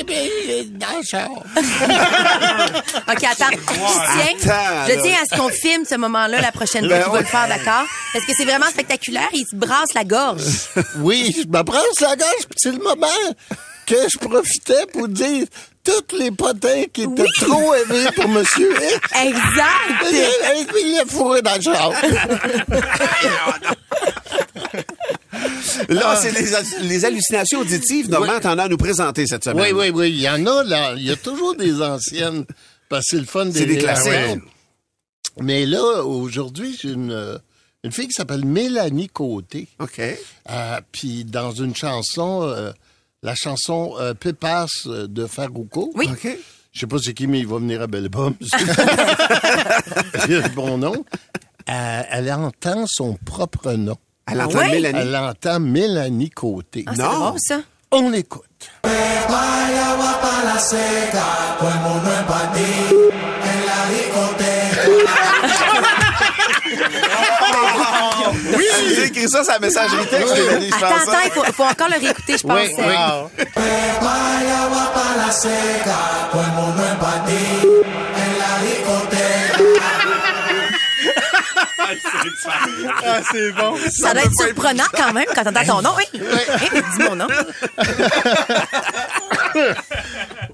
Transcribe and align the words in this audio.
OK, 3.08 3.24
attends. 3.24 3.50
Je 3.50 3.56
tiens, 3.66 4.52
Attends, 4.52 4.86
je 4.88 5.02
tiens 5.02 5.16
à 5.22 5.24
ce 5.30 5.36
qu'on 5.40 5.48
filme 5.48 5.84
ce 5.88 5.94
moment-là 5.96 6.40
la 6.40 6.52
prochaine 6.52 6.86
fois 6.88 6.96
Ben 6.98 7.02
tu 7.04 7.08
vas 7.10 7.14
ouais. 7.16 7.20
le 7.20 7.26
faire, 7.26 7.48
d'accord? 7.48 7.86
Parce 8.12 8.24
que 8.24 8.32
c'est 8.36 8.44
vraiment 8.44 8.66
spectaculaire. 8.66 9.28
Il 9.32 9.44
se 9.50 9.56
brasse 9.56 9.92
la 9.94 10.04
gorge. 10.04 10.42
Oui, 10.98 11.34
je 11.36 11.46
me 11.48 11.62
brasse 11.62 12.00
la 12.00 12.16
gorge, 12.16 12.46
puis 12.48 12.56
c'est 12.56 12.72
le 12.72 12.78
moment 12.78 13.06
que 13.86 13.96
je 14.12 14.18
profitais 14.18 14.86
pour 14.92 15.08
dire 15.08 15.46
tous 15.82 16.16
les 16.18 16.30
potins 16.30 16.84
qui 16.92 17.02
étaient 17.02 17.22
Oui. 17.22 17.28
trop 17.40 17.74
élevés 17.74 18.10
pour 18.14 18.28
Monsieur 18.28 18.70
X. 18.72 18.98
Exact. 19.22 20.12
Et 20.12 20.64
puis 20.66 20.82
il 20.84 21.00
est 21.02 21.10
fourré 21.10 21.40
dans 21.42 21.54
le 21.56 21.62
char. 21.62 21.90
Là, 25.88 26.16
c'est 26.16 26.32
les, 26.32 26.88
les 26.88 27.04
hallucinations 27.04 27.60
auditives. 27.60 28.08
Normand, 28.10 28.40
t'en 28.40 28.58
as 28.58 28.64
à 28.64 28.68
nous 28.68 28.76
présenter 28.76 29.26
cette 29.26 29.44
semaine. 29.44 29.62
Oui, 29.62 29.72
oui, 29.72 29.90
oui. 29.90 30.10
Il 30.10 30.20
y 30.20 30.28
en 30.28 30.44
a, 30.46 30.62
là. 30.64 30.94
Il 30.96 31.02
y 31.02 31.10
a 31.10 31.16
toujours 31.16 31.54
des 31.56 31.80
anciennes. 31.82 32.44
Parce 32.88 33.06
que 33.06 33.10
c'est 33.16 33.20
le 33.20 33.26
fun 33.26 33.46
des 33.46 33.52
C'est 33.60 33.66
des 33.66 33.78
classiques. 33.78 34.42
Mais 35.40 35.64
là, 35.66 36.02
aujourd'hui, 36.04 36.76
j'ai 36.80 36.90
une, 36.90 37.40
une 37.84 37.92
fille 37.92 38.08
qui 38.08 38.14
s'appelle 38.14 38.44
Mélanie 38.44 39.08
Côté. 39.08 39.68
OK. 39.78 40.00
Euh, 40.00 40.80
Puis 40.92 41.24
dans 41.24 41.52
une 41.52 41.74
chanson, 41.74 42.42
euh, 42.42 42.72
la 43.22 43.34
chanson 43.34 43.94
euh, 44.00 44.14
Pépasse 44.14 44.86
de 44.86 45.26
Farouko. 45.26 45.92
Oui. 45.94 46.08
OK. 46.10 46.36
Je 46.72 46.80
sais 46.80 46.86
pas 46.86 46.98
c'est 46.98 47.14
qui, 47.14 47.26
mais 47.26 47.40
il 47.40 47.46
va 47.46 47.58
venir 47.58 47.82
à 47.82 47.86
Bellebum. 47.86 48.34
Le 50.28 50.48
bon 50.54 50.78
nom. 50.78 51.04
Euh, 51.68 52.02
elle 52.10 52.32
entend 52.32 52.86
son 52.86 53.14
propre 53.24 53.72
nom. 53.72 53.96
Elle 54.30 54.40
entend 54.42 54.58
ouais? 54.58 54.70
Mélanie. 54.70 54.98
Elle 55.02 55.16
entend 55.16 55.60
Mélanie 55.60 56.30
Côté. 56.30 56.84
Ah, 56.86 56.92
c'est 56.96 57.02
Non. 57.02 57.18
bon, 57.30 57.36
ça. 57.38 57.56
On 57.92 58.10
l'écoute. 58.10 58.44
Oui! 68.56 68.64
J'ai 68.94 69.04
écrit 69.06 69.28
ça 69.28 69.42
sur 69.44 69.52
la 69.52 69.58
messagerie 69.58 70.06
texte, 70.06 70.34
Mélanie, 70.34 70.70
je 70.70 70.74
Attends, 70.84 70.94
pense. 70.94 71.08
attends, 71.08 71.18
il 71.24 71.30
faut, 71.32 71.44
faut 71.52 71.64
encore 71.64 71.88
le 71.88 72.00
réécouter, 72.00 72.38
je 72.38 72.42
pense. 72.46 72.58
Oui, 72.58 72.74
Euh, 72.78 73.22
oui. 73.36 73.44
Ah, 83.04 83.20
c'est 83.30 83.52
bon. 83.52 83.76
Ça 83.90 84.12
doit 84.12 84.22
être 84.24 84.32
surprenant 84.38 84.84
quand 84.92 85.12
même 85.12 85.26
quand 85.34 85.44
t'entends 85.44 85.64
ton 85.64 85.82
nom. 85.82 85.90
Oui. 85.96 86.04
Hey, 86.20 86.82
dis 86.96 87.02
mon 87.04 87.16
nom. 87.16 87.26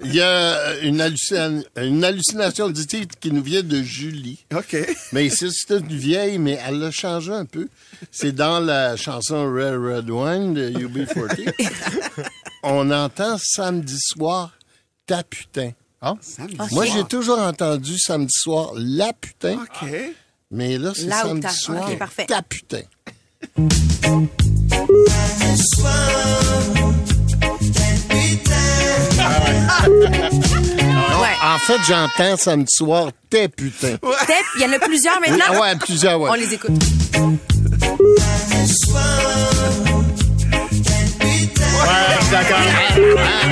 Il 0.05 0.15
y 0.15 0.21
a 0.21 0.77
une, 0.83 1.01
hallucin- 1.01 1.65
une 1.77 2.05
hallucination 2.05 2.67
auditive 2.67 3.07
qui 3.21 3.31
nous 3.33 3.43
vient 3.43 3.63
de 3.63 3.83
Julie. 3.83 4.45
OK. 4.55 4.77
Mais 5.13 5.29
c'est 5.31 5.49
une 5.71 5.89
vieille, 5.89 6.39
mais 6.39 6.59
elle 6.67 6.79
l'a 6.79 6.91
changé 6.91 7.33
un 7.33 7.45
peu. 7.45 7.69
C'est 8.11 8.33
dans 8.33 8.61
la 8.61 8.97
chanson 8.97 9.45
Red 9.53 9.75
Red 9.77 10.11
Wine 10.11 10.55
de 10.55 10.71
UB40. 10.71 11.53
On 12.63 12.91
entend 12.91 13.37
samedi 13.43 13.97
soir 13.99 14.53
ta 15.07 15.23
putain. 15.23 15.73
Samedi 16.21 16.57
Moi, 16.73 16.87
j'ai 16.87 17.05
toujours 17.05 17.39
entendu 17.41 17.99
samedi 17.99 18.33
soir 18.33 18.71
la 18.77 19.13
putain, 19.13 19.55
OK. 19.55 19.89
Mais 20.51 20.79
là, 20.79 20.93
c'est 20.95 21.11
samedi 21.11 21.55
soir 21.55 21.89
ok, 21.91 21.99
parfait. 21.99 22.27
ta 22.27 22.43
putain. 22.43 22.83
En 31.43 31.59
fait, 31.59 31.81
j'entends 31.89 32.37
samedi 32.37 32.73
soir 32.75 33.11
tes 33.31 33.49
putains. 33.49 33.97
Steph, 34.23 34.35
il 34.57 34.63
y 34.63 34.65
en 34.67 34.73
a 34.73 34.79
plusieurs 34.79 35.21
maintenant? 35.21 35.61
Ouais, 35.61 35.77
plusieurs, 35.77 36.21
ouais. 36.21 36.31
On 36.31 36.35
les 36.35 36.55
écoute. 36.55 36.73
D'accord. 42.31 42.59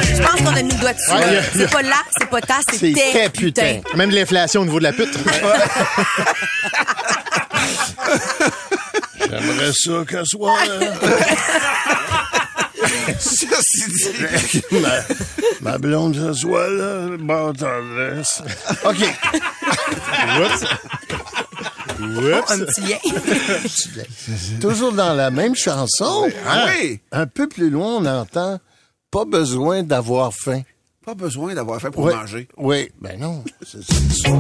Je 0.03 0.23
pense 0.23 0.41
qu'on 0.41 0.57
a 0.57 0.62
mis 0.62 0.73
le 0.73 0.79
doigt 0.81 0.93
dessus. 0.93 1.12
Ouais, 1.12 1.41
C'est 1.55 1.71
pas 1.71 1.83
là, 1.83 1.97
c'est 2.19 2.29
pas 2.29 2.41
ta, 2.41 2.55
c'est 2.71 2.79
C'est 2.79 2.93
tes 2.93 3.29
putain. 3.29 3.31
putains. 3.31 3.81
Même 3.97 4.11
l'inflation 4.11 4.62
au 4.62 4.65
niveau 4.65 4.79
de 4.79 4.85
la 4.85 4.93
pute. 4.93 5.17
J'aimerais 9.31 9.73
ça 9.73 9.93
qu'elle 10.09 10.27
soit... 10.27 10.59
Dit, 13.07 14.62
ma, 14.73 14.89
ma 15.61 15.79
blonde 15.79 16.15
ce 16.17 16.33
soit 16.41 16.69
là, 16.69 17.09
bonne 17.19 17.56
tendresse. 17.56 18.43
OK. 18.85 19.05
Un 22.05 22.59
petit 22.59 22.81
lien. 22.83 22.99
Toujours 24.61 24.93
dans 24.93 25.15
la 25.15 25.31
même 25.31 25.55
chanson. 25.55 26.29
Ah 26.47 26.67
hein, 26.67 26.71
oui. 26.81 27.01
Un 27.13 27.27
peu 27.27 27.49
plus 27.49 27.71
loin, 27.71 27.97
on 27.97 28.07
entend 28.07 28.59
pas 29.11 29.25
besoin 29.25 29.83
d'avoir 29.83 30.33
faim. 30.35 30.63
pas 31.05 31.15
besoin 31.15 31.55
d'avoir 31.55 31.81
faim 31.81 31.91
pour 31.91 32.07
manger. 32.07 32.49
Oui, 32.57 32.91
ben 33.01 33.19
non. 33.19 33.43
C'est 33.63 33.83
ça. 33.83 34.31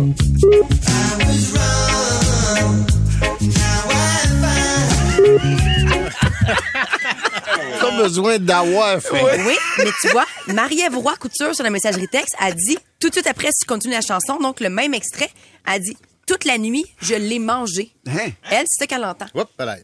Pas 7.80 8.02
besoin 8.02 8.38
d'avoir 8.38 9.00
faim. 9.00 9.18
Oui, 9.46 9.54
mais 9.78 9.90
tu 10.00 10.08
vois, 10.08 10.24
Marie-Ève 10.48 10.96
Roy 10.96 11.14
Couture 11.16 11.54
sur 11.54 11.64
la 11.64 11.70
messagerie 11.70 12.08
texte 12.08 12.34
a 12.38 12.52
dit, 12.52 12.78
tout 13.00 13.08
de 13.08 13.14
suite 13.14 13.26
après, 13.26 13.48
si 13.52 13.60
tu 13.60 13.66
continues 13.66 13.94
la 13.94 14.00
chanson, 14.00 14.38
donc 14.38 14.60
le 14.60 14.70
même 14.70 14.94
extrait, 14.94 15.30
a 15.66 15.78
dit, 15.78 15.96
toute 16.26 16.44
la 16.44 16.58
nuit, 16.58 16.84
je 17.00 17.14
l'ai 17.14 17.38
mangé. 17.38 17.92
Hein? 18.06 18.30
Elle, 18.50 18.64
c'est 18.68 18.80
ça 18.84 18.86
qu'elle 18.86 19.04
entend. 19.04 19.26
Voilà. 19.56 19.76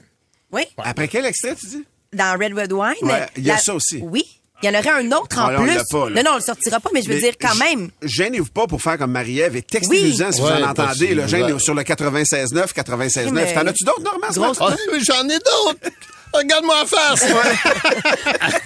Oui, 0.52 0.62
Après 0.78 1.06
quel 1.08 1.24
extrait, 1.26 1.54
tu 1.54 1.66
dis? 1.66 1.84
dans 2.12 2.36
Red 2.38 2.52
Red 2.58 2.72
Wine. 2.72 2.94
Ouais, 3.02 3.26
il 3.36 3.44
y 3.44 3.50
a 3.52 3.58
ça 3.58 3.72
aussi. 3.74 4.00
Oui. 4.02 4.24
Il 4.62 4.66
y 4.66 4.76
en 4.76 4.78
aurait 4.78 4.90
un 4.90 5.12
autre 5.12 5.38
en 5.38 5.46
Ah, 5.46 5.52
là, 5.52 5.58
on 5.60 5.62
plus. 5.62 5.74
l'a 5.74 5.84
pas, 5.90 6.10
non, 6.10 6.22
non, 6.22 6.30
on 6.32 6.34
le 6.34 6.40
sortira 6.42 6.80
pas, 6.80 6.90
mais 6.92 7.00
je 7.00 7.08
veux 7.08 7.14
Mais 7.14 7.20
dire 7.22 7.32
quand 7.40 7.54
même. 7.54 7.90
Gênez-vous 8.02 8.50
pas 8.50 8.66
pour 8.66 8.82
faire 8.82 8.98
comme 8.98 9.12
Marie-Ève 9.12 9.56
et 9.56 9.62
textez-nous-en 9.62 10.26
Oui. 10.26 10.32
si 10.34 10.40
vous 10.40 10.46
Ouais, 10.48 10.62
en 10.62 10.68
entendez. 10.70 11.16
gênez 11.28 11.52
ouais. 11.54 11.58
sur 11.58 11.72
le 11.72 11.82
96.9, 11.82 12.74
96.9. 12.74 13.30
Mais- 13.32 13.54
T'en 13.54 13.66
as-tu 13.66 13.84
d'autres, 13.84 14.02
Normand? 14.02 14.52
Ah, 14.60 14.76
mais 14.92 15.00
J'en 15.00 15.26
ai 15.28 15.38
d'autres. 15.38 15.78
Regarde-moi 16.34 16.82
en 16.82 16.86
face. 16.86 17.24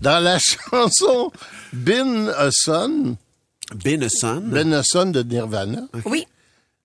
Dans 0.00 0.20
la 0.22 0.38
chanson 0.38 1.30
Bin 1.72 2.28
a 2.28 2.48
Son. 2.50 3.16
Ben 3.74 4.02
a 4.72 4.82
Son 4.82 5.06
de 5.06 5.22
Nirvana, 5.22 5.82
Oui. 6.04 6.26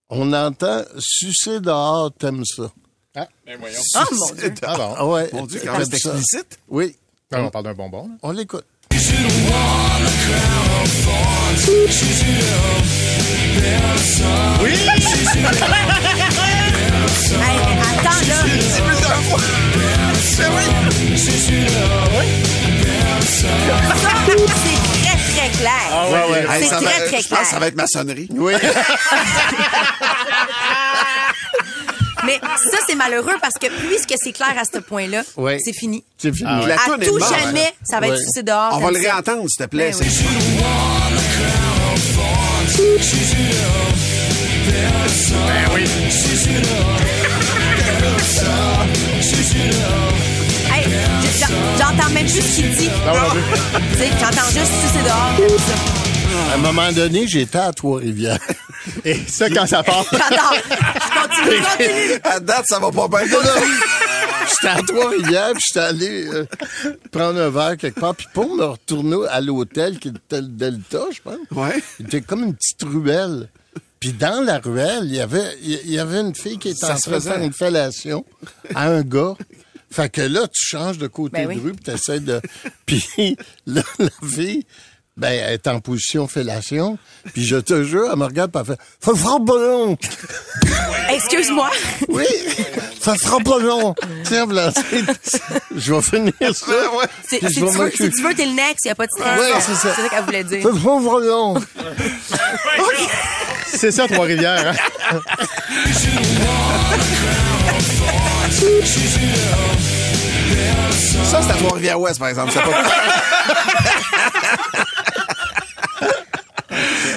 On 0.09 0.34
entend 0.34 0.84
sucer 0.97 1.59
dehors, 1.59 2.12
t'aimes 2.18 2.44
ça. 2.46 2.72
Ah, 3.16 3.28
ben 3.46 3.58
voyons. 3.59 3.80
Oh 3.96 4.03
mon 4.16 4.34
Dieu. 4.36 4.53
Ah 4.66 4.75
bon. 4.78 4.94
Ah 4.97 5.08
ouais. 5.08 5.30
Mon 5.34 5.46
Dieu, 5.46 5.62
quand 5.64 5.74
même, 5.74 5.81
explicite. 5.81 6.59
Oui, 6.68 6.96
Ah, 7.31 7.42
on 7.44 7.50
parle 7.50 7.66
d'un 7.66 7.74
bonbon. 7.74 8.08
là. 8.08 8.14
on 8.24 8.31
l'écoute. 8.31 8.66
Hey, 16.29 17.58
attends, 17.82 18.22
là. 18.28 19.50
Ça, 20.23 20.46
c'est 24.64 24.89
clair. 25.59 26.09
ouais, 26.11 26.32
ouais. 26.32 26.46
Hey, 26.56 26.64
C'est 26.64 26.70
ça 26.70 26.79
va- 26.79 26.90
très, 26.90 27.06
très 27.08 27.22
Je 27.22 27.28
pense 27.28 27.40
que 27.40 27.44
ça 27.46 27.50
clair. 27.50 27.59
va 27.59 27.67
être 27.67 27.76
maçonnerie. 27.76 28.28
Oui. 28.32 28.53
Mais 32.26 32.38
ça, 32.41 32.78
c'est 32.88 32.96
malheureux 32.96 33.35
parce 33.41 33.53
que 33.56 33.67
puisque 33.88 34.14
c'est 34.22 34.34
clair 34.34 34.53
à 34.59 34.64
ce 34.66 34.79
point-là, 34.79 35.23
Oui. 35.38 35.59
c'est 35.64 35.73
fini. 35.73 36.03
C'est 36.17 36.34
fini. 36.35 36.66
La 36.67 36.76
À 36.76 36.97
tout 36.97 37.20
jamais, 37.20 37.73
ça 37.84 38.00
va 38.00 38.08
être 38.09 38.17
sucé 38.20 38.44
dehors. 38.44 38.72
On 38.73 38.79
va 38.79 38.91
le 38.91 39.00
réentendre, 39.00 39.44
s'il 39.50 39.66
te 39.66 39.70
plaît. 39.70 39.91
Ben 39.91 40.08
oui. 45.73 45.84
J'entends 51.78 52.09
même 52.14 52.26
plus 52.26 52.41
ce 52.41 52.55
qu'il 52.55 52.76
dit. 52.76 52.90
J'entends 54.20 54.49
juste 54.52 54.72
sucer 54.81 55.03
dehors. 55.03 55.49
À 56.52 56.53
un 56.55 56.58
moment 56.58 56.91
donné, 56.91 57.28
j'étais 57.28 57.58
à 57.58 57.72
Trois-Rivières. 57.73 58.40
Et 59.05 59.16
ça, 59.28 59.49
quand 59.49 59.67
ça 59.67 59.84
part. 59.84 60.05
J'adore. 60.11 60.55
Je 60.55 61.20
continue, 61.22 61.61
continue. 61.61 62.20
À 62.23 62.40
date, 62.40 62.66
ça 62.67 62.79
va 62.79 62.91
pas 62.91 63.08
bien. 63.08 63.20
J'étais 63.28 64.67
à 64.73 64.81
Trois-Rivières, 64.87 65.52
puis 65.53 65.64
j'étais 65.67 65.79
allé 65.85 66.26
euh, 66.28 66.46
prendre 67.11 67.40
un 67.41 67.49
verre 67.49 67.78
quelque 67.78 67.99
part. 67.99 68.16
Puis 68.16 68.28
pour 68.34 68.55
me 68.55 68.64
retourner 68.64 69.17
à 69.29 69.41
l'hôtel, 69.41 69.99
qui 69.99 70.09
était 70.09 70.41
le 70.41 70.47
Delta, 70.47 70.99
je 71.14 71.20
pense, 71.22 71.37
Ouais. 71.52 71.82
c'était 71.97 72.22
comme 72.22 72.43
une 72.43 72.55
petite 72.55 72.84
ruelle. 72.84 73.49
Puis 73.99 74.14
dans 74.14 74.43
la 74.46 74.59
ruelle, 74.59 75.02
il 75.03 75.16
y 75.16 75.20
avait, 75.20 75.58
il 75.61 75.91
y 75.91 75.99
avait 75.99 76.22
une 76.22 76.34
fille 76.34 76.58
qui 76.58 76.70
était 76.70 76.85
Ça 76.85 76.93
en 76.93 76.97
se 76.97 77.02
train 77.03 77.11
de 77.11 77.16
faisait. 77.20 77.32
faire 77.32 77.43
une 77.43 77.53
fellation 77.53 78.25
à 78.73 78.87
un 78.87 79.02
gars. 79.02 79.34
Fait 79.91 80.09
que 80.09 80.22
là, 80.22 80.47
tu 80.47 80.66
changes 80.66 80.97
de 80.97 81.08
côté 81.08 81.32
Ben 81.40 81.47
oui. 81.47 81.56
de 81.56 81.62
rue, 81.62 81.72
puis 81.74 81.84
t'essaies 81.84 82.20
de... 82.20 82.41
Puis 82.86 83.38
là, 83.66 83.82
la 83.97 84.09
fille, 84.30 84.66
ben, 85.18 85.30
elle 85.32 85.53
est 85.53 85.68
en 85.68 85.80
position 85.82 86.28
fellation. 86.28 86.97
Puis 87.34 87.46
je 87.46 87.58
te 87.58 87.84
jure, 87.84 88.08
elle 88.12 88.18
me 88.18 88.26
regarde, 88.26 88.52
puis 88.52 88.62
elle 88.62 88.76
fait 88.76 88.82
«Ça 89.03 89.20
sera 89.20 89.38
pas 89.44 89.58
long! 89.58 89.97
Excuse-moi.» 91.09 91.70
Oui, 92.08 92.26
ça 93.02 93.16
sera 93.18 93.40
pas 93.40 93.58
long. 93.59 93.96
Tiens, 94.26 94.46
voilà, 94.46 94.72
c'est- 94.72 95.40
je 95.76 95.94
vais 95.94 96.02
finir 96.02 96.34
ça. 96.53 96.66
Puis 97.28 97.40
Si 97.40 97.53
tu 97.56 97.59
veux, 97.66 97.92
si 97.92 98.09
tu 98.12 98.22
veux, 98.22 98.34
t'es 98.35 98.46
le 98.46 98.53
next, 98.53 98.85
y 98.85 98.90
a 98.90 98.96
pas 98.96 99.08
de 99.08 99.12
stress. 99.12 99.40
Ouais, 99.40 99.59
c'est 99.59 99.76
ça. 99.76 99.94
C'est 99.96 100.02
ça 100.03 100.09
qu'elle 100.09 100.24
voulait 100.24 100.44
dire. 100.44 100.62
Ça 100.64 100.70
sera 100.72 101.00
pas 101.02 101.20
long. 101.20 101.62
C'est 103.66 103.92
ça, 103.92 104.08
Trois-Rivières. 104.08 104.74
hein? 105.12 105.20
Ça, 111.25 111.41
c'est 111.43 111.51
à 111.51 111.55
Trois-Rivières-Ouest, 111.55 112.19
par 112.19 112.29
exemple. 112.29 112.51
C'est 112.53 112.61
pas... 112.61 112.69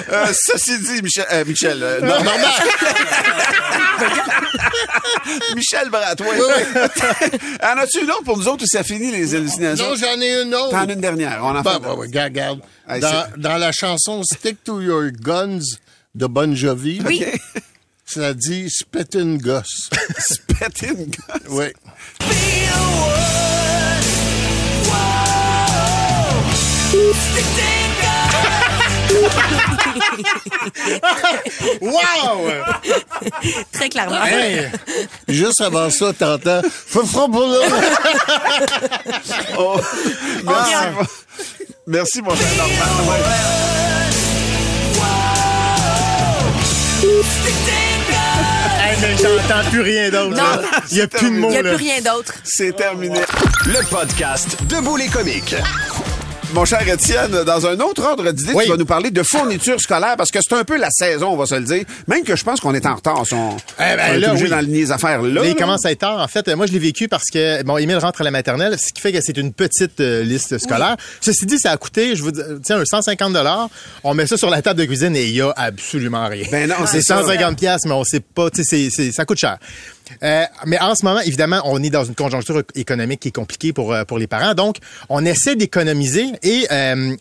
Euh, 0.09 0.27
ceci 0.31 0.77
dit, 0.79 1.01
Michel, 1.01 1.25
euh, 1.31 1.43
Michel, 1.45 1.79
euh, 1.81 2.01
non, 2.01 2.15
Michel 5.55 5.89
Bratois. 5.89 6.27
en 7.63 7.77
as-tu 7.79 8.03
une 8.03 8.11
autre 8.11 8.23
pour 8.23 8.37
nous 8.37 8.47
autres 8.47 8.63
ou 8.63 8.67
ça 8.67 8.83
finit 8.83 9.11
les 9.11 9.33
hallucinations? 9.33 9.89
Non, 9.89 9.95
j'en 9.95 10.21
ai 10.21 10.43
une 10.43 10.53
autre. 10.53 10.69
T'en 10.69 10.87
as 10.87 10.93
une 10.93 11.01
dernière. 11.01 11.39
On 11.41 11.55
en 11.55 11.61
Ben, 11.61 11.79
fait. 11.81 11.89
ouais, 11.89 12.07
regarde, 12.23 12.59
Dans, 13.37 13.57
la 13.57 13.71
chanson 13.71 14.21
Stick 14.23 14.63
to 14.63 14.81
Your 14.81 15.09
Guns 15.11 15.61
de 16.13 16.27
Bon 16.27 16.55
Jovi, 16.55 17.01
Oui. 17.05 17.25
Ça 18.13 18.33
dit 18.33 18.69
Spit 18.69 19.17
une 19.17 19.37
gosse. 19.37 19.89
Péter 20.47 20.87
une 20.87 21.05
gosse? 21.05 21.49
oui. 21.49 21.67
Wow! 31.81 32.49
Très 33.71 33.89
clairement. 33.89 34.23
Hey! 34.23 34.69
Juste 35.27 35.61
avant 35.61 35.89
ça, 35.89 36.13
t'entends. 36.13 36.61
Oh, 39.57 39.79
merci. 40.43 40.73
mon- 40.95 41.05
Merci, 41.85 42.21
mon 42.21 42.35
cher 42.35 42.47
Normand. 42.57 43.13
Mais 49.03 49.17
j'entends 49.17 49.69
plus 49.69 49.81
rien 49.81 50.09
d'autre. 50.09 50.37
Il 50.91 50.97
y 50.97 51.01
a 51.01 51.07
plus 51.07 51.29
de 51.29 51.35
mots, 51.35 51.49
Il 51.49 51.51
n'y 51.51 51.57
a 51.57 51.63
plus 51.63 51.75
rien 51.75 52.01
d'autre. 52.01 52.33
C'est 52.43 52.75
terminé. 52.75 53.19
Le 53.65 53.89
podcast 53.89 54.57
Debout 54.69 54.95
les 54.97 55.07
comiques. 55.07 55.55
Mon 56.53 56.65
cher 56.65 56.87
Étienne, 56.87 57.31
dans 57.47 57.65
un 57.65 57.79
autre 57.79 58.03
ordre 58.05 58.31
d'idée, 58.31 58.53
Oui. 58.53 58.65
tu 58.65 58.69
vas 58.69 58.77
nous 58.77 58.85
parler 58.85 59.09
de 59.09 59.23
fournitures 59.23 59.81
scolaires 59.81 60.15
parce 60.17 60.29
que 60.29 60.37
c'est 60.39 60.53
un 60.53 60.63
peu 60.63 60.77
la 60.77 60.89
saison, 60.91 61.29
on 61.29 61.35
va 61.35 61.47
se 61.47 61.55
le 61.55 61.63
dire. 61.63 61.83
Même 62.07 62.23
que 62.23 62.35
je 62.35 62.43
pense 62.43 62.59
qu'on 62.59 62.75
est 62.75 62.85
en 62.85 62.93
retard. 62.93 63.25
si 63.25 63.33
on, 63.33 63.57
Eh 63.79 63.95
ben, 63.95 63.99
on 64.11 64.13
est 64.13 64.19
là, 64.19 64.27
obligé 64.29 64.43
oui. 64.45 64.49
d'enligner 64.51 64.79
les 64.81 64.91
affaires 64.91 65.23
là. 65.23 65.41
Il 65.45 65.55
commence 65.55 65.83
à 65.83 65.91
être 65.91 65.99
tard. 66.01 66.19
En 66.19 66.27
fait, 66.27 66.47
moi, 66.55 66.67
je 66.67 66.71
l'ai 66.73 66.77
vécu 66.79 67.07
parce 67.07 67.31
que, 67.33 67.63
bon, 67.63 67.77
Émile 67.79 67.97
rentre 67.97 68.21
à 68.21 68.23
la 68.23 68.29
maternelle, 68.29 68.77
ce 68.77 68.93
qui 68.93 69.01
fait 69.01 69.11
que 69.11 69.19
c'est 69.21 69.35
une 69.37 69.51
petite 69.51 69.99
euh, 69.99 70.21
liste 70.23 70.59
scolaire. 70.59 70.95
Ceci 71.21 71.47
dit, 71.47 71.57
ça 71.57 71.71
a 71.71 71.77
coûté, 71.77 72.15
je 72.15 72.21
vous 72.21 72.31
dis, 72.31 72.41
tiens, 72.63 72.77
un 72.79 72.85
150 72.85 73.35
On 74.03 74.13
met 74.13 74.27
ça 74.27 74.37
sur 74.37 74.51
la 74.51 74.61
table 74.61 74.79
de 74.79 74.85
cuisine 74.85 75.15
et 75.15 75.23
il 75.25 75.33
y 75.33 75.41
a 75.41 75.51
absolument 75.55 76.27
rien. 76.27 76.45
Ben 76.51 76.69
non, 76.69 76.75
c'est 76.85 77.01
c'est 77.01 77.13
ça. 77.13 77.21
150 77.21 77.57
pièces, 77.57 77.85
mais 77.85 77.93
on 77.93 78.03
sait 78.03 78.19
pas, 78.19 78.51
tu 78.51 78.63
sais, 78.63 78.89
ça 79.11 79.25
coûte 79.25 79.39
cher. 79.39 79.57
Euh, 80.23 80.43
mais 80.65 80.79
en 80.79 80.95
ce 80.95 81.05
moment, 81.05 81.21
évidemment, 81.21 81.61
on 81.65 81.81
est 81.81 81.89
dans 81.89 82.03
une 82.03 82.15
conjoncture 82.15 82.63
économique 82.75 83.21
qui 83.21 83.29
est 83.29 83.35
compliquée 83.35 83.73
pour, 83.73 83.93
euh, 83.93 84.03
pour 84.05 84.17
les 84.17 84.27
parents. 84.27 84.53
Donc, 84.53 84.77
on 85.09 85.25
essaie 85.25 85.55
d'économiser 85.55 86.25
et 86.41 86.67
euh, 86.71 87.15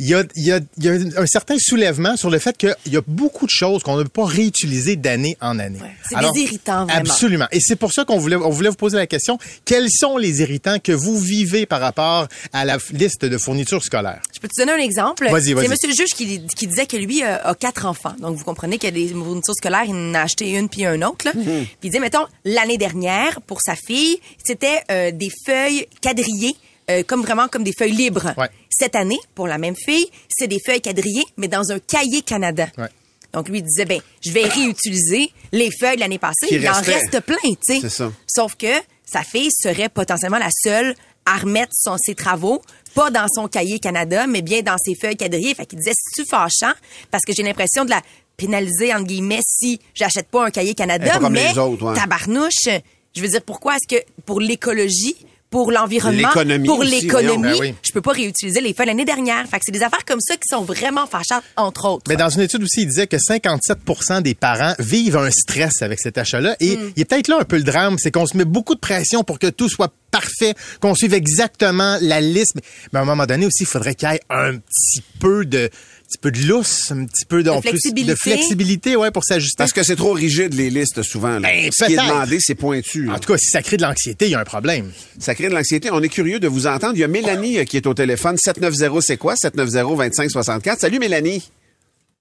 il 0.00 0.08
y 0.08 0.14
a, 0.14 0.24
il 0.34 0.46
y, 0.46 0.50
a, 0.50 0.60
il 0.78 0.84
y 0.84 0.88
a 0.88 1.20
un 1.20 1.26
certain 1.26 1.56
soulèvement 1.58 2.16
sur 2.16 2.30
le 2.30 2.38
fait 2.38 2.56
qu'il 2.56 2.74
y 2.86 2.96
a 2.96 3.02
beaucoup 3.06 3.44
de 3.44 3.50
choses 3.50 3.82
qu'on 3.82 3.98
ne 3.98 4.02
peut 4.04 4.08
pas 4.08 4.24
réutiliser 4.24 4.96
d'année 4.96 5.36
en 5.42 5.58
année. 5.58 5.78
c'est 6.08 6.18
des 6.18 6.40
irritants, 6.40 6.86
vraiment. 6.86 7.00
Absolument. 7.00 7.46
Et 7.52 7.60
c'est 7.60 7.76
pour 7.76 7.92
ça 7.92 8.06
qu'on 8.06 8.16
voulait, 8.16 8.36
on 8.36 8.48
voulait 8.48 8.70
vous 8.70 8.76
poser 8.76 8.96
la 8.96 9.06
question. 9.06 9.38
Quels 9.66 9.90
sont 9.90 10.16
les 10.16 10.40
irritants 10.40 10.78
que 10.78 10.92
vous 10.92 11.18
vivez 11.18 11.66
par 11.66 11.80
rapport 11.80 12.28
à 12.54 12.64
la 12.64 12.78
liste 12.92 13.26
de 13.26 13.36
fournitures 13.36 13.84
scolaires? 13.84 14.22
Je 14.34 14.40
peux 14.40 14.48
te 14.48 14.58
donner 14.58 14.72
un 14.72 14.82
exemple? 14.82 15.28
Vas-y, 15.30 15.52
vas-y. 15.52 15.64
C'est 15.64 15.70
monsieur 15.70 15.88
le 15.88 15.94
juge 15.94 16.14
qui, 16.16 16.46
qui 16.46 16.66
disait 16.66 16.86
que 16.86 16.96
lui 16.96 17.22
euh, 17.22 17.36
a 17.44 17.54
quatre 17.54 17.84
enfants. 17.84 18.14
Donc, 18.20 18.36
vous 18.36 18.44
comprenez 18.44 18.78
qu'il 18.78 18.96
y 18.96 19.04
a 19.04 19.06
des 19.06 19.12
fournitures 19.12 19.54
scolaires, 19.54 19.84
il 19.86 19.94
en 19.94 20.14
a 20.14 20.22
acheté 20.22 20.50
une 20.50 20.70
puis 20.70 20.86
un 20.86 21.02
autre. 21.02 21.26
Là. 21.26 21.32
Mhm. 21.34 21.44
Puis 21.44 21.76
il 21.82 21.90
disait, 21.90 22.00
mettons, 22.00 22.24
l'année 22.46 22.78
dernière, 22.78 23.42
pour 23.42 23.60
sa 23.60 23.76
fille, 23.76 24.18
c'était 24.42 24.80
euh, 24.90 25.10
des 25.10 25.30
feuilles 25.44 25.86
quadrillées, 26.00 26.56
euh, 26.90 27.02
comme 27.02 27.22
vraiment 27.22 27.48
comme 27.48 27.64
des 27.64 27.72
feuilles 27.72 27.92
libres. 27.92 28.34
Ouais. 28.36 28.48
Cette 28.68 28.96
année, 28.96 29.18
pour 29.34 29.46
la 29.46 29.58
même 29.58 29.76
fille, 29.76 30.10
c'est 30.28 30.46
des 30.46 30.58
feuilles 30.64 30.80
quadrillées, 30.80 31.24
mais 31.36 31.48
dans 31.48 31.72
un 31.72 31.78
cahier 31.78 32.22
Canada. 32.22 32.66
Ouais. 32.76 32.88
Donc, 33.32 33.48
lui, 33.48 33.58
il 33.58 33.64
disait, 33.64 33.84
ben, 33.84 34.00
je 34.24 34.32
vais 34.32 34.44
réutiliser 34.44 35.30
les 35.52 35.70
feuilles 35.70 35.96
de 35.96 36.00
l'année 36.00 36.18
passée. 36.18 36.48
Qui 36.48 36.56
il 36.56 36.68
en 36.68 36.72
reste 36.72 37.20
plein, 37.20 37.36
tu 37.44 37.56
sais. 37.62 37.80
C'est 37.80 37.88
ça. 37.88 38.12
Sauf 38.26 38.56
que 38.56 38.72
sa 39.04 39.22
fille 39.22 39.50
serait 39.52 39.88
potentiellement 39.88 40.38
la 40.38 40.50
seule 40.50 40.94
à 41.26 41.36
remettre 41.38 41.72
son, 41.74 41.96
ses 41.98 42.14
travaux, 42.14 42.62
pas 42.94 43.10
dans 43.10 43.26
son 43.32 43.46
cahier 43.46 43.78
Canada, 43.78 44.26
mais 44.26 44.42
bien 44.42 44.62
dans 44.62 44.76
ses 44.78 44.94
feuilles 44.94 45.16
quadrillées. 45.16 45.54
Fait 45.54 45.66
qu'il 45.66 45.78
disait, 45.78 45.92
c'est-tu 45.94 46.28
fâchant? 46.28 46.72
Parce 47.10 47.24
que 47.24 47.32
j'ai 47.32 47.42
l'impression 47.42 47.84
de 47.84 47.90
la 47.90 48.02
pénaliser, 48.36 48.92
entre 48.94 49.04
guillemets, 49.04 49.42
si 49.46 49.80
j'achète 49.94 50.28
pas 50.28 50.46
un 50.46 50.50
cahier 50.50 50.74
Canada, 50.74 51.20
mais 51.30 51.56
autres, 51.58 51.84
ouais. 51.84 51.94
tabarnouche, 51.94 52.68
je 53.14 53.20
veux 53.20 53.28
dire, 53.28 53.42
pourquoi 53.42 53.76
est-ce 53.76 53.96
que 53.96 54.02
pour 54.24 54.40
l'écologie, 54.40 55.14
pour 55.50 55.72
l'environnement, 55.72 56.28
L'économie 56.28 56.66
pour 56.68 56.82
l'économie. 56.84 57.42
Ben 57.42 57.56
oui. 57.60 57.74
je 57.84 57.90
peux 57.92 58.00
pas 58.00 58.12
réutiliser 58.12 58.60
les 58.60 58.72
feuilles 58.72 58.86
l'année 58.86 59.04
dernière. 59.04 59.44
Fait 59.48 59.58
que 59.58 59.64
c'est 59.66 59.72
des 59.72 59.82
affaires 59.82 60.04
comme 60.04 60.20
ça 60.20 60.34
qui 60.36 60.46
sont 60.48 60.62
vraiment 60.62 61.06
fâchantes, 61.08 61.42
entre 61.56 61.86
autres. 61.88 62.04
Mais 62.08 62.16
dans 62.16 62.28
une 62.28 62.42
étude 62.42 62.62
aussi, 62.62 62.82
il 62.82 62.86
disait 62.86 63.08
que 63.08 63.16
57% 63.16 64.22
des 64.22 64.34
parents 64.34 64.74
vivent 64.78 65.16
un 65.16 65.30
stress 65.30 65.82
avec 65.82 65.98
cet 66.00 66.18
achat-là. 66.18 66.54
Et 66.60 66.76
Mm. 66.76 66.92
il 66.96 67.00
y 67.00 67.02
a 67.02 67.04
peut-être 67.04 67.28
là 67.28 67.38
un 67.40 67.44
peu 67.44 67.56
le 67.56 67.64
drame, 67.64 67.96
c'est 67.98 68.10
qu'on 68.12 68.26
se 68.26 68.36
met 68.36 68.44
beaucoup 68.44 68.74
de 68.76 68.80
pression 68.80 69.24
pour 69.24 69.38
que 69.40 69.48
tout 69.48 69.68
soit 69.68 69.92
parfait, 70.12 70.54
qu'on 70.80 70.94
suive 70.94 71.14
exactement 71.14 71.98
la 72.00 72.20
liste. 72.20 72.52
Mais- 72.54 72.62
Mais 72.92 72.98
à 73.00 73.02
un 73.02 73.06
moment 73.06 73.26
donné 73.26 73.46
aussi, 73.46 73.62
il 73.62 73.66
faudrait 73.66 73.94
qu'il 73.94 74.08
y 74.08 74.14
ait 74.14 74.20
un 74.30 74.56
petit 74.56 75.02
peu 75.18 75.44
de, 75.44 75.68
petit 76.10 76.18
peu 76.18 76.30
de 76.30 76.40
lousse, 76.46 76.90
un 76.90 77.04
petit 77.06 77.24
peu 77.24 77.42
de, 77.42 77.50
plus, 77.50 77.60
flexibilité. 77.70 78.10
de 78.12 78.16
flexibilité, 78.18 78.96
ouais, 78.96 79.10
pour 79.10 79.24
s'ajuster. 79.24 79.56
Parce 79.58 79.72
que 79.72 79.82
c'est 79.82 79.96
trop 79.96 80.12
rigide, 80.12 80.54
les 80.54 80.68
listes, 80.70 81.02
souvent. 81.02 81.38
là. 81.38 81.48
Ben, 81.48 81.70
Ce 81.72 81.84
qui 81.84 81.92
est 81.92 81.96
demandé, 81.96 82.38
c'est 82.40 82.54
pointu. 82.54 83.04
là. 83.04 83.14
En 83.14 83.18
tout 83.18 83.32
cas, 83.32 83.38
si 83.38 83.46
ça 83.46 83.62
crée 83.62 83.76
de 83.76 83.82
l'anxiété, 83.82 84.26
il 84.26 84.32
y 84.32 84.34
a 84.34 84.40
un 84.40 84.44
problème. 84.44 84.90
Ça 85.18 85.34
crée 85.34 85.48
de 85.48 85.54
l'anxiété. 85.54 85.88
On 85.92 86.02
est 86.02 86.08
curieux 86.08 86.40
de 86.40 86.48
vous 86.48 86.66
entendre. 86.66 86.94
Il 86.94 87.00
y 87.00 87.04
a 87.04 87.08
Mélanie 87.08 87.58
euh, 87.58 87.64
qui 87.64 87.76
est 87.76 87.86
au 87.86 87.94
téléphone. 87.94 88.36
790, 88.36 89.00
c'est 89.06 89.16
quoi? 89.16 89.34
790-2564. 89.34 90.78
Salut, 90.78 90.98
Mélanie. 90.98 91.48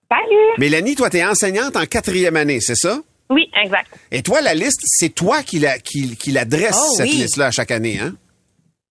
Salut! 0.10 0.36
Mélanie, 0.58 0.96
toi, 0.96 1.10
t'es 1.10 1.24
enseignante 1.26 1.76
en 1.76 1.86
quatrième 1.86 2.36
année, 2.36 2.60
c'est 2.62 2.76
ça? 2.76 3.02
Oui, 3.30 3.48
exact. 3.64 3.88
Et 4.12 4.24
toi, 4.24 4.42
la 4.42 4.56
liste, 4.56 4.80
c'est 4.86 5.10
toi 5.10 5.44
qui 5.44 5.60
la, 5.60 5.78
qui, 5.78 6.16
qui 6.16 6.32
la 6.32 6.46
dresse, 6.46 6.76
Oh, 6.76 6.94
cette 6.98 7.08
oui. 7.10 7.18
liste-là, 7.18 7.48
à 7.48 7.52
chaque 7.52 7.70
année, 7.72 8.00
hein? 8.00 8.16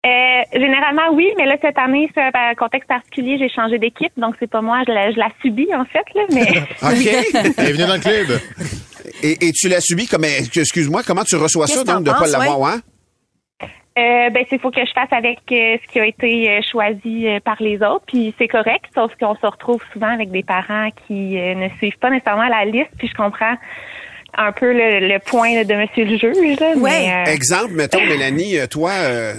Euh, 0.09 0.43
généralement, 0.59 1.13
oui, 1.13 1.29
mais 1.37 1.45
là, 1.47 1.57
cette 1.61 1.77
année, 1.79 2.09
sur 2.15 2.23
un 2.23 2.55
contexte 2.55 2.89
particulier, 2.89 3.37
j'ai 3.39 3.49
changé 3.49 3.79
d'équipe, 3.79 4.13
donc 4.17 4.37
c'est 4.41 4.51
pas 4.51 4.63
moi, 4.63 4.83
je 4.87 4.93
la, 4.93 5.11
je 5.11 5.19
la 5.19 5.29
subis, 5.43 5.69
en 5.75 5.85
fait, 5.85 6.05
là, 6.15 6.23
mais 6.33 6.43
OK. 6.83 7.55
Bienvenue 7.57 7.87
dans 7.87 7.95
le 7.95 8.01
club. 8.01 8.41
et, 9.23 9.49
et 9.49 9.53
tu 9.53 9.69
l'as 9.69 9.81
subi 9.81 10.07
comme, 10.07 10.25
excuse-moi, 10.25 11.03
comment 11.07 11.25
tu 11.25 11.37
reçois 11.37 11.67
ça, 11.67 11.85
donc, 11.85 12.05
de 12.05 12.11
t'en 12.11 12.19
pas 12.19 12.27
l'avoir, 12.29 12.71
hein? 12.73 12.81
euh, 13.99 14.31
ben, 14.31 14.45
c'est 14.49 14.61
faut 14.61 14.71
que 14.71 14.81
je 14.85 14.93
fasse 14.93 15.13
avec 15.13 15.39
euh, 15.51 15.77
ce 15.85 15.93
qui 15.93 15.99
a 16.01 16.07
été 16.07 16.49
euh, 16.51 16.61
choisi 16.71 17.27
euh, 17.27 17.41
par 17.41 17.57
les 17.61 17.77
autres, 17.83 18.05
puis 18.07 18.33
c'est 18.39 18.47
correct, 18.49 18.85
sauf 18.95 19.11
qu'on 19.21 19.35
se 19.35 19.45
retrouve 19.47 19.83
souvent 19.93 20.13
avec 20.15 20.31
des 20.31 20.45
parents 20.45 20.89
qui 21.07 21.37
euh, 21.39 21.55
ne 21.57 21.69
suivent 21.79 21.99
pas 21.99 22.09
nécessairement 22.11 22.49
la 22.49 22.65
liste, 22.65 22.91
puis 22.97 23.09
je 23.09 23.15
comprends 23.15 23.57
un 24.37 24.53
peu 24.53 24.73
le, 24.73 25.09
le 25.09 25.19
point 25.19 25.53
là, 25.55 25.65
de 25.65 25.75
Monsieur 25.75 26.05
le 26.05 26.17
juge, 26.17 26.61
là, 26.61 26.77
Ouais. 26.77 26.91
mais, 26.91 27.13
euh, 27.29 27.33
Exemple, 27.33 27.73
mettons, 27.73 28.01
Mélanie, 28.07 28.57
toi, 28.71 28.93
euh, 28.93 29.35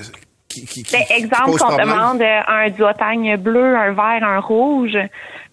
qui, 0.49 0.65
qui, 0.65 0.83
qui- 0.83 0.91
Ben, 0.97 1.03
qui 1.03 1.13
exemple, 1.13 1.45
pose 1.51 1.57
qu'on 1.61 1.67
problème. 1.67 1.89
demande 1.89 2.21
euh, 2.21 2.39
un 2.47 2.69
duoteigne 2.69 3.37
bleu, 3.37 3.75
un 3.77 3.91
vert, 3.91 4.23
un 4.27 4.39
rouge, 4.39 4.97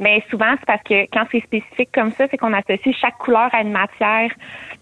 mais 0.00 0.22
souvent, 0.30 0.54
c'est 0.58 0.66
parce 0.66 0.82
que 0.82 1.02
quand 1.12 1.24
c'est 1.30 1.42
spécifique 1.42 1.90
comme 1.94 2.12
ça, 2.12 2.26
c'est 2.30 2.36
qu'on 2.38 2.52
associe 2.52 2.94
chaque 3.00 3.18
couleur 3.18 3.48
à 3.52 3.60
une 3.60 3.72
matière. 3.72 4.30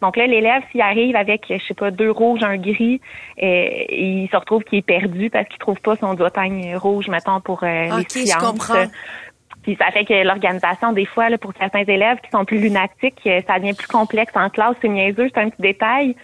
Donc 0.00 0.16
là, 0.16 0.26
l'élève, 0.26 0.62
s'il 0.70 0.80
arrive 0.80 1.16
avec, 1.16 1.44
je 1.48 1.62
sais 1.66 1.74
pas, 1.74 1.90
deux 1.90 2.10
rouges, 2.10 2.42
un 2.42 2.56
gris, 2.56 3.00
euh, 3.42 3.68
il 3.90 4.28
se 4.30 4.36
retrouve 4.36 4.62
qu'il 4.64 4.78
est 4.78 4.82
perdu 4.82 5.30
parce 5.30 5.48
qu'il 5.48 5.58
trouve 5.58 5.80
pas 5.80 5.96
son 5.96 6.14
duoteigne 6.14 6.76
rouge, 6.76 7.08
mettons, 7.08 7.40
pour 7.40 7.62
euh, 7.62 7.90
Ok, 7.98 8.14
les 8.14 8.20
je 8.22 8.26
sciences. 8.26 8.42
comprends. 8.42 8.84
Puis 9.62 9.76
ça 9.80 9.90
fait 9.92 10.04
que 10.04 10.22
l'organisation, 10.24 10.92
des 10.92 11.06
fois, 11.06 11.30
là, 11.30 11.38
pour 11.38 11.52
certains 11.58 11.84
élèves 11.84 12.18
qui 12.22 12.30
sont 12.30 12.44
plus 12.44 12.58
lunatiques, 12.58 13.26
ça 13.46 13.58
devient 13.58 13.72
plus 13.72 13.86
complexe 13.86 14.32
en 14.36 14.50
classe. 14.50 14.74
C'est 14.82 14.88
niaiseux, 14.88 15.28
c'est 15.34 15.40
un 15.40 15.48
petit 15.48 15.62
détail. 15.62 16.14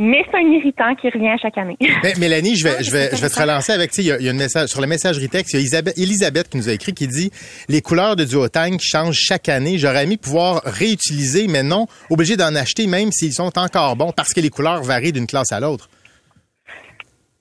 Mais 0.00 0.24
c'est 0.30 0.36
un 0.38 0.48
irritant 0.52 0.94
qui 0.94 1.10
revient 1.10 1.34
chaque 1.42 1.58
année. 1.58 1.76
Mais, 2.04 2.14
Mélanie, 2.18 2.54
je 2.54 2.62
vais, 2.62 2.84
je 2.84 2.90
vais, 2.92 3.10
je 3.12 3.20
vais 3.20 3.28
te 3.28 3.40
relancer 3.40 3.72
avec, 3.72 3.90
tu 3.90 3.96
sais, 3.96 4.02
il 4.02 4.06
y 4.06 4.12
a, 4.12 4.18
il 4.20 4.24
y 4.24 4.28
a 4.28 4.30
une 4.30 4.38
message, 4.38 4.68
sur 4.68 4.80
le 4.80 4.86
messagerie 4.86 5.28
texte, 5.28 5.54
il 5.54 5.56
y 5.56 5.62
a 5.62 5.64
Isabelle- 5.64 5.94
Elisabeth 5.96 6.48
qui 6.48 6.56
nous 6.56 6.68
a 6.68 6.72
écrit 6.72 6.94
qui 6.94 7.08
dit, 7.08 7.32
les 7.68 7.82
couleurs 7.82 8.14
de 8.14 8.22
duotang 8.24 8.76
changent 8.80 9.18
chaque 9.18 9.48
année. 9.48 9.76
J'aurais 9.76 10.04
aimé 10.04 10.16
pouvoir 10.16 10.62
réutiliser, 10.64 11.48
mais 11.48 11.64
non, 11.64 11.86
obligé 12.10 12.36
d'en 12.36 12.54
acheter 12.54 12.86
même 12.86 13.10
s'ils 13.10 13.32
sont 13.34 13.58
encore 13.58 13.96
bons 13.96 14.12
parce 14.12 14.32
que 14.32 14.40
les 14.40 14.50
couleurs 14.50 14.84
varient 14.84 15.10
d'une 15.12 15.26
classe 15.26 15.50
à 15.50 15.58
l'autre. 15.58 15.88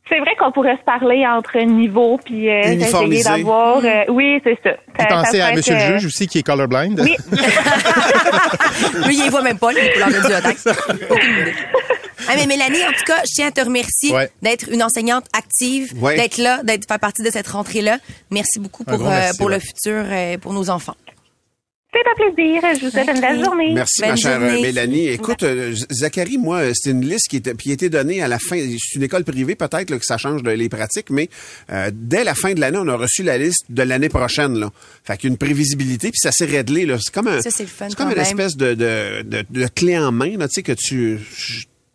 C'est 0.10 0.20
vrai 0.20 0.32
qu'on 0.40 0.52
pourrait 0.54 0.78
se 0.78 0.84
parler 0.86 1.26
entre 1.28 1.60
niveaux 1.60 2.18
puis 2.26 2.50
euh, 2.50 2.72
Uniformiser. 2.72 3.20
essayer 3.20 3.38
d'avoir. 3.44 3.84
euh, 3.86 4.04
oui, 4.10 4.40
c'est 4.44 4.58
ça. 4.64 4.72
Ça- 4.98 5.06
pensez 5.06 5.42
à 5.42 5.54
Monsieur 5.54 5.76
être, 5.76 5.90
le 5.90 5.94
euh, 5.96 6.00
juge 6.00 6.08
aussi 6.08 6.26
qui 6.28 6.40
est 6.40 6.44
colorblind? 6.44 7.00
Oui. 7.02 7.16
Lui, 9.06 9.20
il 9.26 9.30
voit 9.30 9.44
même 9.44 9.60
pas, 9.60 9.72
les 9.74 9.92
couleurs 9.92 10.08
de. 10.10 10.16
Ah, 12.28 12.34
mais 12.36 12.46
Mélanie, 12.48 12.84
en 12.84 12.92
tout 12.94 13.04
cas, 13.06 13.22
je 13.26 13.34
tiens 13.36 13.48
à 13.48 13.52
te 13.52 13.62
remercier 13.62 14.12
Ouais. 14.12 14.30
d'être 14.42 14.70
une 14.72 14.82
enseignante 14.84 15.26
active, 15.34 15.92
Ouais. 16.02 16.16
d'être 16.16 16.38
là, 16.38 16.62
d'être 16.64 16.88
faire 16.88 17.00
partie 17.00 17.22
de 17.24 17.30
cette 17.30 17.48
rentrée-là. 17.48 18.00
Merci 18.32 18.60
beaucoup 18.60 18.84
pour, 18.84 19.08
euh, 19.08 19.30
pour 19.38 19.48
ouais. 19.48 19.56
le 19.56 19.60
futur, 19.60 20.04
euh, 20.08 20.38
pour 20.38 20.54
nos 20.54 20.70
enfants. 20.70 20.96
C'est 21.94 22.02
un 22.02 22.32
plaisir. 22.34 22.62
Je 22.80 22.86
vous 22.86 22.92
souhaite 22.92 23.08
une 23.08 23.22
belle 23.22 23.44
journée. 23.44 23.72
Merci, 23.74 24.02
ma 24.02 24.16
chère 24.16 24.40
journée. 24.40 24.60
euh, 24.60 24.62
Mélanie. 24.62 25.08
Écoute, 25.08 25.42
euh, 25.42 25.74
Zachary, 25.90 26.38
moi, 26.38 26.62
c'est 26.74 26.92
une 26.92 27.04
liste 27.04 27.28
qui, 27.30 27.38
était, 27.38 27.56
qui 27.56 27.72
a 27.72 27.74
été 27.74 27.90
donnée 27.90 28.22
à 28.22 28.28
la 28.28 28.38
fin. 28.40 28.58
C'est 28.60 28.96
une 28.98 29.04
école 29.04 29.24
privée, 29.24 29.56
peut-être 29.56 29.98
que 29.98 30.06
ça 30.06 30.18
change 30.18 30.44
de- 30.44 30.52
les 30.52 30.70
pratiques, 30.70 31.10
mais 31.10 31.30
euh, 31.72 31.90
dès 31.94 32.24
la 32.24 32.36
fin 32.36 32.54
de 32.54 32.60
l'année, 32.60 32.78
on 32.80 32.88
a 32.90 32.96
reçu 32.98 33.24
la 33.24 33.38
liste 33.38 33.64
de 33.70 33.82
l'année 33.84 34.10
prochaine. 34.10 34.60
Là. 34.60 34.70
Fait 35.06 35.18
qu'il 35.18 35.30
y 35.30 35.32
a 35.32 35.34
une 35.34 35.38
prévisibilité, 35.38 36.10
puis 36.12 36.20
ça 36.20 36.32
s'est 36.32 36.46
réglé. 36.46 36.86
Là. 36.86 36.98
C'est 37.02 37.12
comme 37.14 37.30
un, 37.30 37.42
Ça, 37.42 37.50
c'est 37.52 37.64
le 37.64 37.70
fun 37.70 37.88
c'est 37.90 37.96
comme 37.96 38.10
une 38.10 38.16
même. 38.16 38.26
espèce 38.26 38.58
de, 38.58 38.74
de, 38.76 39.22
de, 39.24 39.46
de 39.50 39.68
clé 39.68 39.98
en 39.98 40.12
main, 40.12 40.38
là, 40.38 40.48
tu 40.50 40.56
sais, 40.56 40.64
que 40.64 40.74
tu... 40.74 41.20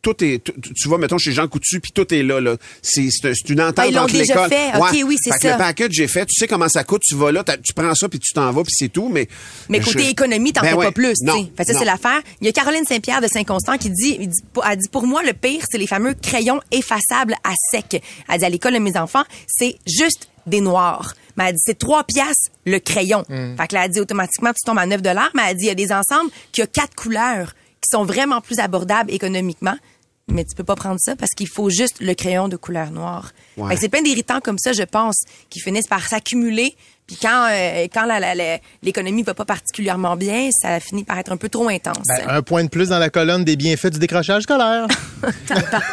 Tout 0.02 0.22
est, 0.24 0.42
tu, 0.42 0.52
tu 0.74 0.88
vas, 0.88 0.98
mettons, 0.98 1.16
chez 1.16 1.30
Jean 1.32 1.46
Coutu, 1.46 1.78
puis 1.80 1.92
tout 1.92 2.12
est 2.12 2.24
là. 2.24 2.40
là. 2.40 2.56
C'est, 2.82 3.08
une 3.48 3.60
entente 3.60 3.78
Ah, 3.78 3.86
ils 3.86 3.94
l'ont 3.94 4.02
entre 4.02 4.12
déjà 4.14 4.34
l'école. 4.34 4.48
fait. 4.50 4.76
OK, 4.76 5.08
oui, 5.08 5.16
c'est 5.22 5.30
Fait 5.32 5.36
que 5.38 5.42
ça. 5.42 5.52
le 5.52 5.58
package 5.58 6.00
est 6.00 6.08
fait. 6.08 6.26
Tu 6.26 6.34
sais 6.34 6.48
comment 6.48 6.68
ça 6.68 6.82
coûte. 6.82 7.02
Tu 7.06 7.14
vas 7.14 7.30
là, 7.30 7.44
tu 7.62 7.72
prends 7.72 7.94
ça, 7.94 8.08
puis 8.08 8.18
tu 8.18 8.32
t'en 8.34 8.50
vas, 8.50 8.62
puis 8.64 8.72
c'est 8.76 8.88
tout. 8.88 9.08
Mais, 9.08 9.28
Mais 9.68 9.78
côté 9.80 10.08
économie, 10.08 10.52
t'en 10.52 10.60
Ben 10.62 10.70
fais 10.70 10.74
ouais. 10.74 10.86
pas 10.86 10.92
plus. 10.92 11.14
tu 11.14 11.24
Non, 11.24 11.34
sais. 11.44 11.52
Fait 11.56 11.64
que 11.64 11.72
ça, 11.72 11.78
c'est 11.78 11.84
l'affaire. 11.84 12.20
Il 12.40 12.46
y 12.46 12.50
a 12.50 12.52
Caroline 12.52 12.84
Saint-Pierre 12.84 13.20
de 13.20 13.28
Saint-Constant 13.28 13.78
qui 13.78 13.90
dit, 13.90 14.18
elle 14.64 14.76
dit, 14.76 14.88
pour 14.90 15.06
moi, 15.06 15.22
le 15.22 15.32
pire, 15.34 15.62
c'est 15.70 15.78
les 15.78 15.86
fameux 15.86 16.14
crayons 16.14 16.60
effaçables 16.72 17.34
à 17.44 17.52
sec. 17.70 18.02
Elle 18.28 18.38
dit, 18.40 18.44
à 18.44 18.48
l'école 18.48 18.74
de 18.74 18.78
mes 18.78 18.96
enfants, 18.96 19.22
c'est 19.46 19.76
juste 19.86 20.28
des 20.46 20.60
noirs. 20.60 21.14
Mais 21.36 21.44
elle 21.46 21.52
dit, 21.54 21.60
c'est 21.64 21.78
trois 21.78 22.02
piastres 22.02 22.50
le 22.66 22.78
crayon. 22.80 23.24
Hmm. 23.28 23.56
Fait 23.56 23.68
que 23.68 23.74
là, 23.76 23.84
elle 23.84 23.92
dit, 23.92 24.00
automatiquement, 24.00 24.50
tu 24.52 24.64
tombes 24.66 24.78
à 24.78 24.86
9 24.86 25.00
dollars. 25.00 25.30
Mais 25.34 25.42
elle 25.48 25.56
dit, 25.56 25.64
il 25.66 25.68
y 25.68 25.70
a 25.70 25.74
des 25.76 25.92
ensembles 25.92 26.30
qui 26.50 26.60
ont 26.62 26.66
quatre 26.70 26.96
couleurs 26.96 27.54
qui 27.80 27.88
sont 27.90 28.04
vraiment 28.04 28.40
plus 28.40 28.58
abordables 28.60 29.10
économiquement. 29.12 29.74
Mais 30.28 30.44
tu 30.44 30.54
peux 30.54 30.64
pas 30.64 30.76
prendre 30.76 31.00
ça 31.00 31.16
parce 31.16 31.32
qu'il 31.32 31.48
faut 31.48 31.68
juste 31.68 32.00
le 32.00 32.14
crayon 32.14 32.48
de 32.48 32.56
couleur 32.56 32.90
noire. 32.90 33.32
Ouais. 33.56 33.76
C'est 33.76 33.88
plein 33.88 34.02
d'irritants 34.02 34.40
comme 34.40 34.58
ça, 34.58 34.72
je 34.72 34.84
pense, 34.84 35.16
qui 35.50 35.60
finissent 35.60 35.88
par 35.88 36.06
s'accumuler. 36.06 36.76
Puis 37.06 37.18
quand, 37.20 37.46
euh, 37.50 37.86
quand 37.92 38.06
l'économie 38.82 39.22
va 39.22 39.34
pas 39.34 39.44
particulièrement 39.44 40.16
bien, 40.16 40.48
ça 40.52 40.80
finit 40.80 41.04
par 41.04 41.18
être 41.18 41.30
un 41.32 41.36
peu 41.36 41.48
trop 41.48 41.68
intense. 41.68 41.98
Ben, 42.08 42.24
un 42.28 42.42
point 42.42 42.64
de 42.64 42.68
plus 42.68 42.88
dans 42.88 42.98
la 42.98 43.10
colonne 43.10 43.44
des 43.44 43.56
bienfaits 43.56 43.88
du 43.92 43.98
décrochage 43.98 44.42
scolaire. 44.44 44.86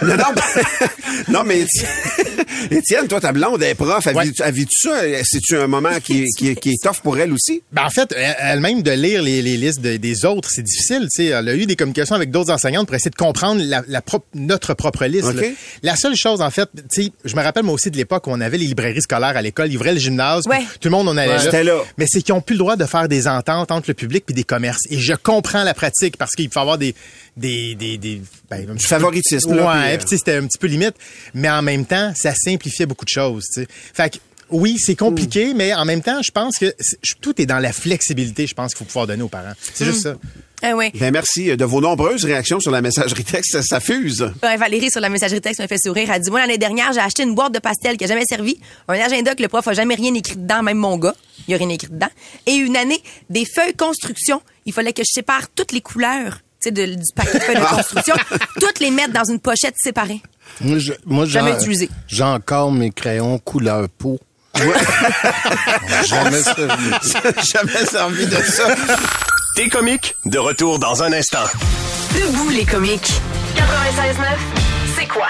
Non, 0.01 0.15
non, 0.15 0.23
ben- 0.35 0.87
non, 1.29 1.43
mais 1.45 1.63
Étienne, 2.71 3.07
toi, 3.07 3.19
ta 3.21 3.31
blonde 3.31 3.61
est 3.61 3.75
prof. 3.75 4.05
Elle 4.07 4.15
Ouais. 4.15 4.25
vit- 4.25 4.33
elle 4.43 4.53
vit-tu 4.53 4.87
ça? 4.87 5.01
C'est-tu 5.23 5.55
un 5.57 5.67
moment 5.67 5.99
qui 6.03 6.23
est, 6.23 6.25
qui, 6.37 6.49
est, 6.49 6.55
qui 6.55 6.69
est 6.71 6.83
tough 6.83 7.01
pour 7.03 7.17
elle 7.19 7.31
aussi? 7.31 7.61
Ben, 7.71 7.83
en 7.85 7.89
fait, 7.89 8.11
elle- 8.15 8.35
elle-même 8.39 8.81
de 8.81 8.91
lire 8.91 9.21
les, 9.21 9.41
les 9.41 9.57
listes 9.57 9.81
de- 9.81 9.97
des 9.97 10.25
autres, 10.25 10.49
c'est 10.51 10.63
difficile. 10.63 11.07
tu 11.13 11.23
sais. 11.23 11.25
Elle 11.27 11.47
a 11.47 11.55
eu 11.55 11.65
des 11.65 11.75
communications 11.75 12.15
avec 12.15 12.31
d'autres 12.31 12.51
enseignantes 12.51 12.87
pour 12.87 12.95
essayer 12.95 13.11
de 13.11 13.15
comprendre 13.15 13.61
la, 13.63 13.83
la 13.87 14.01
propre- 14.01 14.25
notre 14.33 14.73
propre 14.73 15.05
liste. 15.05 15.27
La 15.83 15.95
seule 15.95 16.15
chose, 16.15 16.41
en 16.41 16.49
fait, 16.49 16.69
tu 16.91 17.03
sais, 17.03 17.11
je 17.23 17.35
me 17.35 17.41
rappelle 17.43 17.63
moi 17.63 17.73
aussi 17.75 17.91
de 17.91 17.97
l'époque 17.97 18.25
où 18.27 18.31
on 18.31 18.41
avait 18.41 18.57
les 18.57 18.65
librairies 18.65 19.01
scolaires 19.01 19.37
à 19.37 19.41
l'école, 19.41 19.71
ils 19.71 19.75
ouvraient 19.77 19.93
le 19.93 19.99
gymnase, 19.99 20.47
Ouais. 20.47 20.59
tout 20.81 20.87
le 20.87 20.91
monde 20.91 21.07
on 21.09 21.17
allait 21.17 21.31
Ouais. 21.31 21.37
là. 21.37 21.43
J'étais 21.43 21.63
là. 21.63 21.79
Mais 21.97 22.05
c'est 22.07 22.21
qu'ils 22.21 22.33
ont 22.33 22.41
plus 22.41 22.53
le 22.53 22.59
droit 22.59 22.75
de 22.75 22.85
faire 22.85 23.07
des 23.07 23.27
ententes 23.27 23.71
entre 23.71 23.89
le 23.89 23.93
public 23.93 24.25
puis 24.25 24.33
des 24.33 24.43
commerces. 24.43 24.81
Et 24.89 24.97
je 24.99 25.13
comprends 25.13 25.63
la 25.63 25.73
pratique 25.73 26.17
parce 26.17 26.31
qu'il 26.35 26.45
y 26.45 26.57
avoir 26.59 26.77
des 26.77 26.95
des 27.37 27.75
des, 27.75 27.97
des 27.97 28.21
ben, 28.49 28.65
peu- 28.65 28.77
favoritisme, 28.79 29.53
là, 29.55 29.65
Ouais, 29.89 29.97
puis, 29.97 30.05
euh, 30.05 30.17
c'était 30.17 30.35
un 30.35 30.45
petit 30.47 30.57
peu 30.57 30.67
limite, 30.67 30.95
mais 31.33 31.49
en 31.49 31.61
même 31.61 31.85
temps, 31.85 32.13
ça 32.15 32.33
simplifiait 32.35 32.85
beaucoup 32.85 33.05
de 33.05 33.09
choses. 33.09 33.45
Fait 33.93 34.09
que 34.13 34.17
oui, 34.51 34.77
c'est 34.79 34.95
compliqué, 34.95 35.53
mais 35.53 35.73
en 35.75 35.85
même 35.85 36.01
temps, 36.01 36.21
je 36.23 36.31
pense 36.31 36.57
que 36.57 36.73
tout 37.21 37.39
est 37.39 37.45
dans 37.45 37.59
la 37.59 37.71
flexibilité, 37.71 38.47
je 38.47 38.55
pense 38.55 38.73
qu'il 38.73 38.79
faut 38.79 38.85
pouvoir 38.85 39.05
donner 39.05 39.21
aux 39.21 39.27
parents. 39.29 39.53
C'est 39.75 39.85
juste 39.85 40.01
ça. 40.01 40.15
Ouais. 40.61 40.91
Ben, 40.95 41.11
merci 41.11 41.55
de 41.55 41.65
vos 41.65 41.79
nombreuses 41.81 42.25
réactions 42.25 42.59
sur 42.59 42.71
la 42.71 42.81
messagerie 42.81 43.23
texte. 43.23 43.51
Ça, 43.53 43.61
ça 43.63 43.79
fuse. 43.79 44.31
Ouais, 44.43 44.57
Valérie, 44.57 44.91
sur 44.91 44.99
la 45.01 45.09
messagerie 45.09 45.41
texte, 45.41 45.59
m'a 45.61 45.67
fait 45.67 45.77
sourire. 45.81 46.09
Elle 46.13 46.21
dit, 46.21 46.29
moi, 46.29 46.41
l'année 46.41 46.57
dernière, 46.57 46.91
j'ai 46.93 46.99
acheté 46.99 47.23
une 47.23 47.33
boîte 47.35 47.53
de 47.53 47.59
pastel 47.59 47.95
qui 47.97 48.03
a 48.03 48.07
jamais 48.07 48.25
servi, 48.27 48.59
un 48.87 48.93
agenda 48.99 49.35
que 49.35 49.41
le 49.41 49.47
prof 49.47 49.67
a 49.67 49.73
jamais 49.73 49.95
rien 49.95 50.13
écrit 50.13 50.35
dedans, 50.35 50.61
même 50.63 50.77
mon 50.77 50.97
gars, 50.97 51.15
il 51.47 51.51
y 51.51 51.55
a 51.55 51.57
rien 51.57 51.69
écrit 51.69 51.87
dedans, 51.89 52.09
et 52.45 52.55
une 52.55 52.75
année, 52.75 53.01
des 53.29 53.45
feuilles 53.45 53.73
construction. 53.73 54.41
Il 54.65 54.73
fallait 54.73 54.93
que 54.93 55.01
je 55.03 55.11
sépare 55.13 55.43
toutes 55.55 55.71
les 55.71 55.81
couleurs, 55.81 56.39
tu 56.61 56.65
sais, 56.67 56.71
de- 56.71 56.85
du 56.95 57.13
paquet 57.15 57.39
de 57.39 57.43
feuilles 57.43 57.55
de 57.55 57.61
construction, 57.75 58.15
toutes 58.59 58.79
les 58.81 58.91
mettre 58.91 59.13
dans 59.13 59.23
une 59.23 59.39
pochette 59.39 59.75
séparée. 59.77 60.21
Moi, 60.61 60.77
je- 60.79 60.93
moi, 61.05 61.25
Jamais 61.25 61.53
utilisé. 61.53 61.89
J'ai 62.07 62.23
encore 62.23 62.71
mes 62.71 62.91
crayons 62.91 63.39
couleur 63.39 63.87
peau. 63.89 64.19
Jamais 66.05 66.41
servi. 66.43 66.91
Jamais 67.53 67.85
servi 67.85 68.25
de 68.25 68.35
ça. 68.35 68.67
T'es 69.59 69.67
comique, 69.67 70.15
de 70.23 70.37
retour 70.37 70.79
dans 70.79 71.03
un 71.03 71.11
instant. 71.11 71.43
Debout 72.13 72.49
les 72.49 72.63
comiques. 72.63 73.11
96.9, 73.57 74.23
c'est 74.97 75.05
quoi? 75.05 75.27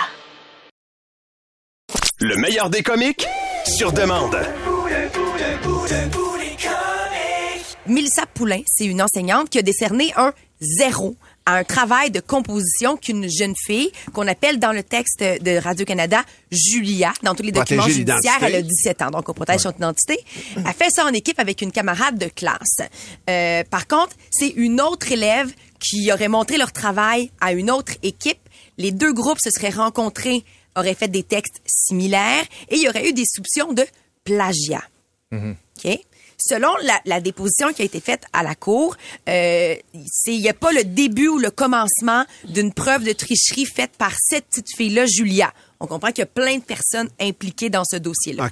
Le 2.19 2.35
meilleur 2.35 2.69
des 2.69 2.83
comiques, 2.83 3.27
sur 3.65 3.91
demande. 3.91 4.37
Mélissa 7.87 8.27
Poulain, 8.27 8.61
c'est 8.67 8.85
une 8.85 9.01
enseignante 9.01 9.49
qui 9.49 9.57
a 9.57 9.63
décerné 9.63 10.13
un 10.15 10.31
zéro 10.61 11.15
à 11.49 11.55
un 11.55 11.63
travail 11.63 12.11
de 12.11 12.19
composition 12.19 12.95
qu'une 12.95 13.27
jeune 13.27 13.55
fille, 13.65 13.91
qu'on 14.13 14.27
appelle 14.27 14.59
dans 14.59 14.71
le 14.71 14.83
texte 14.83 15.19
de 15.21 15.57
Radio-Canada 15.57 16.23
Julia, 16.51 17.11
dans 17.23 17.33
tous 17.33 17.41
les 17.41 17.51
documents 17.51 17.81
Protéger 17.81 18.05
judiciaires, 18.05 18.37
elle 18.43 18.55
a 18.55 18.61
17 18.61 19.01
ans, 19.01 19.09
donc 19.09 19.27
on 19.29 19.33
protège 19.33 19.61
son 19.61 19.71
identité. 19.71 20.19
Elle 20.55 20.73
fait 20.73 20.91
ça 20.91 21.05
en 21.05 21.13
équipe 21.13 21.39
avec 21.39 21.63
une 21.63 21.71
camarade 21.71 22.19
de 22.19 22.27
classe. 22.27 22.81
Euh, 23.29 23.63
par 23.63 23.87
contre, 23.87 24.15
c'est 24.29 24.49
une 24.49 24.79
autre 24.79 25.11
élève 25.11 25.51
qui 25.79 26.11
aurait 26.11 26.27
montré 26.27 26.57
leur 26.57 26.71
travail 26.71 27.31
à 27.41 27.53
une 27.53 27.71
autre 27.71 27.93
équipe. 28.03 28.39
Les 28.77 28.91
deux 28.91 29.11
groupes 29.11 29.39
se 29.43 29.49
seraient 29.49 29.69
rencontrés, 29.69 30.45
auraient 30.75 30.93
fait 30.93 31.07
des 31.07 31.23
textes 31.23 31.61
similaires 31.65 32.45
et 32.69 32.75
il 32.75 32.83
y 32.83 32.89
aurait 32.89 33.09
eu 33.09 33.13
des 33.13 33.25
soupçons 33.25 33.73
de 33.73 33.85
plagiat. 34.23 34.83
OK? 35.31 35.99
Selon 36.39 36.69
la, 36.83 36.99
la 37.05 37.21
déposition 37.21 37.73
qui 37.73 37.81
a 37.81 37.85
été 37.85 37.99
faite 37.99 38.23
à 38.33 38.43
la 38.43 38.55
cour, 38.55 38.95
euh, 39.27 39.75
il 40.25 40.39
n'y 40.39 40.49
a 40.49 40.53
pas 40.53 40.71
le 40.71 40.83
début 40.83 41.27
ou 41.27 41.37
le 41.37 41.51
commencement 41.51 42.25
d'une 42.45 42.73
preuve 42.73 43.03
de 43.03 43.11
tricherie 43.11 43.65
faite 43.65 43.91
par 43.97 44.13
cette 44.19 44.45
petite 44.45 44.75
fille-là, 44.75 45.05
Julia. 45.05 45.53
On 45.79 45.87
comprend 45.87 46.09
qu'il 46.09 46.19
y 46.19 46.23
a 46.23 46.25
plein 46.27 46.57
de 46.57 46.63
personnes 46.63 47.09
impliquées 47.19 47.69
dans 47.69 47.83
ce 47.85 47.97
dossier-là. 47.97 48.43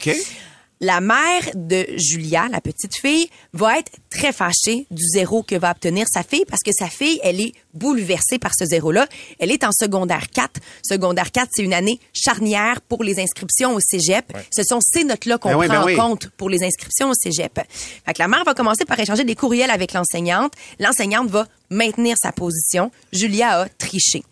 La 0.79 1.01
mère 1.01 1.43
de 1.55 1.88
Julia, 1.96 2.48
la 2.51 2.62
petite 2.62 2.96
fille, 2.96 3.29
va 3.53 3.79
être 3.79 3.91
très 4.12 4.31
fâchée 4.31 4.86
du 4.91 5.03
zéro 5.03 5.41
que 5.41 5.55
va 5.55 5.72
obtenir 5.72 6.05
sa 6.07 6.22
fille 6.22 6.46
parce 6.48 6.62
que 6.62 6.72
sa 6.72 6.88
fille, 6.88 7.19
elle 7.24 7.41
est 7.41 7.53
bouleversée 7.74 8.38
par 8.38 8.51
ce 8.55 8.65
zéro-là. 8.65 9.07
Elle 9.39 9.51
est 9.51 9.63
en 9.63 9.72
secondaire 9.72 10.29
4. 10.29 10.62
Secondaire 10.84 11.31
4, 11.31 11.50
c'est 11.51 11.63
une 11.63 11.74
année 11.74 12.00
charnière 12.13 12.81
pour 12.81 13.03
les 13.03 13.19
inscriptions 13.19 13.74
au 13.74 13.79
cégep. 13.79 14.25
Ce 14.55 14.62
sont 14.63 14.79
ces 14.81 15.03
notes-là 15.03 15.39
qu'on 15.39 15.50
Ben 15.50 15.57
oui, 15.57 15.67
prend 15.67 15.79
ben 15.79 15.86
oui. 15.86 16.00
en 16.00 16.10
compte 16.10 16.29
pour 16.38 16.50
les 16.50 16.63
inscriptions 16.63 17.10
au 17.10 17.13
cégep. 17.15 17.60
Fait 18.05 18.13
que 18.13 18.19
la 18.22 18.27
mère 18.27 18.43
va 18.43 18.53
commencer 18.53 18.86
par 18.86 19.00
échanger 19.00 19.24
des 19.24 19.36
courriels 19.36 19.72
avec 19.72 19.93
l'enseignante. 19.93 20.53
L'enseignante 20.79 21.29
va 21.29 21.48
maintenir 21.72 22.15
sa 22.22 22.31
position. 22.31 22.91
Julia 23.12 23.62
a 23.62 23.69
triché. 23.69 24.24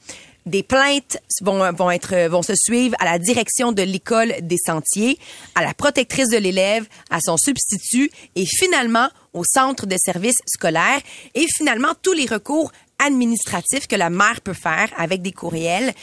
Des 0.45 0.61
plaintes 0.61 1.17
vont, 1.41 1.71
vont 1.73 1.89
être 1.89 2.27
vont 2.27 2.43
se 2.43 2.53
suivre 2.55 2.95
à 2.99 3.05
la 3.05 3.17
direction 3.17 3.71
de 3.71 3.81
l'école 3.81 4.33
des 4.41 4.57
sentiers, 4.57 5.17
à 5.55 5.63
la 5.63 5.73
protectrice 5.73 6.29
de 6.29 6.37
l'élève, 6.37 6.85
à 7.09 7.19
son 7.19 7.35
substitut 7.35 8.11
et 8.35 8.45
finalement 8.45 9.09
au 9.33 9.43
centre 9.43 9.87
de 9.87 9.95
services 9.97 10.37
scolaires 10.45 11.01
et 11.33 11.45
finalement 11.57 11.93
tous 12.01 12.13
les 12.13 12.25
recours 12.25 12.71
administratifs 12.99 13.87
que 13.87 13.95
la 13.95 14.09
mère 14.09 14.41
peut 14.41 14.53
faire 14.53 14.89
avec 14.97 15.21
des 15.21 15.31
courriels, 15.31 15.93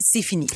c'est 0.00 0.22
fini. 0.22 0.46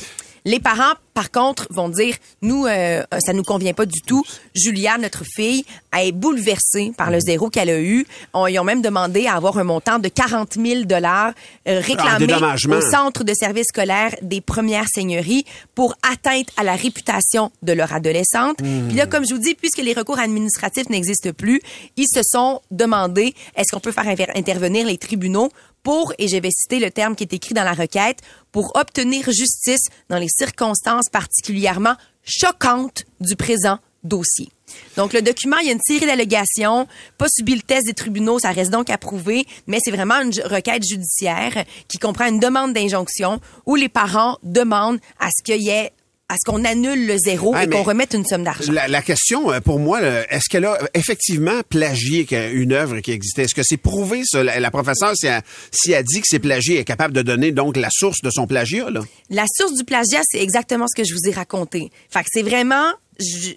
Les 0.47 0.59
parents, 0.59 0.93
par 1.15 1.31
contre, 1.31 1.65
vont 1.71 1.89
dire, 1.89 2.15
nous, 2.43 2.67
euh, 2.67 3.01
ça 3.17 3.33
nous 3.33 3.41
convient 3.41 3.73
pas 3.73 3.87
du 3.87 4.01
tout. 4.01 4.23
Julia, 4.53 4.99
notre 4.99 5.23
fille, 5.25 5.65
est 5.97 6.11
bouleversée 6.11 6.91
par 6.95 7.09
le 7.09 7.19
zéro 7.19 7.49
qu'elle 7.49 7.71
a 7.71 7.79
eu. 7.79 8.05
On, 8.33 8.45
ils 8.45 8.59
ont 8.59 8.63
même 8.63 8.83
demandé 8.83 9.25
à 9.25 9.33
avoir 9.33 9.57
un 9.57 9.63
montant 9.63 9.97
de 9.97 10.07
40 10.07 10.53
000 10.53 10.83
dollars 10.83 11.33
euh, 11.67 11.79
réclamé 11.79 12.27
au 12.67 12.81
centre 12.81 13.23
de 13.23 13.33
services 13.33 13.69
scolaires 13.69 14.13
des 14.21 14.39
premières 14.39 14.87
seigneuries 14.87 15.45
pour 15.73 15.95
atteinte 16.03 16.49
à 16.57 16.63
la 16.63 16.75
réputation 16.75 17.51
de 17.63 17.73
leur 17.73 17.91
adolescente. 17.91 18.57
Puis 18.57 18.95
là, 18.95 19.07
comme 19.07 19.25
je 19.27 19.33
vous 19.33 19.41
dis, 19.41 19.55
puisque 19.55 19.79
les 19.79 19.93
recours 19.93 20.19
administratifs 20.19 20.89
n'existent 20.89 21.31
plus, 21.33 21.59
ils 21.97 22.07
se 22.07 22.21
sont 22.23 22.61
demandé 22.69 23.33
est-ce 23.55 23.73
qu'on 23.73 23.79
peut 23.79 23.91
faire 23.91 24.07
intervenir 24.35 24.85
les 24.85 24.97
tribunaux 24.97 25.49
pour, 25.85 26.13
et 26.17 26.27
je 26.27 26.35
vais 26.35 26.49
citer 26.51 26.79
le 26.79 26.91
terme 26.91 27.15
qui 27.15 27.23
est 27.23 27.33
écrit 27.33 27.53
dans 27.53 27.63
la 27.63 27.73
requête, 27.73 28.19
pour 28.51 28.75
obtenir 28.75 29.31
justice 29.31 29.87
dans 30.09 30.17
les 30.17 30.27
circonstances 30.27 31.09
particulièrement 31.09 31.95
choquantes 32.25 33.05
du 33.21 33.35
présent 33.35 33.77
dossier. 34.03 34.49
Donc, 34.97 35.13
le 35.13 35.21
document, 35.21 35.57
il 35.59 35.67
y 35.67 35.69
a 35.69 35.73
une 35.73 35.79
série 35.79 36.07
d'allégations, 36.07 36.87
pas 37.19 37.27
subi 37.29 37.55
le 37.55 37.61
test 37.61 37.85
des 37.85 37.93
tribunaux, 37.93 38.39
ça 38.39 38.51
reste 38.51 38.71
donc 38.71 38.89
à 38.89 38.97
prouver, 38.97 39.45
mais 39.67 39.77
c'est 39.83 39.91
vraiment 39.91 40.19
une 40.21 40.31
requête 40.45 40.83
judiciaire 40.83 41.63
qui 41.87 41.99
comprend 41.99 42.25
une 42.25 42.39
demande 42.39 42.73
d'injonction 42.73 43.39
où 43.67 43.75
les 43.75 43.89
parents 43.89 44.37
demandent 44.41 44.99
à 45.19 45.29
ce 45.29 45.43
qu'il 45.43 45.61
y 45.61 45.69
ait 45.69 45.93
à 46.27 46.35
ce 46.37 46.49
qu'on 46.51 46.65
annule 46.65 47.05
le 47.05 47.17
zéro 47.19 47.53
Ah, 47.55 47.65
et 47.65 47.69
qu'on 47.69 47.83
remette 47.83 48.13
une 48.15 48.25
somme 48.25 48.43
d'argent. 48.43 48.71
La, 48.71 48.87
la 48.87 49.01
question, 49.03 49.51
euh, 49.51 49.59
pour 49.59 49.79
moi, 49.79 50.01
est-ce 50.01 50.49
qu'elle 50.49 50.65
a 50.65 50.77
effectivement 50.95 51.61
plagié 51.69 52.25
une 52.51 52.73
œuvre 52.73 52.99
qui 53.01 53.11
existait? 53.11 53.43
Est-ce 53.43 53.53
que 53.53 53.61
c'est 53.63 53.77
prouvé, 53.77 54.23
ça? 54.25 54.43
La, 54.43 54.59
la 54.59 54.71
professeure, 54.71 55.13
si 55.15 55.27
elle, 55.27 55.43
si 55.71 55.91
elle 55.91 56.03
dit 56.03 56.21
que 56.21 56.27
c'est 56.27 56.39
plagié, 56.39 56.75
elle 56.75 56.81
est 56.81 56.85
capable 56.85 57.13
de 57.13 57.21
donner 57.21 57.51
donc 57.51 57.77
la 57.77 57.89
source 57.91 58.21
de 58.23 58.31
son 58.31 58.47
plagiat, 58.47 58.89
là? 58.89 59.01
La 59.29 59.45
source 59.55 59.73
du 59.75 59.83
plagiat, 59.83 60.21
c'est 60.23 60.41
exactement 60.41 60.87
ce 60.87 60.95
que 60.99 61.07
je 61.07 61.13
vous 61.13 61.29
ai 61.29 61.31
raconté. 61.31 61.91
Fait 62.09 62.21
que 62.21 62.27
c'est 62.31 62.41
vraiment, 62.41 62.91
il 63.19 63.55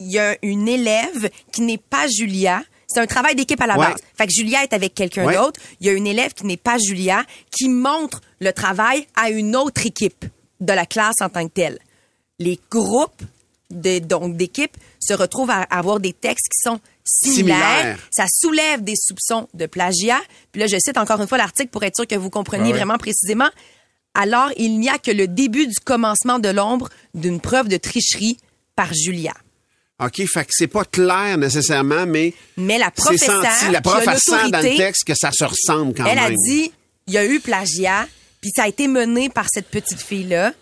y 0.00 0.18
a 0.18 0.36
une 0.42 0.68
élève 0.68 1.30
qui 1.50 1.62
n'est 1.62 1.78
pas 1.78 2.06
Julia. 2.08 2.62
C'est 2.88 3.00
un 3.00 3.06
travail 3.06 3.34
d'équipe 3.34 3.60
à 3.62 3.66
la 3.66 3.78
Ouais. 3.78 3.86
base. 3.86 4.00
Fait 4.18 4.26
que 4.26 4.32
Julia 4.34 4.62
est 4.62 4.74
avec 4.74 4.92
quelqu'un 4.92 5.24
Ouais. 5.24 5.34
d'autre. 5.36 5.58
Il 5.80 5.86
y 5.86 5.90
a 5.90 5.94
une 5.94 6.06
élève 6.06 6.34
qui 6.34 6.44
n'est 6.44 6.58
pas 6.58 6.76
Julia 6.76 7.24
qui 7.50 7.70
montre 7.70 8.20
le 8.38 8.52
travail 8.52 9.06
à 9.16 9.30
une 9.30 9.56
autre 9.56 9.86
équipe 9.86 10.26
de 10.60 10.72
la 10.74 10.84
classe 10.84 11.22
en 11.22 11.30
tant 11.30 11.48
que 11.48 11.52
telle. 11.54 11.78
Les 12.38 12.58
groupes 12.70 13.22
de, 13.70 13.98
donc 13.98 14.36
d'équipes 14.36 14.76
se 15.00 15.14
retrouvent 15.14 15.50
à 15.50 15.62
avoir 15.62 16.00
des 16.00 16.12
textes 16.12 16.48
qui 16.48 16.68
sont 16.68 16.80
similaires. 17.04 17.98
Ça 18.10 18.26
soulève 18.32 18.82
des 18.82 18.94
soupçons 18.96 19.48
de 19.54 19.66
plagiat. 19.66 20.20
Puis 20.52 20.60
là, 20.60 20.66
je 20.66 20.76
cite 20.78 20.96
encore 20.98 21.20
une 21.20 21.28
fois 21.28 21.38
l'article 21.38 21.70
pour 21.70 21.82
être 21.82 21.96
sûr 21.96 22.06
que 22.06 22.14
vous 22.14 22.30
compreniez 22.30 22.72
Ah 22.72 22.76
vraiment 22.76 22.98
précisément. 22.98 23.48
Alors, 24.14 24.50
il 24.56 24.78
n'y 24.78 24.90
a 24.90 24.98
que 24.98 25.10
le 25.10 25.26
début 25.26 25.66
du 25.66 25.78
commencement 25.80 26.38
de 26.38 26.48
l'ombre 26.48 26.90
d'une 27.14 27.40
preuve 27.40 27.68
de 27.68 27.78
tricherie 27.78 28.36
par 28.76 28.92
Julia. 28.92 29.32
OK, 30.04 30.22
fait 30.26 30.44
que 30.44 30.50
c'est 30.50 30.66
pas 30.66 30.84
clair 30.84 31.38
nécessairement, 31.38 32.06
mais 32.06 32.34
Mais 32.56 32.78
la 32.78 32.86
c'est 32.86 33.02
professeure, 33.02 33.42
senti. 33.42 33.70
La 33.70 33.78
a 33.78 33.82
prof, 33.82 34.02
elle 34.06 34.18
sent 34.18 34.50
dans 34.50 34.60
le 34.60 34.76
texte 34.76 35.04
que 35.04 35.14
ça 35.14 35.30
se 35.32 35.44
ressemble 35.44 35.94
quand 35.94 36.04
elle 36.06 36.16
même. 36.16 36.32
a 36.32 36.36
dit, 36.36 36.72
il 37.06 37.14
y 37.14 37.18
a 37.18 37.24
eu 37.24 37.40
plagiat, 37.40 38.06
puis 38.40 38.50
ça 38.54 38.64
a 38.64 38.68
été 38.68 38.88
mené 38.88 39.28
par 39.28 39.46
cette 39.50 39.68
petite 39.68 40.00
fille-là. 40.00 40.52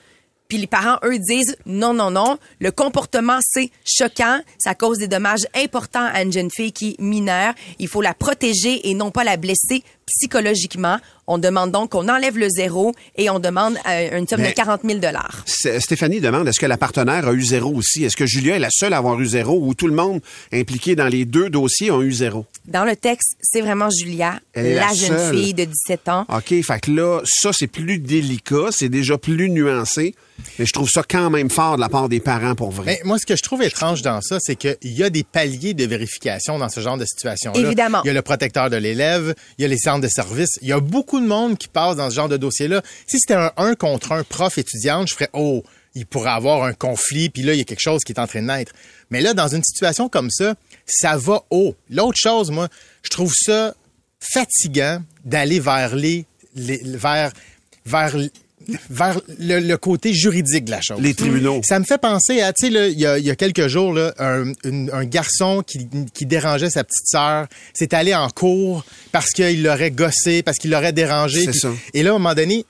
Puis 0.51 0.59
les 0.59 0.67
parents, 0.67 0.99
eux, 1.05 1.19
disent 1.19 1.57
non, 1.65 1.95
non, 1.95 2.11
non. 2.11 2.37
Le 2.59 2.73
comportement, 2.73 3.39
c'est 3.41 3.71
choquant. 3.87 4.41
Ça 4.59 4.75
cause 4.75 4.99
des 4.99 5.07
dommages 5.07 5.47
importants 5.55 6.09
à 6.13 6.23
une 6.23 6.33
jeune 6.33 6.51
fille 6.51 6.73
qui 6.73 6.91
est 6.91 7.01
mineure. 7.01 7.55
Il 7.79 7.87
faut 7.87 8.03
la 8.03 8.15
protéger 8.15 8.91
et 8.91 8.95
non 8.95 9.13
pas 9.13 9.23
la 9.23 9.37
blesser 9.37 9.85
psychologiquement. 10.07 10.99
On 11.33 11.39
demande 11.39 11.71
donc 11.71 11.91
qu'on 11.91 12.09
enlève 12.09 12.37
le 12.37 12.49
zéro 12.49 12.93
et 13.17 13.31
on 13.31 13.39
demande 13.39 13.77
euh, 13.89 14.19
une 14.19 14.27
somme 14.27 14.41
Mais- 14.41 14.49
de 14.51 14.55
40 14.55 14.81
000 14.85 14.99
S- 15.47 15.79
Stéphanie 15.79 16.19
demande 16.21 16.49
est-ce 16.49 16.59
que 16.59 16.67
la 16.67 16.77
partenaire 16.77 17.29
a 17.29 17.33
eu 17.33 17.43
zéro 17.45 17.73
aussi? 17.73 18.03
Est-ce 18.03 18.17
que 18.17 18.27
Julia 18.27 18.57
est 18.57 18.59
la 18.59 18.69
seule 18.73 18.93
à 18.95 18.97
avoir 18.97 19.21
eu 19.21 19.27
zéro 19.27 19.57
ou 19.63 19.73
tout 19.75 19.87
le 19.87 19.95
monde 19.95 20.21
impliqué 20.53 20.97
dans 20.97 21.07
les 21.07 21.25
deux 21.25 21.49
dossiers 21.49 21.93
ont 21.93 22.03
eu 22.03 22.13
zéro? 22.13 22.47
Dans 22.67 22.85
le 22.85 22.97
texte, 22.97 23.37
c'est 23.41 23.61
vraiment 23.61 23.91
Julia, 23.91 24.41
Elle 24.55 24.75
la, 24.75 24.89
la 24.89 24.93
jeune 24.95 25.33
fille 25.33 25.55
de 25.55 25.65
17 25.65 26.09
ans. 26.09 26.27
OK, 26.29 26.49
fait 26.65 26.81
que 26.81 26.91
là, 26.91 27.21
ça, 27.25 27.53
c'est 27.53 27.69
plus 27.69 27.99
délicat, 27.99 28.71
c'est 28.73 28.89
déjà 28.89 29.17
plus 29.17 29.49
nuancé, 29.51 30.15
mais 30.59 30.67
je 30.67 30.73
trouve 30.73 30.91
ça 30.91 31.03
quand 31.09 31.31
même 31.31 31.49
fort 31.49 31.77
de 31.77 31.81
la 31.81 31.89
part 31.89 32.09
des 32.09 32.21
parents 32.21 32.57
pour 32.57 32.71
vrai. 32.73 32.99
Mais 33.03 33.09
moi, 33.09 33.19
ce 33.19 33.27
que 33.27 33.37
je 33.37 33.43
trouve 33.43 33.63
étrange 33.63 34.03
dans 34.03 34.21
ça, 34.21 34.39
c'est 34.41 34.57
qu'il 34.57 34.77
y 34.83 35.05
a 35.05 35.11
des 35.11 35.23
paliers 35.23 35.75
de 35.75 35.85
vérification 35.87 36.59
dans 36.59 36.69
ce 36.69 36.81
genre 36.81 36.99
de 36.99 37.05
situation-là. 37.05 37.59
Évidemment. 37.61 38.01
Il 38.05 38.09
y 38.09 38.11
a 38.11 38.15
le 38.15 38.23
protecteur 38.23 38.69
de 38.69 38.77
l'élève, 38.77 39.35
il 39.59 39.63
y 39.63 39.65
a 39.65 39.69
les 39.69 39.79
centres 39.79 40.01
de 40.01 40.09
service. 40.09 40.59
Il 40.63 40.69
y 40.69 40.73
a 40.73 40.81
beaucoup 40.81 41.20
de 41.21 41.27
monde 41.27 41.57
qui 41.59 41.69
passe 41.69 41.97
dans 41.97 42.11
ce 42.11 42.15
genre 42.15 42.29
de 42.29 42.37
dossier-là. 42.37 42.83
Si 43.07 43.19
c'était 43.19 43.35
un 43.35 43.53
un 43.57 43.75
contre 43.75 44.13
un 44.13 44.25
prof-étudiante, 44.25 45.09
je 45.09 45.15
ferais, 45.15 45.31
oh, 45.33 45.63
il 45.95 46.07
pourrait 46.07 46.31
avoir 46.31 46.63
un 46.65 46.73
conflit, 46.73 47.31
puis 47.31 47.43
là, 47.43 47.53
il 47.55 47.59
y 47.59 47.61
a 47.61 47.65
quelque 47.65 47.81
chose 47.83 48.03
qui 48.05 48.13
est 48.13 48.21
en 48.21 48.27
train 48.27 48.43
de 48.43 48.47
naître. 48.47 48.73
Mais 49.11 49.21
là, 49.21 49.35
dans 49.35 49.49
une 49.49 49.63
situation 49.65 50.09
comme 50.09 50.31
ça, 50.31 50.55
ça 50.87 51.17
va 51.17 51.43
haut. 51.51 51.75
L'autre 51.91 52.19
chose, 52.19 52.51
moi, 52.51 52.69
je 53.03 53.11
trouve 53.11 53.33
ça 53.35 53.75
fatigant 54.21 55.03
d'aller 55.25 55.61
vers 55.61 55.95
les, 55.97 56.27
les- 56.55 56.81
vers, 56.85 57.33
vers, 57.87 58.15
vers 58.91 59.21
le, 59.39 59.61
le 59.61 59.77
côté 59.77 60.13
juridique 60.13 60.65
de 60.65 60.71
la 60.71 60.81
chose. 60.81 61.01
Les 61.01 61.15
tribunaux. 61.15 61.61
Ça 61.65 61.79
me 61.79 61.85
fait 61.85 61.99
penser 62.01 62.41
à, 62.41 62.53
tu 62.53 62.71
sais, 62.73 62.93
il 62.93 62.99
y 62.99 63.07
a, 63.07 63.19
il 63.19 63.25
y 63.25 63.31
a 63.31 63.37
quelques 63.37 63.67
jours, 63.69 63.93
là, 63.93 64.15
un, 64.19 64.53
une- 64.65 64.91
un 64.93 65.05
garçon 65.05 65.63
qui, 65.67 65.89
qui 66.15 66.27
dérangeait 66.27 66.71
sa 66.71 66.85
petite 66.85 67.07
sœur 67.07 67.47
s'est 67.75 67.95
allé 67.95 68.15
en 68.15 68.29
cours 68.29 68.85
parce 69.13 69.31
qu'il 69.31 69.63
l'aurait 69.63 69.91
gossé, 69.91 70.43
parce 70.43 70.59
qu'il 70.59 70.71
l'aurait 70.71 70.93
dérangé. 70.93 71.45
C'est 71.45 71.51
puis- 71.51 71.61
ça. 71.61 71.71
Et 71.95 72.03
là, 72.03 72.11
à 72.11 72.15
un 72.15 72.19
moment 72.19 72.35
donné, 72.35 72.65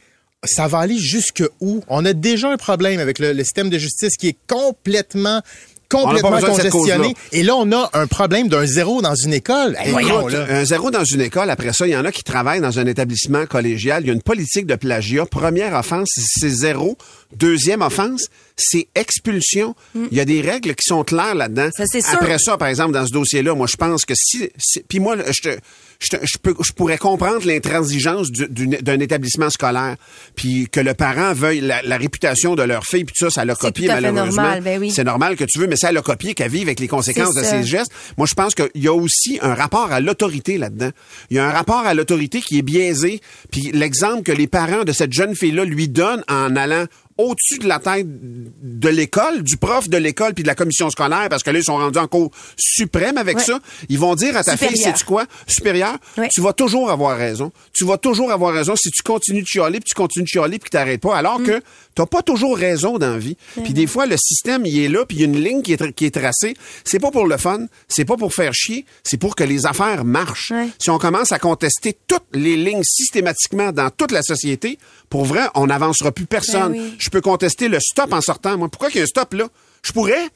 ça 0.44 0.68
va 0.68 0.78
aller 0.78 0.96
jusque 0.98 1.42
où? 1.60 1.82
On 1.88 2.04
a 2.06 2.14
déjà 2.14 2.50
un 2.50 2.56
problème 2.56 2.98
avec 2.98 3.18
le, 3.18 3.34
le 3.34 3.44
système 3.44 3.68
de 3.68 3.76
justice 3.78 4.16
qui 4.16 4.28
est 4.28 4.36
complètement 4.46 5.42
complètement 5.90 6.30
congestionné. 6.40 7.14
Et 7.32 7.42
là, 7.42 7.56
on 7.56 7.70
a 7.72 7.90
un 7.92 8.06
problème 8.06 8.48
d'un 8.48 8.64
zéro 8.66 9.02
dans 9.02 9.14
une 9.14 9.34
école. 9.34 9.76
Hey, 9.78 9.90
voyons, 9.90 10.26
là. 10.28 10.46
un 10.48 10.64
zéro 10.64 10.90
dans 10.90 11.04
une 11.04 11.20
école, 11.20 11.50
après 11.50 11.72
ça, 11.72 11.86
il 11.86 11.90
y 11.90 11.96
en 11.96 12.04
a 12.04 12.12
qui 12.12 12.22
travaillent 12.22 12.60
dans 12.60 12.78
un 12.78 12.86
établissement 12.86 13.44
collégial. 13.46 14.02
Il 14.02 14.06
y 14.06 14.10
a 14.10 14.14
une 14.14 14.22
politique 14.22 14.66
de 14.66 14.76
plagiat. 14.76 15.26
Première 15.26 15.74
offense, 15.74 16.08
c'est 16.14 16.48
zéro. 16.50 16.96
Deuxième 17.36 17.82
offense, 17.82 18.26
c'est 18.56 18.88
expulsion. 18.94 19.74
Il 19.94 20.16
y 20.16 20.20
a 20.20 20.24
des 20.24 20.40
règles 20.40 20.74
qui 20.74 20.84
sont 20.86 21.04
claires 21.04 21.34
là-dedans. 21.34 21.68
Ça, 21.76 21.84
c'est 21.86 22.00
sûr. 22.00 22.14
Après 22.14 22.38
ça, 22.38 22.56
par 22.56 22.68
exemple, 22.68 22.92
dans 22.92 23.06
ce 23.06 23.12
dossier-là, 23.12 23.54
moi, 23.54 23.66
je 23.68 23.76
pense 23.76 24.04
que 24.04 24.14
si... 24.16 24.48
si- 24.58 24.82
Puis 24.88 24.98
moi, 25.00 25.16
je, 25.30 25.40
te- 25.42 25.58
je, 26.00 26.38
peux, 26.42 26.54
je 26.64 26.72
pourrais 26.72 26.98
comprendre 26.98 27.46
l'intransigeance 27.46 28.30
d'un 28.30 29.00
établissement 29.00 29.50
scolaire. 29.50 29.96
Puis 30.34 30.68
que 30.70 30.80
le 30.80 30.94
parent 30.94 31.32
veuille 31.34 31.60
la, 31.60 31.82
la 31.82 31.96
réputation 31.96 32.54
de 32.54 32.62
leur 32.62 32.84
fille, 32.84 33.04
puis 33.04 33.14
tout 33.18 33.26
ça, 33.26 33.30
ça 33.30 33.44
l'a 33.44 33.54
copié, 33.54 33.86
tout 33.86 33.92
à 33.92 33.96
fait 33.96 34.10
malheureusement. 34.10 34.42
normal, 34.42 34.62
ben 34.62 34.80
oui. 34.80 34.90
C'est 34.90 35.04
normal 35.04 35.36
que 35.36 35.44
tu 35.44 35.58
veux, 35.58 35.66
mais 35.66 35.76
ça 35.76 35.92
l'a 35.92 36.02
copié, 36.02 36.34
qu'elle 36.34 36.50
vive 36.50 36.68
avec 36.68 36.80
les 36.80 36.88
conséquences 36.88 37.34
de 37.34 37.42
ses 37.42 37.64
gestes. 37.64 37.92
Moi, 38.16 38.26
je 38.28 38.34
pense 38.34 38.54
qu'il 38.54 38.70
y 38.76 38.88
a 38.88 38.94
aussi 38.94 39.38
un 39.42 39.54
rapport 39.54 39.92
à 39.92 40.00
l'autorité 40.00 40.58
là-dedans. 40.58 40.90
Il 41.30 41.36
y 41.36 41.40
a 41.40 41.46
un 41.46 41.52
rapport 41.52 41.86
à 41.86 41.94
l'autorité 41.94 42.40
qui 42.40 42.58
est 42.58 42.62
biaisé. 42.62 43.20
Puis 43.50 43.70
l'exemple 43.72 44.22
que 44.22 44.32
les 44.32 44.46
parents 44.46 44.84
de 44.84 44.92
cette 44.92 45.12
jeune 45.12 45.34
fille-là 45.34 45.64
lui 45.64 45.88
donnent 45.88 46.24
en 46.28 46.56
allant 46.56 46.86
au-dessus 47.20 47.58
de 47.58 47.68
la 47.68 47.78
tête 47.78 48.06
de 48.08 48.88
l'école, 48.88 49.42
du 49.42 49.56
prof 49.56 49.88
de 49.88 49.96
l'école 49.96 50.34
puis 50.34 50.42
de 50.42 50.48
la 50.48 50.54
commission 50.54 50.90
scolaire, 50.90 51.28
parce 51.28 51.42
que 51.42 51.50
là, 51.50 51.58
ils 51.58 51.64
sont 51.64 51.76
rendus 51.76 51.98
en 51.98 52.06
cours 52.06 52.30
suprême 52.56 53.16
avec 53.18 53.38
Ouais. 53.38 53.44
ça. 53.44 53.58
Ils 53.88 53.98
vont 53.98 54.14
dire 54.14 54.36
à 54.36 54.44
ta 54.44 54.56
fille, 54.56 54.76
sais-tu 54.76 55.04
quoi? 55.04 55.26
Supérieur, 55.46 55.96
Ouais. 56.16 56.28
tu 56.32 56.40
vas 56.40 56.52
toujours 56.52 56.90
avoir 56.90 57.16
raison. 57.16 57.52
Tu 57.72 57.84
vas 57.84 57.96
toujours 57.98 58.32
avoir 58.32 58.52
raison 58.54 58.74
si 58.76 58.90
tu 58.90 59.02
continues 59.02 59.42
de 59.42 59.46
chialer, 59.46 59.80
puis 59.80 59.88
tu 59.88 59.94
continues 59.94 60.24
de 60.24 60.28
chialer, 60.28 60.58
puis 60.58 60.68
que 60.70 60.76
t'arrêtes 60.76 61.00
pas. 61.00 61.16
Alors 61.16 61.38
Mm. 61.40 61.44
que 61.46 61.62
t'as 61.94 62.06
pas 62.06 62.22
toujours 62.22 62.56
raison 62.56 62.98
dans 62.98 63.12
la 63.12 63.18
vie. 63.18 63.36
Puis 63.62 63.72
des 63.72 63.86
fois, 63.86 64.06
le 64.06 64.16
système, 64.16 64.64
il 64.66 64.78
est 64.78 64.88
là, 64.88 65.04
puis 65.06 65.18
il 65.18 65.20
y 65.20 65.22
a 65.24 65.26
une 65.26 65.42
ligne 65.42 65.62
qui 65.62 65.72
est, 65.72 65.92
qui 65.92 66.06
est 66.06 66.10
tracée. 66.14 66.54
C'est 66.84 66.98
pas 66.98 67.10
pour 67.10 67.26
le 67.26 67.36
fun, 67.36 67.66
c'est 67.88 68.04
pas 68.04 68.16
pour 68.16 68.34
faire 68.34 68.52
chier, 68.54 68.84
c'est 69.04 69.16
pour 69.18 69.34
que 69.36 69.44
les 69.44 69.66
affaires 69.66 70.04
marchent. 70.04 70.50
Ouais. 70.50 70.68
Si 70.78 70.90
on 70.90 70.98
commence 70.98 71.32
à 71.32 71.38
contester 71.38 71.96
toutes 72.06 72.24
les 72.32 72.56
lignes 72.56 72.82
systématiquement 72.84 73.72
dans 73.72 73.90
toute 73.90 74.12
la 74.12 74.22
société, 74.22 74.78
pour 75.08 75.24
vrai, 75.24 75.42
on 75.54 75.66
n'avancera 75.66 76.12
plus 76.12 76.26
personne. 76.26 76.72
Ben 76.72 76.80
oui. 76.80 76.94
Je 76.98 77.09
peux 77.10 77.20
contester 77.20 77.68
le 77.68 77.78
stop 77.80 78.12
en 78.12 78.20
sortant. 78.20 78.56
Moi, 78.56 78.68
pourquoi 78.68 78.88
qu'il 78.88 78.98
y 78.98 79.00
a 79.00 79.04
un 79.04 79.06
stop 79.06 79.34
là? 79.34 79.48
Je 79.82 79.92
pourrais. 79.92 80.28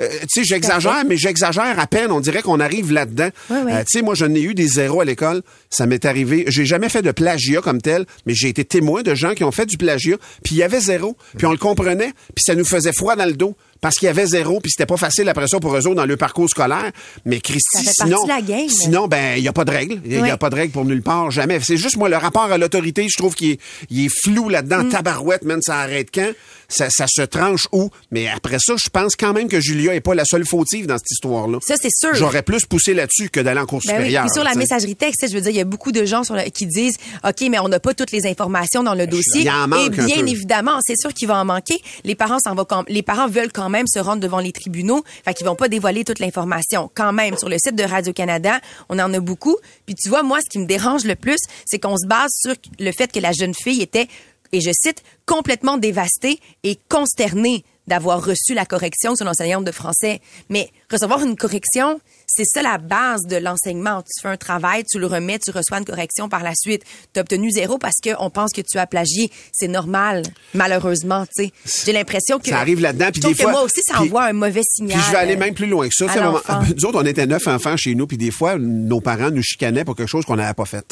Euh, 0.00 0.08
tu 0.22 0.26
sais, 0.40 0.44
j'exagère, 0.44 1.04
mais 1.06 1.18
j'exagère 1.18 1.78
à 1.78 1.86
peine. 1.86 2.10
On 2.12 2.20
dirait 2.20 2.40
qu'on 2.40 2.60
arrive 2.60 2.92
là-dedans. 2.92 3.28
Euh, 3.50 3.80
tu 3.80 3.98
sais, 3.98 4.02
moi, 4.02 4.14
je 4.14 4.24
n'ai 4.24 4.40
eu 4.40 4.54
des 4.54 4.66
zéros 4.66 5.02
à 5.02 5.04
l'école. 5.04 5.42
Ça 5.68 5.86
m'est 5.86 6.06
arrivé. 6.06 6.44
J'ai 6.48 6.64
jamais 6.64 6.88
fait 6.88 7.02
de 7.02 7.10
plagiat 7.10 7.60
comme 7.60 7.82
tel, 7.82 8.06
mais 8.24 8.34
j'ai 8.34 8.48
été 8.48 8.64
témoin 8.64 9.02
de 9.02 9.14
gens 9.14 9.34
qui 9.34 9.44
ont 9.44 9.52
fait 9.52 9.66
du 9.66 9.76
plagiat, 9.76 10.16
puis 10.42 10.54
il 10.54 10.58
y 10.58 10.62
avait 10.62 10.80
zéro, 10.80 11.16
puis 11.36 11.46
on 11.46 11.52
le 11.52 11.58
comprenait, 11.58 12.12
puis 12.34 12.42
ça 12.42 12.54
nous 12.54 12.64
faisait 12.64 12.92
froid 12.92 13.16
dans 13.16 13.26
le 13.26 13.34
dos. 13.34 13.54
Parce 13.82 13.96
qu'il 13.96 14.06
y 14.06 14.08
avait 14.08 14.24
zéro, 14.24 14.58
puis 14.60 14.70
c'était 14.70 14.86
pas 14.86 14.96
facile 14.96 15.28
après 15.28 15.46
ça 15.48 15.60
pour 15.60 15.76
eux 15.76 15.86
autres 15.86 15.94
dans 15.96 16.06
le 16.06 16.16
parcours 16.16 16.48
scolaire. 16.48 16.90
Mais 17.26 17.40
Christy, 17.40 17.84
sinon, 17.92 18.24
la 18.26 18.40
game. 18.40 18.68
sinon, 18.70 19.08
ben, 19.08 19.36
il 19.36 19.42
y 19.44 19.48
a 19.48 19.52
pas 19.52 19.66
de 19.66 19.70
règle. 19.72 20.00
Il 20.06 20.12
y 20.12 20.16
a 20.16 20.22
Ouais. 20.22 20.36
pas 20.38 20.48
de 20.48 20.54
règle 20.54 20.72
pour 20.72 20.86
nulle 20.86 21.02
part, 21.02 21.30
jamais. 21.30 21.60
C'est 21.62 21.76
juste, 21.76 21.98
moi, 21.98 22.08
le 22.08 22.16
rapport 22.16 22.50
à 22.50 22.56
l'autorité, 22.56 23.06
je 23.10 23.18
trouve 23.18 23.34
qu'il 23.34 23.50
est, 23.50 23.60
il 23.90 24.06
est 24.06 24.08
flou 24.24 24.46
Mm. 24.46 24.50
là-dedans. 24.52 24.88
Tabarouette, 24.88 25.42
man, 25.44 25.60
ça 25.60 25.76
arrête 25.80 26.08
quand? 26.14 26.30
Ça, 26.68 26.88
ça 26.88 27.04
se 27.06 27.20
tranche 27.20 27.66
où? 27.72 27.90
Mais 28.10 28.28
après 28.28 28.56
ça, 28.58 28.74
je 28.82 28.88
pense 28.88 29.14
quand 29.14 29.34
même 29.34 29.48
que 29.48 29.60
Julia 29.60 29.94
est 29.94 30.00
pas 30.00 30.14
la 30.14 30.24
seule 30.24 30.46
fautive 30.46 30.86
dans 30.86 30.96
cette 30.96 31.10
histoire-là. 31.10 31.58
Ça, 31.66 31.74
c'est 31.78 31.90
sûr. 31.94 32.14
J'aurais 32.14 32.42
plus 32.42 32.64
poussé 32.64 32.94
là-dessus 32.94 33.28
que 33.28 33.40
d'aller 33.40 33.60
en 33.60 33.66
cours 33.66 33.80
Ben 33.84 33.90
oui, 33.90 33.96
supérieure. 33.98 34.24
puis 34.24 34.32
sur 34.32 34.44
la 34.44 34.54
messagerie 34.54 34.96
texte, 34.96 35.26
je 35.28 35.34
veux 35.34 35.40
dire, 35.42 35.50
il 35.50 35.56
y 35.56 35.60
a 35.60 35.64
beaucoup 35.64 35.92
de 35.92 36.04
gens 36.06 36.24
sur 36.24 36.34
le- 36.34 36.44
qui 36.44 36.66
disent, 36.66 36.96
OK, 37.24 37.42
mais 37.50 37.58
on 37.58 37.68
n'a 37.68 37.80
pas 37.80 37.92
toutes 37.92 38.12
les 38.12 38.26
informations 38.26 38.82
dans 38.82 38.94
le 38.94 39.06
dossier. 39.06 39.42
il 39.42 39.50
en 39.50 39.66
manque 39.68 39.96
Et 39.98 40.00
un 40.00 40.06
bien 40.06 40.16
peu. 40.22 40.28
évidemment, 40.28 40.78
c'est 40.86 40.96
sûr 40.96 41.12
qu'il 41.12 41.28
va 41.28 41.36
en 41.38 41.44
manquer. 41.44 41.82
Les 42.04 42.14
parents 42.14 42.38
s'en 42.38 42.54
vont 42.54 42.64
quand, 42.64 42.84
les 42.88 43.02
parents 43.02 43.28
veulent 43.28 43.52
quand 43.52 43.68
même 43.72 43.88
se 43.88 43.98
rendre 43.98 44.20
devant 44.20 44.38
les 44.38 44.52
tribunaux. 44.52 45.02
Fait 45.24 45.34
qu'ils 45.34 45.46
vont 45.46 45.56
pas 45.56 45.68
dévoiler 45.68 46.04
toute 46.04 46.20
l'information. 46.20 46.90
Quand 46.94 47.12
même, 47.12 47.36
sur 47.36 47.48
le 47.48 47.56
site 47.58 47.74
de 47.74 47.82
Radio-Canada, 47.82 48.60
on 48.88 48.98
en 49.00 49.12
a 49.12 49.18
beaucoup. 49.18 49.56
Puis 49.86 49.96
tu 49.96 50.08
vois, 50.08 50.22
moi, 50.22 50.38
ce 50.40 50.48
qui 50.48 50.58
me 50.60 50.66
dérange 50.66 51.04
le 51.04 51.16
plus, 51.16 51.38
c'est 51.66 51.80
qu'on 51.80 51.96
se 51.96 52.06
base 52.06 52.30
sur 52.32 52.54
le 52.78 52.92
fait 52.92 53.10
que 53.10 53.18
la 53.18 53.32
jeune 53.32 53.54
fille 53.54 53.82
était, 53.82 54.06
et 54.52 54.60
je 54.60 54.70
cite, 54.72 55.02
complètement 55.26 55.78
dévastée 55.78 56.38
et 56.62 56.78
consternée 56.88 57.64
d'avoir 57.86 58.24
reçu 58.24 58.54
la 58.54 58.64
correction 58.64 59.14
sur 59.16 59.24
l'enseignante 59.24 59.64
de 59.64 59.72
français. 59.72 60.20
Mais 60.48 60.70
recevoir 60.90 61.22
une 61.24 61.36
correction, 61.36 62.00
c'est 62.26 62.44
ça 62.44 62.62
la 62.62 62.78
base 62.78 63.22
de 63.22 63.36
l'enseignement. 63.36 64.02
Tu 64.02 64.20
fais 64.22 64.28
un 64.28 64.36
travail, 64.36 64.84
tu 64.84 64.98
le 64.98 65.06
remets, 65.06 65.38
tu 65.38 65.50
reçois 65.50 65.78
une 65.78 65.84
correction 65.84 66.28
par 66.28 66.42
la 66.42 66.52
suite. 66.54 66.82
Tu 67.12 67.18
as 67.18 67.22
obtenu 67.22 67.50
zéro 67.50 67.78
parce 67.78 67.96
qu'on 68.02 68.30
pense 68.30 68.52
que 68.52 68.60
tu 68.60 68.78
as 68.78 68.86
plagié. 68.86 69.30
C'est 69.52 69.68
normal, 69.68 70.22
malheureusement. 70.54 71.26
tu 71.36 71.46
sais. 71.46 71.52
J'ai 71.86 71.92
l'impression 71.92 72.38
que... 72.38 72.48
Ça 72.48 72.58
arrive 72.58 72.80
là-dedans, 72.80 73.08
puis 73.12 73.20
des 73.20 73.34
fois- 73.34 73.50
moi 73.52 73.62
aussi, 73.62 73.82
ça 73.82 73.94
puis- 73.94 74.04
envoie 74.04 74.24
un 74.26 74.32
mauvais 74.32 74.62
signal. 74.64 74.98
Puis 74.98 75.06
je 75.08 75.12
vais 75.12 75.18
aller 75.18 75.36
même 75.36 75.54
plus 75.54 75.66
loin 75.66 75.88
que 75.88 75.94
ça. 75.94 76.10
à 76.10 76.20
moment- 76.20 76.40
nous 76.76 76.84
autres, 76.84 77.00
on 77.02 77.06
était 77.06 77.26
neuf 77.26 77.46
enfants 77.48 77.76
chez 77.76 77.94
nous, 77.94 78.06
puis 78.06 78.16
des 78.16 78.30
fois, 78.30 78.56
nos 78.58 79.00
parents 79.00 79.30
nous 79.30 79.42
chicanaient 79.42 79.84
pour 79.84 79.96
quelque 79.96 80.08
chose 80.08 80.24
qu'on 80.24 80.36
n'avait 80.36 80.54
pas 80.54 80.64
fait. 80.66 80.84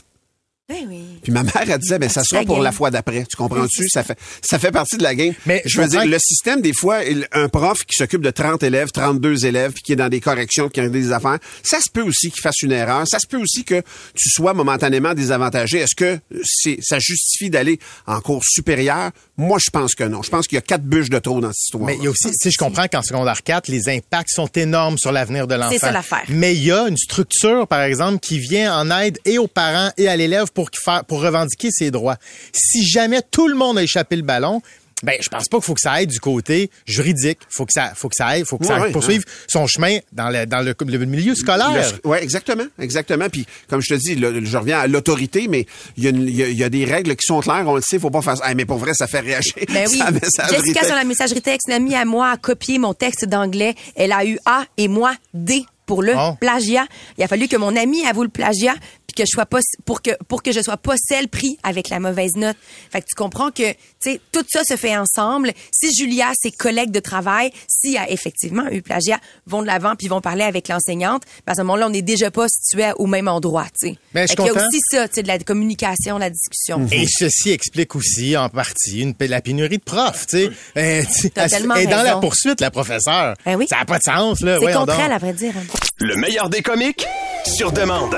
Ben 0.71 0.87
oui. 0.89 1.01
Puis 1.23 1.33
ma 1.33 1.43
mère, 1.43 1.53
elle 1.69 1.79
disait, 1.79 1.99
ben 1.99 2.09
ça 2.09 2.23
sera 2.23 2.43
la 2.43 2.47
pour 2.47 2.57
game. 2.57 2.65
la 2.65 2.71
fois 2.73 2.91
d'après. 2.93 3.25
Tu 3.29 3.37
comprends-tu? 3.37 3.89
Ça 3.89 4.05
fait, 4.05 4.17
ça 4.41 4.59
fait 4.61 4.71
partie 4.71 4.97
de 4.97 5.03
la 5.03 5.15
game. 5.17 5.35
Mais 5.47 5.63
je 5.67 5.81
veux 5.81 5.89
dire, 5.89 6.03
que- 6.05 6.09
le 6.09 6.19
système, 6.21 6.61
des 6.63 6.73
fois, 6.73 7.01
un 7.33 7.49
prof 7.49 7.85
qui 7.85 7.97
s'occupe 7.97 8.23
de 8.23 8.31
30 8.31 8.63
élèves, 8.63 8.91
32 8.93 9.47
élèves, 9.47 9.73
puis 9.73 9.83
qui 9.83 9.93
est 9.95 9.97
dans 9.97 10.09
des 10.09 10.21
corrections, 10.21 10.69
qui 10.69 10.79
a 10.81 10.89
des 10.89 11.11
affaires, 11.13 11.39
ça 11.65 11.79
se 11.81 11.91
peut 11.93 12.03
aussi 12.03 12.31
qu'il 12.31 12.41
fasse 12.41 12.63
une 12.63 12.71
erreur. 12.73 13.03
Ça 13.09 13.19
se 13.19 13.27
peut 13.27 13.37
aussi 13.39 13.65
que 13.65 13.83
tu 14.15 14.31
sois 14.31 14.55
momentanément 14.55 15.13
désavantagé. 15.15 15.79
Est-ce 15.79 15.97
que 15.97 16.19
c'est, 16.45 16.79
ça 16.83 16.99
justifie 17.01 17.51
d'aller 17.51 17.81
en 18.07 18.21
cours 18.21 18.43
supérieur? 18.45 19.11
Moi, 19.37 19.59
je 19.59 19.71
pense 19.71 19.95
que 19.95 20.05
non. 20.05 20.23
Je 20.23 20.31
pense 20.31 20.47
qu'il 20.47 20.57
y 20.57 20.59
a 20.59 20.63
quatre 20.63 20.85
bûches 20.85 21.11
de 21.11 21.19
trop 21.19 21.41
dans 21.41 21.49
cette 21.53 21.63
histoire. 21.65 21.85
Mais 21.87 21.97
il 21.97 22.05
y 22.05 22.07
a 22.07 22.11
aussi, 22.11 22.29
si 22.33 22.51
je 22.51 22.59
comprends 22.59 22.87
qu'en 22.87 23.03
secondaire 23.03 23.43
4, 23.43 23.69
les 23.69 23.89
impacts 23.89 24.29
sont 24.31 24.49
énormes 24.55 24.99
sur 24.99 25.11
l'avenir 25.13 25.47
de 25.47 25.55
l'enfant. 25.55 25.71
C'est 25.73 25.79
ça 25.79 25.91
l'affaire. 25.91 26.25
Mais 26.29 26.55
il 26.55 26.63
y 26.65 26.71
a 26.71 26.87
une 26.87 26.97
structure, 26.99 27.67
par 27.67 27.81
exemple, 27.83 28.21
qui 28.21 28.39
vient 28.39 28.79
en 28.79 28.91
aide 29.01 29.19
et 29.25 29.39
aux 29.39 29.49
parents 29.49 29.91
et 29.97 30.09
à 30.09 30.17
l'élève 30.17 30.53
pour, 30.53 30.60
pour 31.09 31.21
revendiquer 31.23 31.71
ses 31.71 31.91
droits. 31.91 32.17
Si 32.53 32.87
jamais 32.87 33.21
tout 33.31 33.49
le 33.49 33.55
monde 33.55 33.79
a 33.79 33.83
échappé 33.83 34.17
le 34.17 34.23
ballon, 34.23 34.61
ben, 35.03 35.15
je 35.23 35.31
pense 35.31 35.49
pas 35.49 35.57
qu'il 35.57 35.65
faut 35.65 35.73
que 35.73 35.81
ça 35.81 35.93
aille 35.93 36.07
du 36.07 36.21
côté 36.21 36.71
juridique. 36.85 37.39
Faut 37.49 37.65
que 37.65 37.73
ça, 37.73 37.93
faut 37.95 38.11
que 38.11 38.15
ça 38.17 38.27
aille, 38.27 38.45
faut 38.45 38.59
que 38.59 38.67
ça 38.67 38.79
poursuive 38.93 39.25
son 39.49 39.67
chemin 39.67 39.97
dans 40.13 40.29
le, 40.29 40.45
dans 40.45 40.61
le, 40.61 40.75
le 40.79 41.05
milieu 41.07 41.35
scolaire. 41.35 41.91
Oui, 42.05 42.19
exactement, 42.21 42.67
exactement. 42.79 43.31
Puis 43.31 43.47
comme 43.67 43.81
je 43.81 43.89
te 43.89 43.95
dis, 43.95 44.15
le- 44.15 44.45
je 44.45 44.57
reviens 44.59 44.81
à 44.81 44.87
l'autorité, 44.87 45.49
mais 45.49 45.65
il 45.97 46.05
y, 46.05 46.07
a 46.07 46.11
une- 46.11 46.29
il 46.29 46.37
y 46.37 46.43
a- 46.43 46.49
il 46.49 46.59
y 46.59 46.65
a 46.65 46.69
des 46.69 46.85
règles 46.85 47.17
qui 47.17 47.25
sont 47.25 47.41
claires. 47.41 47.65
On 47.67 47.77
le 47.77 47.81
sait, 47.81 47.99
faut 47.99 48.11
pas 48.11 48.21
faire 48.21 48.37
ça. 48.37 48.51
Hey, 48.51 48.55
mais 48.55 48.67
pour 48.67 48.77
vrai, 48.77 48.93
ça 48.93 49.07
fait 49.07 49.21
réagir. 49.21 49.55
Ben 49.73 49.89
oui. 49.91 49.97
Ça, 49.97 50.11
messagerie 50.11 50.57
Jessica, 50.59 50.85
sur 50.85 50.95
la 50.95 51.05
messagerie 51.05 51.41
texte, 51.41 51.69
une 51.69 51.75
amie 51.75 51.95
à 51.95 52.05
moi 52.05 52.29
a 52.33 52.37
copié 52.37 52.79
mon 52.79 52.93
texte 52.93 53.25
d'anglais. 53.25 53.75
Elle 53.97 54.13
a 54.13 54.27
eu 54.27 54.39
A 54.45 54.65
et 54.77 54.89
moi 54.89 55.15
D 55.33 55.65
pour 55.91 56.03
le 56.05 56.15
Oh. 56.17 56.37
plagiat. 56.41 56.87
Il 57.19 57.25
a 57.25 57.27
fallu 57.27 57.49
que 57.49 57.57
mon 57.57 57.75
ami 57.75 58.07
avoue 58.07 58.23
le 58.23 58.29
plagiat 58.29 58.75
puis 59.09 59.15
que 59.17 59.23
je 59.25 59.31
sois 59.35 59.45
pas 59.47 59.59
pour 59.85 60.03
que 60.03 60.11
pour 60.29 60.41
que 60.41 60.53
je 60.53 60.61
sois 60.61 60.77
pas 60.77 60.95
celle 60.97 61.27
pris 61.27 61.59
avec 61.65 61.89
la 61.89 61.99
mauvaise 61.99 62.37
note. 62.37 62.57
Fait 62.93 63.01
que 63.01 63.07
tu 63.07 63.17
comprends 63.17 63.51
que 63.51 63.73
tu 63.73 63.77
sais 63.99 64.21
tout 64.31 64.45
ça 64.49 64.63
se 64.63 64.77
fait 64.77 64.97
ensemble. 64.97 65.51
Si 65.73 65.93
Julia, 65.93 66.31
ses 66.41 66.53
collègues 66.53 66.93
de 66.93 67.01
travail, 67.01 67.51
s'il 67.67 67.91
y 67.95 67.99
a 67.99 68.09
effectivement 68.09 68.69
eu 68.71 68.83
plagiat, 68.83 69.19
vont 69.47 69.63
de 69.63 69.67
l'avant 69.67 69.97
puis 69.97 70.07
vont 70.07 70.21
parler 70.21 70.45
avec 70.45 70.69
l'enseignante, 70.69 71.25
ben 71.45 71.55
à 71.55 71.57
ce 71.57 71.63
moment-là, 71.63 71.89
on 71.89 71.91
n'est 71.91 72.03
déjà 72.03 72.31
pas 72.31 72.47
situé 72.49 72.93
au 72.99 73.07
même 73.09 73.27
endroit, 73.27 73.65
tu 73.81 73.89
sais. 73.89 73.99
Ben, 74.15 74.29
qu'il 74.29 74.45
y 74.45 74.49
a 74.49 74.53
aussi 74.53 74.79
ça, 74.93 75.09
tu 75.09 75.15
sais 75.17 75.23
de 75.25 75.29
la 75.29 75.39
communication, 75.41 76.17
la 76.19 76.31
discussion. 76.31 76.87
Et 76.93 77.07
ceci 77.09 77.51
explique 77.51 77.97
aussi, 77.97 78.37
en 78.37 78.49
partie, 78.49 79.01
une, 79.01 79.15
la 79.19 79.41
pénurie 79.41 79.79
de 79.79 79.83
profs, 79.83 80.27
tu 80.29 80.37
sais. 80.39 80.51
Euh, 80.77 81.03
elle- 81.35 81.69
elle 81.75 81.83
est 81.83 81.87
dans 81.87 82.03
la 82.05 82.17
poursuite, 82.17 82.61
la 82.61 82.71
professeure. 82.71 83.35
Ben 83.45 83.57
oui. 83.57 83.67
Ça 83.69 83.79
n'a 83.79 83.85
pas 83.87 83.99
de 83.99 84.05
sens, 84.05 84.41
là. 84.41 84.59
C'est 84.61 84.67
elle, 85.01 85.13
à 85.13 85.19
vrai 85.19 85.33
dire. 85.33 85.53
Le 86.01 86.17
meilleur 86.17 86.49
des 86.49 86.63
comiques 86.63 87.07
sur 87.45 87.73
demande. 87.73 88.17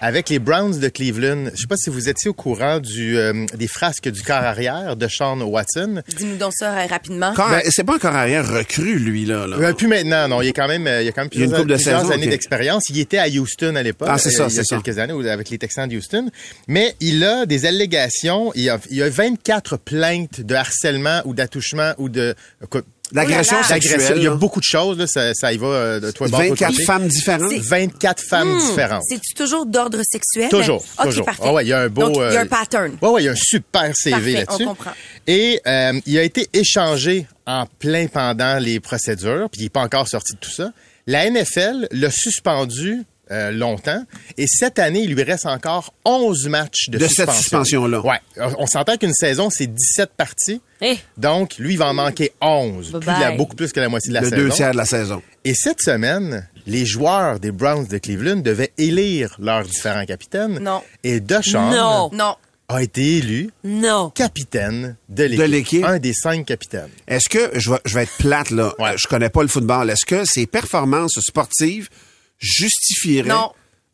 Avec 0.00 0.28
les 0.28 0.38
Browns 0.38 0.78
de 0.80 0.88
Cleveland, 0.88 1.46
je 1.54 1.62
sais 1.62 1.66
pas 1.66 1.78
si 1.78 1.88
vous 1.88 2.10
étiez 2.10 2.28
au 2.28 2.34
courant 2.34 2.78
du, 2.78 3.16
euh, 3.16 3.46
des 3.56 3.66
frasques 3.68 4.10
du 4.10 4.22
corps 4.22 4.36
arrière 4.36 4.96
de 4.96 5.08
Sean 5.08 5.40
Watson. 5.40 6.02
Dis-nous 6.18 6.36
donc 6.36 6.52
ça 6.54 6.74
euh, 6.78 6.86
rapidement. 6.86 7.32
Ben- 7.34 7.62
c'est 7.70 7.84
pas 7.84 7.94
un 7.94 7.98
corps 7.98 8.14
arrière 8.14 8.46
recru, 8.46 8.98
lui, 8.98 9.24
là. 9.24 9.46
là. 9.46 9.56
Euh, 9.56 9.72
plus 9.72 9.86
maintenant, 9.86 10.28
non. 10.28 10.42
Il 10.42 10.46
y 10.46 10.48
a 10.50 10.52
quand 10.52 10.68
même, 10.68 10.82
il 11.00 11.06
y 11.06 11.08
a 11.08 11.12
quand 11.12 11.22
même 11.22 11.30
Il 11.32 11.38
y 11.38 11.42
a 11.42 11.46
une 11.46 11.50
plusieurs, 11.52 11.64
de 11.66 11.74
plusieurs 11.74 12.00
saisons, 12.02 12.12
années 12.12 12.26
d'expérience. 12.26 12.82
Il 12.90 12.98
était 12.98 13.16
à 13.16 13.28
Houston 13.28 13.76
à 13.76 13.82
l'époque. 13.82 14.08
Ah, 14.10 14.18
c'est 14.18 14.30
ça, 14.30 14.48
Il 14.50 14.54
y 14.56 14.58
a 14.58 14.64
ça. 14.64 14.76
quelques 14.76 14.98
années 14.98 15.30
avec 15.30 15.48
les 15.48 15.56
Texans 15.56 15.88
de 15.88 15.96
Houston. 15.96 16.28
Mais 16.68 16.94
il 17.00 17.24
a 17.24 17.46
des 17.46 17.64
allégations. 17.64 18.52
Il 18.56 18.64
y 18.64 18.68
a, 18.68 18.78
il 18.90 19.02
a 19.02 19.08
24 19.08 19.78
plaintes 19.78 20.42
de 20.42 20.54
harcèlement 20.54 21.22
ou 21.24 21.32
d'attouchement 21.32 21.92
ou 21.96 22.10
de, 22.10 22.34
écoute, 22.62 22.84
L'agression 23.12 23.56
Oh 23.60 23.64
sexuelle. 23.64 24.14
Il 24.16 24.22
y 24.22 24.26
a 24.26 24.34
beaucoup 24.34 24.60
de 24.60 24.64
choses, 24.64 24.98
là. 24.98 25.06
Ça, 25.06 25.34
ça 25.34 25.52
y 25.52 25.56
va 25.56 25.66
euh, 25.66 26.00
de 26.00 26.10
toi, 26.10 26.26
bord, 26.28 26.40
toi, 26.40 26.48
24 26.48 26.70
côté. 26.72 26.84
femmes 26.84 27.06
différentes. 27.08 27.50
C'est- 27.50 27.58
24 27.58 28.22
femmes 28.22 28.58
différentes. 28.58 29.02
C'est-tu 29.08 29.34
toujours 29.34 29.66
d'ordre 29.66 30.00
sexuel? 30.10 30.48
Toujours, 30.48 30.84
toujours. 31.02 31.24
parfait. 31.26 31.42
Ah 31.44 31.52
ouais, 31.52 31.64
il 31.64 31.68
y 31.68 31.72
a 31.72 31.80
un 31.80 31.88
beau. 31.88 32.02
Donc, 32.02 32.16
il 32.16 32.20
y 32.20 32.36
a 32.36 32.40
euh, 32.40 32.42
un 32.42 32.46
pattern. 32.46 32.96
Ouais, 33.02 33.08
ouais, 33.10 33.22
il 33.22 33.26
y 33.26 33.28
a 33.28 33.32
un 33.32 33.36
super 33.36 33.92
CV 33.94 34.32
là-dessus. 34.32 34.62
on 34.64 34.68
comprend. 34.68 34.92
Et 35.26 35.60
euh, 35.66 36.00
il 36.06 36.18
a 36.18 36.22
été 36.22 36.48
échangé 36.52 37.26
en 37.46 37.66
plein 37.78 38.06
pendant 38.06 38.58
les 38.58 38.80
procédures, 38.80 39.48
puis 39.50 39.60
il 39.60 39.64
n'est 39.64 39.70
pas 39.70 39.82
encore 39.82 40.08
sorti 40.08 40.32
de 40.32 40.38
tout 40.38 40.50
ça. 40.50 40.72
La 41.06 41.28
NFL 41.30 41.88
l'a 41.92 42.10
suspendu 42.10 43.02
euh, 43.30 43.50
longtemps, 43.52 44.04
et 44.36 44.46
cette 44.46 44.78
année, 44.78 45.00
il 45.00 45.14
lui 45.14 45.22
reste 45.22 45.46
encore 45.46 45.94
11 46.04 46.48
matchs 46.48 46.88
de, 46.88 46.98
De 46.98 47.06
cette 47.08 47.30
suspension-là. 47.30 48.00
Ouais, 48.04 48.20
on 48.58 48.66
s'entend 48.66 48.96
qu'une 48.96 49.14
saison, 49.14 49.48
c'est 49.50 49.66
17 49.66 50.10
parties. 50.16 50.60
Eh. 50.80 50.98
Donc, 51.16 51.56
lui, 51.58 51.72
il 51.74 51.78
va 51.78 51.86
en 51.88 51.94
manquer 51.94 52.32
11, 52.42 52.90
Bye 52.92 53.00
plus 53.00 53.14
de 53.14 53.20
la- 53.20 53.30
beaucoup 53.32 53.56
plus 53.56 53.72
que 53.72 53.80
la 53.80 53.88
moitié 53.88 54.08
de 54.10 54.14
la 54.14 54.20
Le 54.20 54.28
saison. 54.30 54.42
deux 54.42 54.48
tiers 54.50 54.72
de 54.72 54.76
la 54.76 54.84
saison. 54.84 55.22
Et 55.44 55.54
cette 55.54 55.80
semaine, 55.80 56.48
les 56.66 56.84
joueurs 56.84 57.40
des 57.40 57.50
Browns 57.52 57.86
de 57.86 57.98
Cleveland 57.98 58.36
devaient 58.42 58.72
élire 58.78 59.36
leurs 59.38 59.64
différents 59.64 60.04
capitaines. 60.04 60.58
Non. 60.60 60.82
Et 61.02 61.20
Deshaun 61.20 61.70
Non. 61.70 62.10
Non. 62.12 62.36
a 62.68 62.82
été 62.82 63.18
élu 63.18 63.50
Non. 63.62 64.10
capitaine 64.10 64.96
de 65.10 65.24
l'équipe. 65.24 65.38
De 65.40 65.44
l'équipe. 65.44 65.84
Un 65.84 65.98
des 65.98 66.12
cinq 66.14 66.46
capitaines. 66.46 66.88
Est-ce 67.06 67.28
que, 67.28 67.58
je 67.58 67.70
vais, 67.70 67.78
je 67.84 67.94
vais 67.94 68.02
être 68.04 68.16
plate, 68.18 68.50
là. 68.50 68.72
Ouais. 68.78 68.90
Euh, 68.90 68.94
Je 68.96 69.06
connais 69.06 69.28
pas 69.28 69.42
le 69.42 69.48
football. 69.48 69.90
Est-ce 69.90 70.06
que 70.06 70.24
ses 70.24 70.46
performances 70.46 71.18
sportives 71.20 71.88
justifieraient 72.38 73.28
Non. 73.28 73.50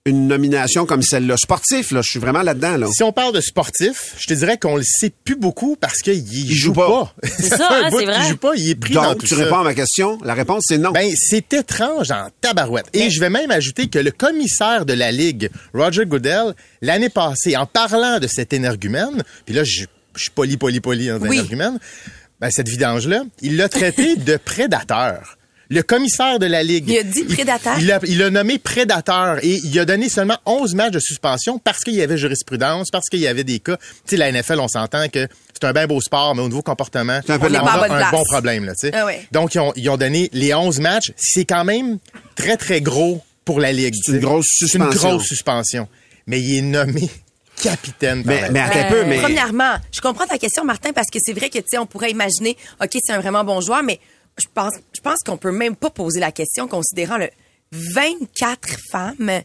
une 0.06 0.26
nomination 0.28 0.86
comme 0.86 1.02
celle-là? 1.02 1.36
Sportif, 1.36 1.90
là. 1.92 2.00
Je 2.02 2.10
suis 2.10 2.18
vraiment 2.18 2.42
là-dedans, 2.42 2.76
là. 2.76 2.86
Si 2.92 3.02
on 3.02 3.12
parle 3.12 3.34
de 3.34 3.40
sportif, 3.40 4.14
je 4.18 4.26
te 4.26 4.34
dirais 4.34 4.56
qu'on 4.58 4.76
le 4.76 4.82
sait 4.82 5.12
plus 5.24 5.36
beaucoup 5.36 5.76
parce 5.76 5.98
qu'il 5.98 6.24
joue, 6.26 6.68
joue 6.68 6.72
pas. 6.72 6.88
pas. 6.88 7.14
C'est 7.38 7.48
ça, 7.50 7.68
hein, 7.70 7.90
c'est 7.96 8.04
vrai. 8.04 8.16
Il 8.24 8.28
joue 8.30 8.36
pas, 8.36 8.52
il 8.56 8.70
est 8.70 8.74
pris 8.74 8.94
dans 8.94 9.02
Donc, 9.04 9.18
tout 9.18 9.26
tu 9.26 9.34
ça. 9.34 9.44
réponds 9.44 9.58
à 9.58 9.64
ma 9.64 9.74
question? 9.74 10.18
La 10.24 10.34
réponse, 10.34 10.64
c'est 10.68 10.78
non. 10.78 10.90
Ben, 10.92 11.10
c'est 11.16 11.52
étrange 11.52 12.10
en 12.10 12.28
tabarouette. 12.40 12.86
Et 12.94 13.10
je 13.10 13.20
vais 13.20 13.30
même 13.30 13.50
ajouter 13.50 13.88
que 13.88 13.98
le 13.98 14.10
commissaire 14.10 14.86
de 14.86 14.92
la 14.94 15.12
Ligue, 15.12 15.50
Roger 15.74 16.06
Goodell, 16.06 16.54
l'année 16.82 17.10
passée, 17.10 17.56
en 17.56 17.66
parlant 17.66 18.18
de 18.18 18.26
cet 18.26 18.52
énergumène, 18.52 19.22
puis 19.44 19.54
là, 19.54 19.64
je, 19.64 19.84
je 20.16 20.20
suis 20.22 20.30
poli, 20.30 20.56
poli, 20.56 20.80
poli 20.80 21.08
dans 21.08 21.16
un 21.22 21.28
Oui. 21.28 21.36
énergumène, 21.36 21.78
ben, 22.40 22.50
cette 22.50 22.68
vidange-là, 22.70 23.22
il 23.42 23.56
l'a 23.58 23.68
traité 23.68 24.16
de 24.16 24.38
prédateur. 24.38 25.36
Le 25.72 25.82
commissaire 25.82 26.38
de 26.40 26.46
la 26.46 26.62
Ligue. 26.64 26.88
Il 26.88 26.98
a 26.98 27.02
dit 27.04 27.22
prédateur? 27.24 27.74
Il 27.78 27.86
l'a 27.86 28.00
il 28.06 28.20
a 28.22 28.30
nommé 28.30 28.58
prédateur 28.58 29.38
et 29.44 29.60
il 29.62 29.78
a 29.78 29.84
donné 29.84 30.08
seulement 30.08 30.36
11 30.44 30.74
matchs 30.74 30.92
de 30.92 30.98
suspension 30.98 31.58
parce 31.60 31.78
qu'il 31.84 31.94
y 31.94 32.02
avait 32.02 32.18
jurisprudence, 32.18 32.90
parce 32.90 33.08
qu'il 33.08 33.20
y 33.20 33.28
avait 33.28 33.44
des 33.44 33.60
cas. 33.60 33.76
Tu 33.76 33.84
sais, 34.06 34.16
la 34.16 34.32
NFL, 34.32 34.58
on 34.58 34.66
s'entend 34.68 35.08
que 35.08 35.28
c'est 35.54 35.64
un 35.64 35.72
bien 35.72 35.86
beau 35.86 36.00
sport, 36.00 36.34
mais 36.34 36.42
au 36.42 36.48
niveau 36.48 36.62
comportement, 36.62 37.20
C'est 37.24 37.34
un 37.34 37.38
peu 37.38 37.48
de 37.48 37.52
on 37.52 37.54
la 37.54 37.60
a 37.60 37.64
pas 37.64 37.72
à 37.72 37.78
bonne 37.88 37.92
un 37.92 37.98
place. 37.98 38.10
bon 38.10 38.24
problème, 38.24 38.64
là, 38.64 38.72
tu 38.74 38.88
sais. 38.88 38.94
Ah 38.94 39.06
ouais. 39.06 39.26
Donc, 39.30 39.54
ils 39.54 39.60
ont, 39.60 39.72
ils 39.76 39.88
ont 39.90 39.96
donné 39.96 40.28
les 40.32 40.52
11 40.52 40.80
matchs. 40.80 41.12
C'est 41.16 41.44
quand 41.44 41.64
même 41.64 41.98
très, 42.34 42.56
très 42.56 42.80
gros 42.80 43.22
pour 43.44 43.60
la 43.60 43.72
Ligue. 43.72 43.94
C'est 44.04 44.12
une 44.12 44.18
grosse 44.18 44.46
C'est 44.58 44.64
une 44.76 44.84
suspension. 44.86 45.08
grosse 45.10 45.24
suspension. 45.26 45.88
Mais 46.26 46.40
il 46.40 46.58
est 46.58 46.62
nommé 46.62 47.08
capitaine. 47.62 48.22
Mais, 48.24 48.42
attends 48.42 48.78
un 48.80 48.90
peu, 48.90 49.04
mais. 49.04 49.18
Premièrement, 49.20 49.74
je 49.92 50.00
comprends 50.00 50.26
ta 50.26 50.38
question, 50.38 50.64
Martin, 50.64 50.92
parce 50.92 51.10
que 51.10 51.18
c'est 51.22 51.32
vrai 51.32 51.48
que, 51.48 51.58
tu 51.58 51.64
sais, 51.70 51.78
on 51.78 51.86
pourrait 51.86 52.10
imaginer, 52.10 52.56
OK, 52.82 52.90
c'est 53.04 53.12
un 53.12 53.20
vraiment 53.20 53.44
bon 53.44 53.60
joueur, 53.60 53.82
mais 53.82 54.00
je 54.38 54.46
pense, 54.52 54.74
je 54.94 55.00
pense 55.00 55.18
qu'on 55.24 55.36
peut 55.36 55.52
même 55.52 55.76
pas 55.76 55.90
poser 55.90 56.20
la 56.20 56.32
question 56.32 56.68
considérant 56.68 57.18
le 57.18 57.28
24 57.72 58.68
femmes 58.90 59.42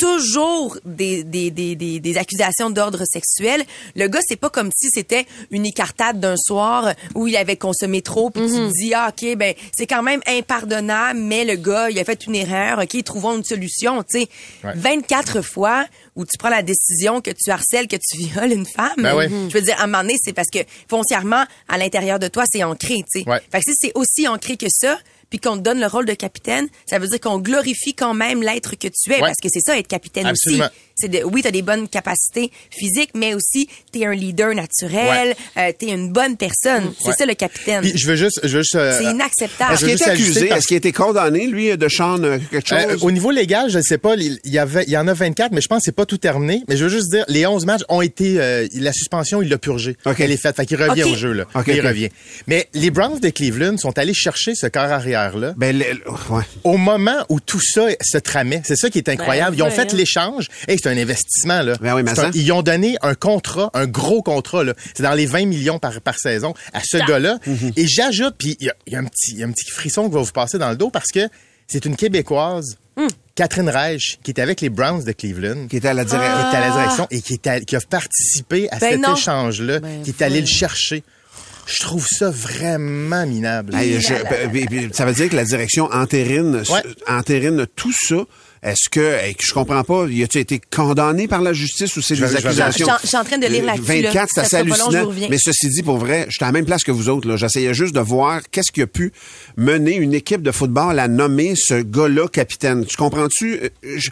toujours 0.00 0.78
des, 0.86 1.24
des, 1.24 1.50
des, 1.50 1.76
des, 1.76 2.00
des 2.00 2.16
accusations 2.16 2.70
d'ordre 2.70 3.02
sexuel. 3.04 3.62
Le 3.94 4.08
gars, 4.08 4.20
c'est 4.26 4.36
pas 4.36 4.48
comme 4.48 4.70
si 4.74 4.88
c'était 4.90 5.26
une 5.50 5.66
écartade 5.66 6.18
d'un 6.18 6.36
soir 6.38 6.94
où 7.14 7.26
il 7.28 7.36
avait 7.36 7.56
consommé 7.56 8.00
trop, 8.00 8.30
puis 8.30 8.46
tu 8.46 8.52
te 8.52 8.72
dis, 8.72 8.94
ah, 8.94 9.12
OK, 9.12 9.36
ben, 9.36 9.54
c'est 9.76 9.86
quand 9.86 10.02
même 10.02 10.22
impardonnable, 10.26 11.20
mais 11.20 11.44
le 11.44 11.56
gars, 11.56 11.90
il 11.90 11.98
a 11.98 12.04
fait 12.04 12.24
une 12.26 12.34
erreur, 12.34 12.78
OK, 12.78 13.04
trouvons 13.04 13.36
une 13.36 13.44
solution, 13.44 14.02
tu 14.02 14.20
sais. 14.20 14.28
Ouais. 14.64 14.72
24 14.74 15.42
fois 15.42 15.84
où 16.16 16.24
tu 16.24 16.38
prends 16.38 16.48
la 16.48 16.62
décision 16.62 17.20
que 17.20 17.30
tu 17.30 17.50
harcèles, 17.50 17.86
que 17.86 17.96
tu 17.96 18.16
violes 18.26 18.52
une 18.52 18.66
femme. 18.66 18.88
Ben 18.96 19.14
ouais. 19.14 19.28
Je 19.28 19.52
veux 19.52 19.62
dire, 19.62 19.76
à 19.78 19.84
un 19.84 19.86
moment 19.86 20.02
donné, 20.02 20.16
c'est 20.18 20.32
parce 20.32 20.48
que 20.50 20.60
foncièrement, 20.88 21.44
à 21.68 21.76
l'intérieur 21.76 22.18
de 22.18 22.28
toi, 22.28 22.44
c'est 22.50 22.64
ancré, 22.64 23.04
tu 23.12 23.20
sais. 23.20 23.28
Ouais. 23.28 23.40
Fait 23.52 23.60
que 23.60 23.64
si 23.70 23.74
c'est 23.78 23.92
aussi 23.94 24.26
ancré 24.26 24.56
que 24.56 24.66
ça, 24.70 24.98
puis 25.30 25.38
qu'on 25.38 25.56
te 25.56 25.62
donne 25.62 25.80
le 25.80 25.86
rôle 25.86 26.06
de 26.06 26.14
capitaine, 26.14 26.68
ça 26.86 26.98
veut 26.98 27.06
dire 27.08 27.20
qu'on 27.20 27.38
glorifie 27.38 27.94
quand 27.94 28.14
même 28.14 28.42
l'être 28.42 28.74
que 28.76 28.88
tu 28.88 29.10
es, 29.10 29.14
Ouais. 29.14 29.20
parce 29.20 29.38
que 29.42 29.48
c'est 29.48 29.60
ça, 29.60 29.78
être 29.78 29.88
capitaine 29.88 30.26
Absolument. 30.26 30.64
aussi. 30.66 30.74
C'est 31.00 31.08
de, 31.08 31.22
oui, 31.24 31.42
t'as 31.42 31.50
des 31.50 31.62
bonnes 31.62 31.88
capacités 31.88 32.50
physiques, 32.70 33.10
mais 33.14 33.34
aussi 33.34 33.68
t'es 33.92 34.04
un 34.06 34.12
leader 34.14 34.54
naturel, 34.54 35.34
euh, 35.56 35.72
t'es 35.78 35.88
une 35.88 36.12
bonne 36.12 36.36
personne. 36.36 36.92
C'est 37.00 37.08
Ouais. 37.08 37.14
ça 37.18 37.26
le 37.26 37.34
capitaine. 37.34 37.80
Puis 37.82 37.92
je 37.96 38.06
veux 38.06 38.16
juste, 38.16 38.40
je 38.42 38.48
veux 38.56 38.62
juste. 38.62 38.74
euh, 38.74 38.98
C'est 38.98 39.10
inacceptable. 39.10 39.74
Est-ce 39.74 39.80
qu'il 39.80 39.88
a 39.88 39.92
juste 39.92 40.02
été 40.02 40.10
ajuster 40.10 40.30
accusé? 40.32 40.46
parce- 40.48 40.58
Est-ce 40.60 40.66
qu'il 40.68 40.74
a 40.74 40.78
été 40.78 40.92
condamné, 40.92 41.46
lui, 41.46 41.76
de 41.76 41.88
Sean 41.88 42.22
euh, 42.22 42.38
quelque 42.50 42.72
Euh, 42.74 42.90
chose? 42.92 43.02
au 43.04 43.10
niveau 43.10 43.30
légal, 43.30 43.70
je 43.70 43.78
ne 43.78 43.82
sais 43.82 43.98
pas, 43.98 44.14
il 44.16 44.38
y 44.44 44.58
avait, 44.58 44.84
il 44.84 44.90
y 44.90 44.96
en 44.96 45.08
a 45.08 45.14
24, 45.14 45.52
mais 45.52 45.60
je 45.60 45.68
pense 45.68 45.78
que 45.78 45.84
c'est 45.86 45.92
pas 45.96 46.06
tout 46.06 46.18
terminé. 46.18 46.62
Mais 46.68 46.76
je 46.76 46.84
veux 46.84 46.90
juste 46.90 47.10
dire, 47.10 47.24
les 47.28 47.46
11 47.46 47.64
matchs 47.66 47.82
ont 47.88 48.02
été, 48.02 48.40
euh, 48.40 48.66
la 48.74 48.92
suspension, 48.92 49.42
il 49.42 49.48
l'a 49.48 49.58
purgé. 49.58 49.96
OK. 50.04 50.20
Elle 50.20 50.32
est 50.32 50.36
faite, 50.36 50.56
fait 50.56 50.66
qu'il 50.66 50.82
revient 50.82 51.04
au 51.04 51.14
jeu 51.14 51.32
là. 51.32 51.44
Il 51.66 51.80
revient. 51.86 52.08
Mais 52.46 52.68
les 52.74 52.90
Browns 52.90 53.20
de 53.20 53.28
Cleveland 53.30 53.76
sont 53.78 53.98
allés 53.98 54.14
chercher 54.14 54.54
ce 54.54 54.66
corps 54.66 54.82
arrière 54.90 55.36
là. 55.36 55.54
Ben, 55.56 55.76
le- 55.78 55.84
ouais. 56.34 56.42
Au 56.64 56.76
moment 56.76 57.24
où 57.28 57.40
tout 57.40 57.60
ça 57.60 57.86
se 58.02 58.18
tramait, 58.18 58.62
c'est 58.64 58.76
ça 58.76 58.90
qui 58.90 58.98
est 58.98 59.08
incroyable. 59.08 59.56
Ben, 59.56 59.58
ils 59.58 59.62
ont 59.62 59.66
ouais, 59.66 59.70
fait 59.74 59.92
l'échange. 59.92 60.48
Et 60.68 60.76
c'est 60.76 60.88
un 60.90 60.98
investissement 60.98 61.62
là. 61.62 61.74
Ben 61.80 61.94
oui, 61.94 62.02
mais 62.02 62.14
C'est 62.14 62.20
un- 62.20 62.24
ça. 62.24 62.30
ils 62.34 62.52
ont 62.52 62.62
donné 62.62 62.96
un 63.02 63.14
contrat, 63.14 63.70
un 63.74 63.86
gros 63.86 64.22
contrat 64.22 64.64
là. 64.64 64.74
C'est 64.94 65.02
dans 65.02 65.14
les 65.14 65.26
20 65.26 65.46
millions 65.46 65.78
par, 65.78 66.00
par 66.00 66.18
saison 66.18 66.54
à 66.72 66.80
ce 66.84 66.98
gars-là. 66.98 67.38
Mhm. 67.46 67.72
Et 67.76 67.86
j'ajoute, 67.86 68.34
puis 68.38 68.56
il 68.60 68.66
y 68.86 68.92
y 68.92 68.96
a 68.96 68.98
un 68.98 69.04
petit, 69.04 69.32
il 69.32 69.38
y 69.38 69.42
a 69.42 69.46
un 69.46 69.52
petit 69.52 69.70
frisson 69.70 70.08
qui 70.08 70.14
va 70.14 70.20
vous 70.22 70.32
passer 70.32 70.58
dans 70.58 70.70
le 70.70 70.76
dos 70.76 70.90
parce 70.90 71.10
que 71.12 71.28
c'est 71.66 71.84
une 71.84 71.96
québécoise, 71.96 72.76
Catherine 73.36 73.68
Reich, 73.70 74.18
qui 74.22 74.32
était 74.32 74.42
avec 74.42 74.60
les 74.60 74.68
Browns 74.68 75.04
de 75.04 75.12
Cleveland. 75.12 75.66
Qui 75.68 75.76
était 75.78 75.88
à 75.88 75.94
la 75.94 76.04
direction. 76.04 76.36
qui 76.42 76.48
était 76.48 76.56
à 76.56 76.60
la 76.68 76.70
direction 76.70 77.06
et 77.10 77.20
qui, 77.22 77.34
était, 77.34 77.60
qui 77.64 77.76
a 77.76 77.80
participé 77.80 78.68
à 78.70 78.78
Ben 78.78 79.00
cet 79.02 79.16
échange-là, 79.16 79.78
Ben, 79.80 80.02
qui 80.02 80.10
est 80.10 80.20
allé 80.22 80.40
le 80.40 80.46
chercher. 80.46 81.02
Je 81.66 81.78
trouve 81.78 82.06
ça 82.06 82.30
vraiment 82.30 83.24
minable. 83.26 83.74
Hey, 83.76 84.00
je- 84.00 84.88
ça 84.92 85.06
veut 85.06 85.12
dire 85.14 85.30
que 85.30 85.36
la 85.36 85.44
direction 85.44 85.84
entérine, 85.92 86.56
Ouais. 86.70 86.82
entérine 87.06 87.66
tout 87.76 87.92
ça. 87.92 88.16
Est-ce 88.62 88.90
que, 88.90 89.00
hey, 89.00 89.34
je 89.40 89.54
comprends 89.54 89.82
pas, 89.84 90.06
y 90.08 90.22
a-tu 90.22 90.38
été 90.38 90.60
condamné 90.70 91.26
par 91.28 91.40
la 91.40 91.54
justice 91.54 91.96
ou 91.96 92.02
c'est 92.02 92.14
des 92.14 92.22
accusations? 92.36 92.86
Je 93.02 93.06
suis 93.08 93.16
en- 93.16 93.24
train 93.24 93.38
de 93.38 93.46
lire 93.46 93.64
là. 93.64 93.74
24, 93.78 94.28
c'est 94.34 94.40
assez 94.40 94.64
long. 94.64 95.10
Mais 95.30 95.38
ceci 95.42 95.68
dit, 95.70 95.82
pour 95.82 95.96
vrai, 95.96 96.26
j'étais 96.28 96.44
à 96.44 96.48
la 96.48 96.52
même 96.52 96.66
place 96.66 96.84
que 96.84 96.92
vous 96.92 97.08
autres. 97.08 97.26
là. 97.26 97.36
J'essayais 97.36 97.72
juste 97.72 97.94
de 97.94 98.00
voir 98.00 98.42
qu'est-ce 98.50 98.70
qui 98.70 98.82
a 98.82 98.86
pu 98.86 99.12
mener 99.56 99.94
une 99.96 100.12
équipe 100.12 100.42
de 100.42 100.50
football 100.52 100.98
à 100.98 101.08
nommer 101.08 101.54
ce 101.56 101.80
gars-là 101.80 102.28
capitaine. 102.28 102.84
Tu 102.84 102.96
comprends-tu? 102.98 103.54
Euh, 103.62 103.68
je- 103.96 104.10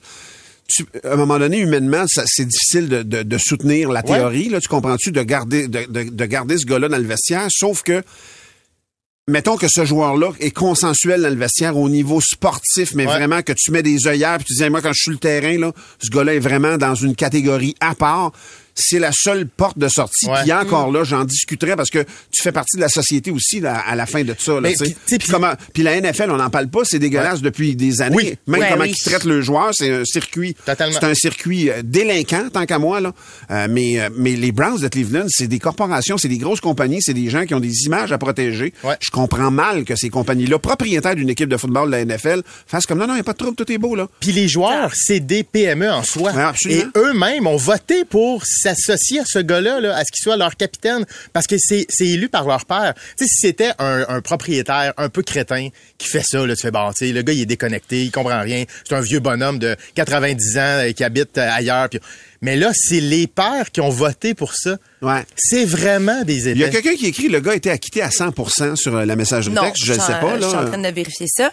tu- 0.67 0.87
à 1.05 1.13
un 1.13 1.17
moment 1.17 1.39
donné, 1.39 1.59
humainement, 1.59 2.05
ça- 2.09 2.25
c'est 2.27 2.47
difficile 2.47 2.89
de, 2.89 3.03
de- 3.03 3.23
de 3.25 3.39
soutenir 3.39 3.91
la 3.91 4.01
Ouais. 4.07 4.17
théorie. 4.19 4.49
Là, 4.49 4.61
tu 4.61 4.69
comprends-tu 4.69 5.13
de 5.13 5.23
garder 5.23 5.69
de, 5.69 5.85
de- 5.91 6.09
de 6.11 6.25
garder 6.25 6.57
ce 6.57 6.65
gars-là 6.65 6.89
dans 6.89 6.97
le 6.99 7.05
vestiaire, 7.07 7.49
sauf 7.51 7.83
que 7.83 8.03
mettons 9.29 9.57
que 9.57 9.67
ce 9.69 9.85
joueur-là 9.85 10.31
est 10.41 10.51
consensuel 10.51 11.23
dans 11.23 11.29
le 11.29 11.37
vestiaire 11.37 11.77
au 11.77 11.89
niveau 11.89 12.21
sportif, 12.21 12.95
mais 12.95 13.07
Ouais. 13.07 13.13
vraiment 13.15 13.43
que 13.43 13.53
tu 13.53 13.71
mets 13.71 13.83
des 13.83 14.07
œillères 14.09 14.39
puis 14.39 14.47
tu 14.47 14.55
dis 14.63 14.69
moi 14.71 14.81
quand 14.83 14.89
je 14.89 14.95
suis 14.95 15.03
sur 15.03 15.13
le 15.13 15.19
terrain 15.19 15.57
là, 15.59 15.73
ce 16.03 16.09
gars-là 16.11 16.35
est 16.35 16.39
vraiment 16.41 16.77
dans 16.79 16.95
une 16.95 17.15
catégorie 17.15 17.75
à 17.81 17.95
part. 17.95 18.33
C'est 18.81 18.99
la 18.99 19.11
seule 19.13 19.47
porte 19.47 19.79
de 19.79 19.89
sortie. 19.89 20.27
Puis 20.43 20.53
encore 20.53 20.93
là, 20.93 21.03
j'en 21.05 21.25
discuterai 21.25 21.75
parce 21.77 21.91
que 21.91 21.99
tu 22.31 22.43
fais 22.43 22.53
partie 22.53 22.77
de 22.77 22.81
la 22.83 22.89
société 22.89 23.31
aussi 23.31 23.61
là, 23.61 23.79
à 23.79 23.97
la 23.97 24.07
fin 24.07 24.23
de 24.23 24.35
ça. 24.39 24.53
Là, 24.55 24.61
Mais 24.63 24.75
tu 24.75 24.87
sais. 24.87 25.19
puis- 25.73 25.83
la 25.83 25.97
NFL, 26.01 26.31
on 26.31 26.37
n'en 26.37 26.51
parle 26.51 26.69
pas, 26.69 26.81
c'est 26.85 26.99
dégueulasse 26.99 27.41
depuis 27.43 27.75
des 27.77 28.01
années. 28.03 28.17
Oui. 28.17 28.35
Même 28.47 28.61
Ouais, 28.61 28.69
comment 28.71 28.83
oui. 28.85 28.95
ils 28.97 29.03
traitent 29.11 29.25
le 29.25 29.41
joueur, 29.41 29.71
c'est 29.73 29.91
un 29.91 30.05
circuit. 30.05 30.55
Totalement. 30.65 30.97
C'est 31.01 31.07
un 31.07 31.15
circuit 31.15 31.71
euh, 31.71 31.83
délinquant, 31.83 32.49
tant 32.53 32.67
qu'à 32.67 32.79
moi. 32.79 33.01
Là. 33.01 33.13
Euh, 33.51 33.67
mais, 33.71 34.01
euh, 34.01 34.09
mais 34.17 34.33
les 34.37 34.53
Browns 34.53 34.81
de 34.81 34.89
Cleveland, 34.89 35.27
c'est 35.29 35.47
des 35.49 35.59
corporations, 35.59 36.19
c'est 36.19 36.29
des 36.29 36.39
grosses 36.39 36.61
compagnies, 36.61 37.01
c'est 37.03 37.15
des 37.15 37.31
gens 37.31 37.45
qui 37.47 37.55
ont 37.55 37.61
des 37.61 37.85
images 37.87 38.13
à 38.13 38.19
protéger. 38.19 38.73
Ouais. 38.85 38.97
Je 39.01 39.11
comprends 39.11 39.51
mal 39.51 39.85
que 39.85 39.97
ces 39.97 40.09
compagnies-là, 40.11 40.59
propriétaires 40.59 41.15
d'une 41.17 41.31
équipe 41.31 41.49
de 41.49 41.57
football 41.57 41.87
de 41.91 41.93
la 41.97 42.05
NFL, 42.05 42.43
fassent 42.67 42.87
comme 42.87 42.99
non, 42.99 43.07
non, 43.07 43.15
il 43.15 43.17
n'y 43.17 43.21
a 43.21 43.25
pas 43.25 43.33
de 43.33 43.39
trouble, 43.39 43.57
tout 43.57 43.71
est 43.73 43.79
beau. 43.79 43.95
là. 43.95 44.09
Puis 44.21 44.33
les 44.33 44.49
joueurs, 44.49 44.93
c'est 44.95 45.21
des 45.21 45.43
PME 45.43 45.91
en 45.91 46.03
soi. 46.03 46.33
Ouais, 46.33 46.43
absolument. 46.43 46.83
Et 46.95 46.99
eux-mêmes 46.99 47.47
ont 47.47 47.57
voté 47.57 48.05
pour 48.05 48.45
s'associer 48.75 49.21
à 49.21 49.25
ce 49.27 49.39
gars-là, 49.39 49.81
là, 49.81 49.97
à 49.97 50.01
ce 50.01 50.13
qu'il 50.13 50.23
soit 50.23 50.37
leur 50.37 50.57
capitaine, 50.57 51.05
parce 51.33 51.47
que 51.47 51.57
c'est 51.59 51.87
élu 52.01 52.29
par 52.29 52.47
leur 52.47 52.65
père. 52.67 52.95
Si 53.17 53.29
c'était 53.29 53.73
un, 53.79 54.21
propriétaire 54.21 54.93
un 54.97 55.09
peu 55.09 55.23
crétin 55.23 55.69
qui 55.99 56.09
fait 56.09 56.23
ça, 56.25 56.47
là, 56.47 56.55
tu 56.55 56.63
fais, 56.63 56.71
bon, 56.71 56.91
le 57.01 57.23
gars, 57.23 57.33
il 57.33 57.41
est 57.43 57.47
déconnecté, 57.47 58.05
il 58.05 58.11
comprend 58.11 58.41
rien, 58.41 58.65
c'est 58.87 58.95
un 58.95 59.01
vieux 59.01 59.21
bonhomme 59.21 59.59
de 59.59 59.77
90 59.95 60.59
ans 60.59 60.61
euh, 60.61 60.93
qui 60.93 61.05
habite 61.05 61.39
euh, 61.39 61.49
ailleurs. 61.51 61.89
Mais 62.41 62.57
là, 62.57 62.71
c'est 62.75 63.01
les 63.01 63.27
pères 63.27 63.71
qui 63.73 63.81
ont 63.81 63.89
voté 63.89 64.35
pour 64.35 64.55
ça. 64.55 64.77
Ouais. 65.01 65.25
C'est 65.37 65.65
vraiment 65.65 66.23
des 66.25 66.49
Il 66.49 66.59
y 66.59 66.65
a 66.65 66.67
épais. 66.69 66.81
quelqu'un 66.83 66.97
qui 66.97 67.07
écrit 67.07 67.29
le 67.29 67.41
gars 67.41 67.53
a 67.53 67.55
été 67.55 67.71
acquitté 67.71 68.03
à 68.03 68.09
100% 68.09 68.75
sur 68.77 68.97
euh, 68.97 69.05
la 69.05 69.15
messagerie 69.17 69.55
Non, 69.55 69.63
texte. 69.63 69.85
Je 69.85 69.93
ne 69.93 69.99
sais 70.01 70.13
pas. 70.21 70.37
Je 70.41 70.47
suis 70.47 70.57
en 70.57 70.63
Là. 70.63 70.67
train 70.69 70.79
de 70.79 70.89
vérifier 70.89 71.27
ça. 71.29 71.53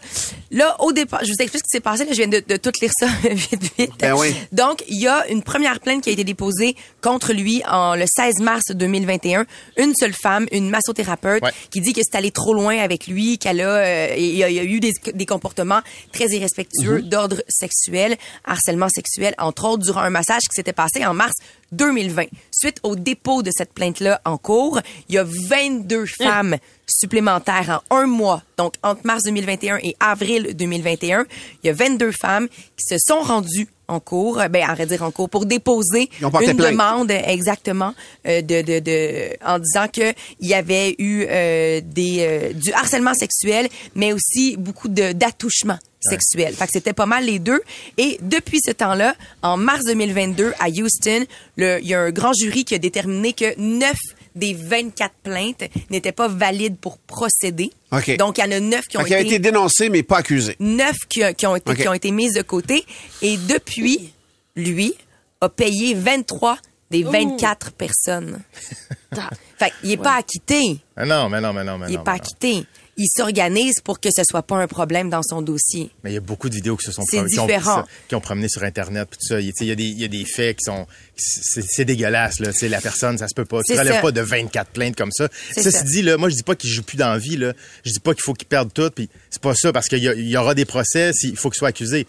Là, 0.52 0.76
au 0.82 0.92
départ, 0.92 1.20
je 1.24 1.28
vous 1.32 1.36
explique 1.40 1.62
ce 1.64 1.72
qui 1.72 1.78
s'est 1.78 1.80
passé. 1.82 2.06
Là, 2.06 2.12
je 2.12 2.18
viens 2.18 2.28
de, 2.28 2.42
de 2.48 2.58
tout 2.58 2.72
lire 2.82 2.92
ça 3.00 3.08
vite, 3.30 3.72
vite. 3.78 3.92
Ben 4.00 4.14
oui. 4.14 4.34
Donc, 4.52 4.84
il 4.88 5.00
y 5.02 5.08
a 5.08 5.28
une 5.30 5.44
première 5.44 5.80
plainte 5.80 6.04
qui 6.04 6.10
a 6.10 6.14
été 6.14 6.24
déposée 6.24 6.76
contre 7.02 7.34
lui 7.34 7.62
en 7.70 7.96
le 7.96 8.06
16 8.08 8.40
mars 8.42 8.64
2021. 8.74 9.46
Une 9.78 9.94
seule 9.94 10.14
femme, 10.14 10.48
une 10.52 10.70
massothérapeute, 10.70 11.44
Ouais. 11.44 11.52
qui 11.70 11.82
dit 11.82 11.94
que 11.94 12.02
c'est 12.04 12.18
allé 12.18 12.32
trop 12.32 12.54
loin 12.54 12.78
avec 12.80 13.08
lui, 13.08 13.38
qu'elle 13.38 13.62
a, 13.62 13.70
euh, 13.76 14.16
il 14.18 14.36
y 14.36 14.44
a, 14.44 14.50
il 14.50 14.56
y 14.56 14.60
a 14.60 14.64
eu 14.64 14.80
des, 14.80 14.94
des 15.14 15.26
comportements 15.26 15.82
très 16.12 16.28
irrespectueux 16.30 17.02
Mhm. 17.02 17.10
d'ordre 17.10 17.44
sexuel, 17.48 18.16
harcèlement 18.46 18.90
sexuel, 18.90 19.36
entre 19.38 19.66
autres 19.66 19.84
durant 19.84 20.02
un 20.02 20.10
massage 20.10 20.42
qui 20.44 20.56
s'était 20.56 20.74
passé 20.74 21.06
en 21.06 21.14
mars 21.14 21.34
2020. 21.72 22.26
Suite 22.52 22.80
au 22.84 22.96
dépôt 22.96 23.44
de 23.44 23.52
cette 23.56 23.74
plainte-là 23.74 24.22
en 24.26 24.38
cours, 24.38 24.80
il 25.10 25.16
y 25.16 25.18
a 25.18 25.24
22 25.24 26.06
femmes 26.06 26.58
supplémentaires 26.96 27.82
en 27.90 27.98
un 27.98 28.08
mois, 28.08 28.42
donc 28.58 28.74
entre 28.84 29.02
mars 29.04 29.24
2021 29.24 29.80
et 29.84 29.96
avril 30.00 30.56
2021, 30.56 31.26
il 31.64 31.68
y 31.68 31.70
a 31.70 31.74
22 31.74 32.12
femmes 32.12 32.48
qui 32.50 32.86
se 32.88 32.98
sont 32.98 33.20
rendues 33.20 33.68
en 33.88 34.00
cours, 34.00 34.42
ben 34.50 34.64
à 34.68 34.74
vrai 34.74 34.86
dire 34.86 35.04
en 35.04 35.12
cours, 35.12 35.30
pour 35.30 35.46
déposer 35.46 36.10
une 36.22 36.30
plainte. 36.30 36.58
demande 36.58 37.12
exactement 37.12 37.94
euh, 38.28 38.42
de, 38.42 38.62
de, 38.62 38.80
de 38.80 39.30
en 39.46 39.60
disant 39.60 39.88
que 39.88 40.14
il 40.40 40.48
y 40.48 40.54
avait 40.54 40.96
eu 40.98 41.26
euh, 41.30 41.82
des 41.84 42.18
euh, 42.22 42.54
du 42.54 42.72
harcèlement 42.74 43.14
sexuel, 43.14 43.68
mais 43.94 44.14
aussi 44.14 44.58
beaucoup 44.58 44.88
de 44.88 45.12
d'attouchement 45.12 45.78
sexuel. 46.00 46.54
Fait 46.54 46.66
que 46.66 46.72
c'était 46.72 46.94
pas 46.94 47.06
mal 47.06 47.26
les 47.26 47.40
deux. 47.40 47.62
Et 47.98 48.20
depuis 48.22 48.60
ce 48.64 48.72
temps-là, 48.72 49.16
en 49.42 49.58
mars 49.58 49.86
2022 49.86 50.54
à 50.60 50.70
Houston, 50.70 51.26
il 51.58 51.80
y 51.82 51.94
a 51.94 52.00
un 52.00 52.12
grand 52.12 52.34
jury 52.34 52.64
qui 52.64 52.76
a 52.76 52.78
déterminé 52.78 53.34
que 53.34 53.60
9 53.60 53.96
des 54.36 54.54
24 54.54 55.14
plaintes 55.24 55.64
n'étaient 55.90 56.12
pas 56.12 56.28
valides 56.28 56.78
pour 56.78 56.98
procéder. 56.98 57.72
Donc 58.20 58.38
il 58.38 58.42
y 58.42 58.48
en 58.48 58.52
a 58.52 58.60
9 58.60 58.86
qui 58.88 58.98
ont 58.98 59.04
qu'il 59.04 59.14
a 59.14 59.20
été 59.20 59.40
dénoncé, 59.40 59.90
mais 59.90 60.04
pas 60.04 60.18
accusé. 60.18 60.56
neuf 60.60 60.98
qui, 61.10 61.22
qui 61.36 61.48
ont 61.48 61.56
été, 61.56 61.72
OK. 61.72 61.78
qui 61.78 61.88
ont 61.88 61.94
été 61.94 62.12
mises 62.12 62.34
de 62.34 62.42
côté. 62.42 62.86
Et 63.22 63.38
depuis, 63.38 64.12
lui 64.56 64.94
a 65.42 65.50
payé 65.50 65.94
23 65.94 66.58
des 66.92 67.04
24 67.04 67.72
personnes. 67.74 68.42
fait 69.58 69.72
qu'il 69.82 69.92
est 69.92 69.98
pas 69.98 70.16
acquitté. 70.16 70.80
Ah 70.96 71.06
non, 71.06 71.30
mais 71.30 71.42
non, 71.42 71.54
mais 71.54 71.64
non, 71.64 71.78
mais 71.78 71.88
Il 71.90 71.96
non. 71.96 72.02
est 72.02 72.04
pas 72.04 72.14
mais 72.14 72.18
non. 72.18 72.24
acquitté. 72.24 72.66
Il 72.98 73.08
s'organise 73.14 73.82
pour 73.84 74.00
que 74.00 74.08
ce 74.16 74.24
soit 74.24 74.44
pas 74.44 74.56
un 74.56 74.68
problème 74.68 75.10
dans 75.10 75.22
son 75.22 75.42
dossier. 75.42 75.90
Mais 76.04 76.12
il 76.12 76.14
y 76.14 76.18
a 76.18 76.22
beaucoup 76.22 76.48
de 76.48 76.56
vidéos 76.56 76.78
qui 76.78 76.86
se 76.86 76.94
sont 76.94 77.04
C'est 77.10 77.18
prom- 77.18 77.28
qui 77.30 77.40
ont, 77.40 77.84
qui 78.08 78.16
ont 78.16 78.22
promené 78.22 78.48
sur 78.48 78.64
Internet 78.64 79.10
puis 79.12 79.20
tout 79.20 79.28
ça. 79.28 79.42
Il, 79.42 79.52
il 79.60 79.68
y 79.68 79.72
a 79.72 79.76
des, 79.76 79.84
il 79.84 80.00
y 80.00 80.06
a 80.06 80.08
des 80.08 80.24
faits 80.24 80.58
qui 80.60 80.64
sont, 80.64 80.88
c'est 81.18 81.62
c'est 81.68 81.84
dégueulasse 81.84 82.40
là. 82.40 82.52
C'est 82.54 82.70
la 82.70 82.80
personne, 82.80 83.18
ça 83.18 83.28
se 83.28 83.34
peut 83.36 83.44
pas. 83.44 83.60
Tu 83.64 83.74
C'est 83.74 83.80
relèves 83.80 84.02
pas 84.02 84.12
de 84.12 84.22
24 84.22 84.70
plaintes 84.72 84.96
comme 84.96 85.12
ça. 85.12 85.28
C'est 85.52 85.64
Ceci 85.64 85.78
ça. 85.80 85.84
dit 85.84 86.02
là, 86.04 86.16
moi 86.16 86.30
je 86.30 86.36
dis 86.36 86.44
pas 86.44 86.56
qu'il 86.56 86.70
joue 86.70 86.84
plus 86.84 86.96
dans 86.96 87.10
la 87.12 87.18
vie 87.18 87.36
là. 87.36 87.52
Je 87.84 87.92
dis 87.92 88.00
pas 88.00 88.14
qu'il 88.14 88.24
faut 88.24 88.34
qu'il 88.34 88.48
perde 88.48 88.72
tout. 88.74 88.90
Puis 88.92 89.10
c'est 89.30 89.42
pas 89.42 89.56
ça 89.56 89.74
parce 89.74 89.90
qu'il 89.90 90.00
y, 90.00 90.08
il 90.08 90.38
aura 90.38 90.56
des 90.56 90.66
procès. 90.66 91.12
s'il 91.14 91.36
faut 91.36 91.50
qu'il 91.50 91.58
soit 91.60 91.70
accusé. 91.70 92.08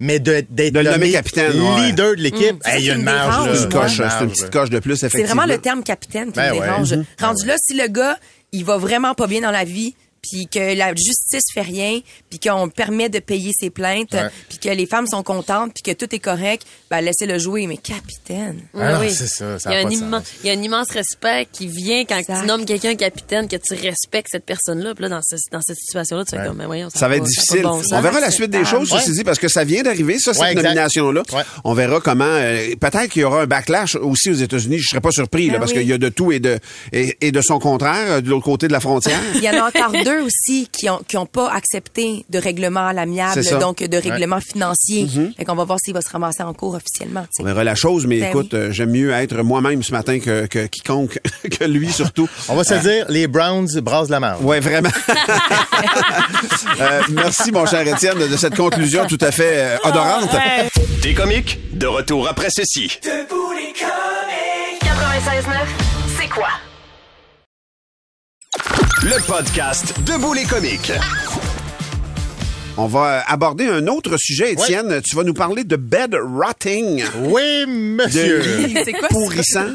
Mais 0.00 0.20
de- 0.20 0.44
d'être 0.50 0.74
De 0.74 0.82
nommé 0.82 1.10
capitaine, 1.10 1.58
ouais. 1.60 1.86
leader 1.86 2.14
de 2.14 2.20
l'équipe, 2.20 2.52
Mm. 2.52 2.58
C'est 2.64 2.70
hey, 2.76 2.82
il 2.82 2.86
y 2.86 2.90
a 2.90 2.94
une 2.94 3.02
marge 3.02 3.46
là. 3.48 3.62
Une 3.64 3.68
coche, 3.68 3.96
c'est 3.96 4.24
une 4.24 4.30
petite 4.30 4.50
coche 4.50 4.70
de 4.70 4.78
plus, 4.78 4.96
C'est 4.96 5.08
vraiment 5.08 5.46
le 5.46 5.58
terme 5.58 5.82
capitaine 5.82 6.26
qui 6.28 6.34
Ben 6.38 6.52
me 6.54 6.60
ouais. 6.60 6.66
dérange. 6.66 6.92
Mhm. 6.92 7.04
Rendu 7.20 7.46
là, 7.46 7.56
si 7.58 7.74
le 7.74 7.88
gars, 7.88 8.16
il 8.52 8.64
va 8.64 8.76
vraiment 8.76 9.14
pas 9.14 9.26
bien 9.26 9.40
dans 9.40 9.50
la 9.50 9.64
vie, 9.64 9.96
puis 10.22 10.46
que 10.46 10.74
la 10.76 10.94
justice 10.94 11.44
fait 11.52 11.62
rien, 11.62 12.00
puis 12.30 12.38
qu'on 12.38 12.68
permet 12.68 13.08
de 13.08 13.18
payer 13.18 13.52
ses 13.58 13.70
plaintes, 13.70 14.16
puis 14.48 14.58
que 14.58 14.68
les 14.68 14.86
femmes 14.86 15.06
sont 15.06 15.22
contentes, 15.22 15.72
puis 15.74 15.82
que 15.82 15.98
tout 15.98 16.12
est 16.14 16.18
correct, 16.18 16.66
ben 16.90 17.00
laissez-le 17.00 17.38
jouer. 17.38 17.66
Mais 17.66 17.76
capitaine, 17.76 18.60
Ah 18.78 18.98
oui. 19.00 19.10
c'est 19.10 19.26
ça, 19.28 19.58
ça 19.58 19.70
il, 19.70 19.74
y 19.74 19.82
a 19.82 19.86
un 19.86 19.90
immense, 19.90 20.22
il 20.42 20.46
y 20.46 20.50
a 20.50 20.58
un 20.58 20.62
immense 20.62 20.90
respect 20.90 21.46
qui 21.52 21.66
vient 21.66 22.04
quand 22.04 22.18
Exact. 22.18 22.40
tu 22.40 22.46
nommes 22.46 22.64
quelqu'un 22.64 22.94
capitaine, 22.94 23.48
que 23.48 23.56
tu 23.56 23.74
respectes 23.74 24.28
cette 24.30 24.44
personne-là. 24.44 24.94
Puis 24.94 25.02
là, 25.02 25.08
dans, 25.10 25.20
ce- 25.22 25.36
dans 25.52 25.60
cette 25.60 25.76
situation-là, 25.76 26.24
tu 26.24 26.36
fais 26.36 26.46
comme, 26.46 26.56
mais 26.56 26.66
voyons, 26.66 26.88
Ça 26.94 27.08
va 27.08 27.16
être 27.16 27.22
pas- 27.22 27.28
difficile. 27.28 27.62
bon 27.62 27.82
on 27.92 28.00
verra 28.00 28.20
la 28.20 28.30
suite 28.30 28.50
des 28.50 28.64
choses, 28.64 28.92
Ouais. 28.92 28.98
ceci 29.00 29.12
dit, 29.12 29.24
parce 29.24 29.38
que 29.38 29.48
ça 29.48 29.64
vient 29.64 29.82
d'arriver, 29.82 30.18
ça, 30.18 30.32
cette 30.32 30.42
Ouais, 30.42 30.54
nomination-là. 30.54 31.22
Ouais. 31.32 31.42
On 31.64 31.74
verra 31.74 32.00
comment. 32.00 32.24
euh, 32.24 32.74
Peut-être 32.80 33.08
qu'il 33.08 33.22
y 33.22 33.24
aura 33.24 33.42
un 33.42 33.46
backlash 33.46 33.96
aussi 33.96 34.30
aux 34.30 34.34
États-Unis. 34.34 34.78
Je 34.78 34.88
serais 34.88 35.00
pas 35.00 35.10
surpris, 35.10 35.46
là, 35.48 35.54
Ben 35.54 35.58
parce 35.60 35.72
oui. 35.72 35.78
qu'il 35.78 35.88
y 35.88 35.92
a 35.92 35.98
de 35.98 36.08
tout 36.08 36.32
et 36.32 36.40
de 36.40 36.58
et, 36.92 37.16
et 37.20 37.32
de 37.32 37.40
son 37.40 37.58
contraire 37.58 38.12
euh, 38.12 38.20
de 38.20 38.28
l'autre 38.30 38.44
côté 38.44 38.68
de 38.68 38.72
la 38.72 38.80
frontière. 38.80 39.18
il 39.34 39.42
y 39.42 39.48
en 39.50 39.54
a 39.64 39.68
encore 39.68 39.92
deux 40.04 40.22
aussi 40.22 40.68
qui 40.72 40.88
ont 40.88 41.00
qui 41.06 41.16
ont 41.16 41.26
pas 41.26 41.50
accepté 41.52 42.24
de 42.30 42.38
règlement 42.38 42.86
à 42.86 42.92
l'amiable. 42.92 43.40
Mm-hmm. 43.40 43.58
donc 43.58 43.82
de 43.82 43.96
règlement 43.96 44.40
financier. 44.40 45.06
Fait 45.36 45.44
qu'on 45.44 45.54
va 45.54 45.64
voir 45.64 45.78
s'il 45.84 45.94
va 45.94 46.00
se 46.00 46.10
ramasser 46.10 46.42
en 46.42 46.52
cours 46.54 46.76
officiellement. 46.78 47.26
On 47.38 47.44
verra 47.44 47.62
la 47.64 47.74
chose, 47.74 48.06
mais 48.06 48.18
Ben 48.20 48.30
écoute, 48.30 48.48
oui. 48.52 48.58
euh, 48.58 48.72
j'aime 48.72 48.90
mieux 48.90 49.12
être 49.12 49.42
moi-même 49.42 49.82
ce 49.82 49.92
matin 49.92 50.18
que, 50.18 50.46
que 50.46 50.66
quiconque, 50.66 51.18
que 51.58 51.64
lui 51.64 51.92
surtout. 51.92 52.28
On 52.48 52.54
va 52.56 52.64
se 52.64 52.74
dire, 52.74 53.04
les 53.10 53.26
Browns 53.26 53.68
brassent 53.82 54.08
la 54.08 54.20
marde. 54.20 54.42
Ouais, 54.42 54.60
vraiment. 54.60 54.90
Euh, 56.80 57.02
merci, 57.10 57.50
mon 57.52 57.66
cher 57.66 57.86
Étienne, 57.86 58.18
de 58.18 58.36
cette 58.36 58.56
conclusion 58.56 59.06
tout 59.06 59.18
à 59.20 59.30
fait 59.32 59.54
euh, 59.56 59.76
odorante. 59.84 60.30
Des 61.02 61.14
comiques, 61.14 61.58
de 61.76 61.86
retour 61.86 62.28
après 62.28 62.48
ceci. 62.50 62.98
96.9, 63.02 63.08
c'est 66.20 66.28
quoi? 66.28 66.48
Le 69.02 69.24
podcast 69.26 69.94
Debout 70.04 70.34
les 70.34 70.44
comiques. 70.44 70.92
On 72.80 72.86
va 72.86 73.24
aborder 73.26 73.66
un 73.66 73.88
autre 73.88 74.16
sujet, 74.18 74.52
Étienne. 74.52 75.02
Tu 75.02 75.16
vas 75.16 75.24
nous 75.24 75.34
parler 75.34 75.64
de 75.64 75.74
bed 75.74 76.14
rotting. 76.14 77.02
Oui, 77.24 77.66
monsieur. 77.66 78.40
C'est 78.84 78.92
quoi 78.92 79.08
pourrissant, 79.08 79.70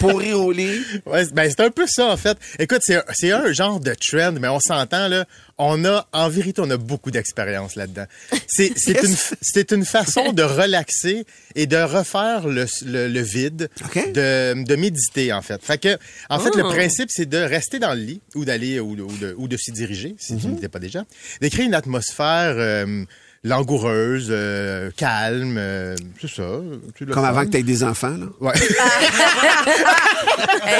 pourri 0.00 0.32
au 0.32 0.50
lit. 0.50 0.80
Ouais, 1.06 1.24
ben 1.32 1.48
c'est 1.48 1.64
un 1.64 1.70
peu 1.70 1.86
ça 1.86 2.06
en 2.06 2.16
fait. 2.16 2.36
Écoute, 2.58 2.80
c'est 2.82 3.00
c'est 3.12 3.30
un 3.30 3.52
genre 3.52 3.78
de 3.78 3.94
trend, 3.94 4.32
mais 4.40 4.48
on 4.48 4.58
s'entend 4.58 5.06
là. 5.06 5.24
On 5.58 5.86
a, 5.86 6.06
en 6.12 6.28
vérité, 6.28 6.60
on 6.62 6.68
a 6.70 6.76
beaucoup 6.76 7.10
d'expérience 7.10 7.76
là-dedans. 7.76 8.04
C'est 8.46 8.72
une 9.72 9.76
une 9.76 9.84
façon 9.86 10.32
de 10.34 10.42
relaxer 10.42 11.24
et 11.54 11.66
de 11.66 11.76
refaire 11.78 12.46
le, 12.46 12.66
le, 12.84 13.08
le 13.08 13.20
vide, 13.22 13.70
OK. 13.84 14.12
de, 14.12 14.64
de 14.64 14.76
méditer 14.76 15.32
en 15.32 15.40
fait. 15.40 15.62
Fait 15.64 15.78
que 15.78 15.96
en 16.28 16.38
fait 16.40 16.54
le 16.54 16.62
Oh. 16.64 16.68
principe 16.70 17.08
c'est 17.10 17.24
de 17.26 17.38
rester 17.38 17.78
dans 17.78 17.94
le 17.94 18.00
lit 18.00 18.20
ou 18.34 18.44
d'aller 18.44 18.80
ou, 18.80 18.96
de- 18.96 19.02
ou 19.02 19.16
de 19.16 19.34
ou 19.38 19.48
de 19.48 19.56
s'y 19.56 19.72
diriger 19.72 20.14
si 20.18 20.34
Mm-hmm. 20.34 20.40
tu 20.40 20.46
n'étais 20.48 20.68
pas 20.68 20.78
déjà, 20.78 21.04
d'écrire 21.40 21.64
une 21.66 21.74
atmosphère 21.74 22.54
euh, 22.58 23.04
langoureuse, 23.46 24.28
euh, 24.30 24.90
calme, 24.96 25.56
euh, 25.56 25.94
c'est 26.20 26.28
ça. 26.28 26.42
Comme 26.98 27.12
fun. 27.14 27.22
avant 27.22 27.44
que 27.44 27.50
tu 27.50 27.58
aies 27.58 27.62
des 27.62 27.84
enfants. 27.84 28.16
Là. 28.16 28.26
Ouais. 28.40 28.52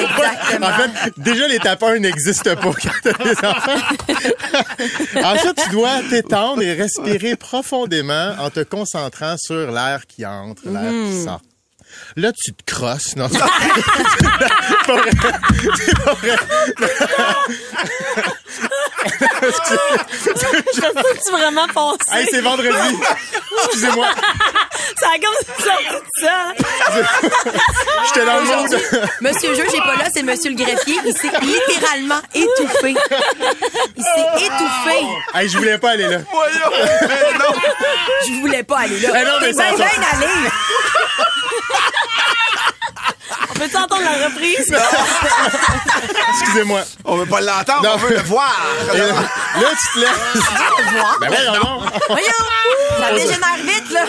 Exactement. 0.02 0.66
En 0.66 0.72
fait, 0.72 0.90
déjà, 1.18 1.46
l'étape 1.46 1.82
1 1.82 2.00
n'existe 2.00 2.54
pas 2.54 2.60
quand 2.60 2.90
t'as 3.02 3.12
des 3.12 3.38
enfants. 3.46 3.80
Ensuite, 5.24 5.62
tu 5.64 5.70
dois 5.70 6.00
t'étendre 6.10 6.62
et 6.62 6.74
respirer 6.74 7.36
profondément 7.36 8.34
en 8.38 8.50
te 8.50 8.60
concentrant 8.60 9.36
sur 9.38 9.70
l'air 9.70 10.06
qui 10.06 10.26
entre, 10.26 10.68
l'air 10.68 10.90
qui 10.90 11.22
sort. 11.22 11.40
Là, 12.16 12.32
tu 12.32 12.52
te 12.52 12.64
crosses. 12.64 13.16
Non, 13.16 13.28
c'est 13.32 13.38
pas 13.38 14.96
vrai. 14.96 15.10
C'est 15.76 16.04
pas 16.04 16.14
vrai. 16.14 16.36
Peut-tu 21.16 21.32
vraiment 21.32 21.66
passer? 21.68 22.12
Hey, 22.12 22.26
c'est 22.30 22.40
vendredi. 22.40 22.96
Excusez-moi. 23.64 24.08
Ça 25.00 25.08
a 25.08 25.18
comme 25.18 25.34
sorti 25.64 25.84
de 25.88 26.26
ça. 26.26 26.52
J'étais 28.06 28.26
dans 28.26 28.36
le 28.36 28.44
monde. 28.44 28.80
Monsieur 29.20 29.50
le 29.50 29.54
juge 29.56 29.72
n'est 29.72 29.78
pas 29.80 29.96
là, 29.96 30.08
c'est 30.12 30.22
monsieur 30.22 30.50
le 30.50 30.56
greffier. 30.56 30.96
Il 31.06 31.16
s'est 31.16 31.30
littéralement 31.40 32.20
étouffé. 32.34 32.94
Il 33.96 34.04
s'est 34.04 34.44
étouffé. 34.44 35.06
Hey, 35.34 35.48
je 35.48 35.56
voulais 35.58 35.78
pas 35.78 35.90
aller 35.90 36.08
là. 36.08 36.18
Je 38.26 38.32
voulais 38.40 38.62
pas 38.62 38.78
aller 38.80 38.98
là. 39.00 39.08
Eh 39.14 39.24
non, 39.24 39.32
mais 39.40 39.52
ça 39.52 39.62
bien 39.76 39.76
sort. 39.76 39.86
bien 40.18 40.28
peut-tu 43.58 43.76
entendre 43.76 44.02
la 44.02 44.26
reprise? 44.26 44.74
Excusez-moi. 46.40 46.80
On 47.04 47.16
veut 47.16 47.26
pas 47.26 47.40
l'entendre, 47.40 47.82
Non. 47.82 47.90
on 47.94 47.96
veut 47.98 48.14
le 48.16 48.22
voir. 48.22 48.54
Et 48.94 48.98
là, 48.98 49.06
là, 49.06 49.68
tu 49.70 49.94
te 49.94 49.98
lèves. 50.00 50.42
Ben 51.20 51.28
voyons 51.28 51.52
donc. 51.52 51.92
Voyons, 52.08 52.26
ça 53.00 53.12
dégénère 53.12 53.56
vite, 53.62 53.90
là. 53.92 54.04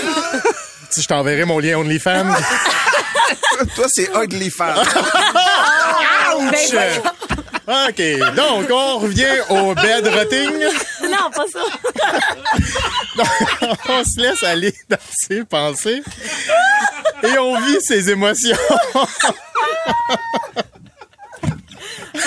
Je 0.98 1.06
t'enverrai 1.06 1.46
mon 1.46 1.60
lien 1.60 1.78
OnlyFans. 1.78 2.26
Toi, 3.76 3.86
c'est 3.90 4.10
ugly 4.16 4.50
fan. 4.50 4.76
Ben. 6.52 7.02
OK. 7.67 8.01
Donc, 8.36 8.69
on 8.71 8.99
revient 8.99 9.41
au 9.49 9.75
bed 9.75 10.08
rotting. 10.08 10.53
non, 11.03 11.30
pas 11.36 11.45
ça. 11.51 11.60
on 13.89 14.03
se 14.06 14.21
laisse 14.21 14.43
aller 14.43 14.73
dans 14.89 14.97
ses 15.12 15.43
pensées 15.43 16.01
et 17.23 17.38
on 17.38 17.60
vit 17.60 17.82
ses 17.82 18.10
émotions. 18.10 18.56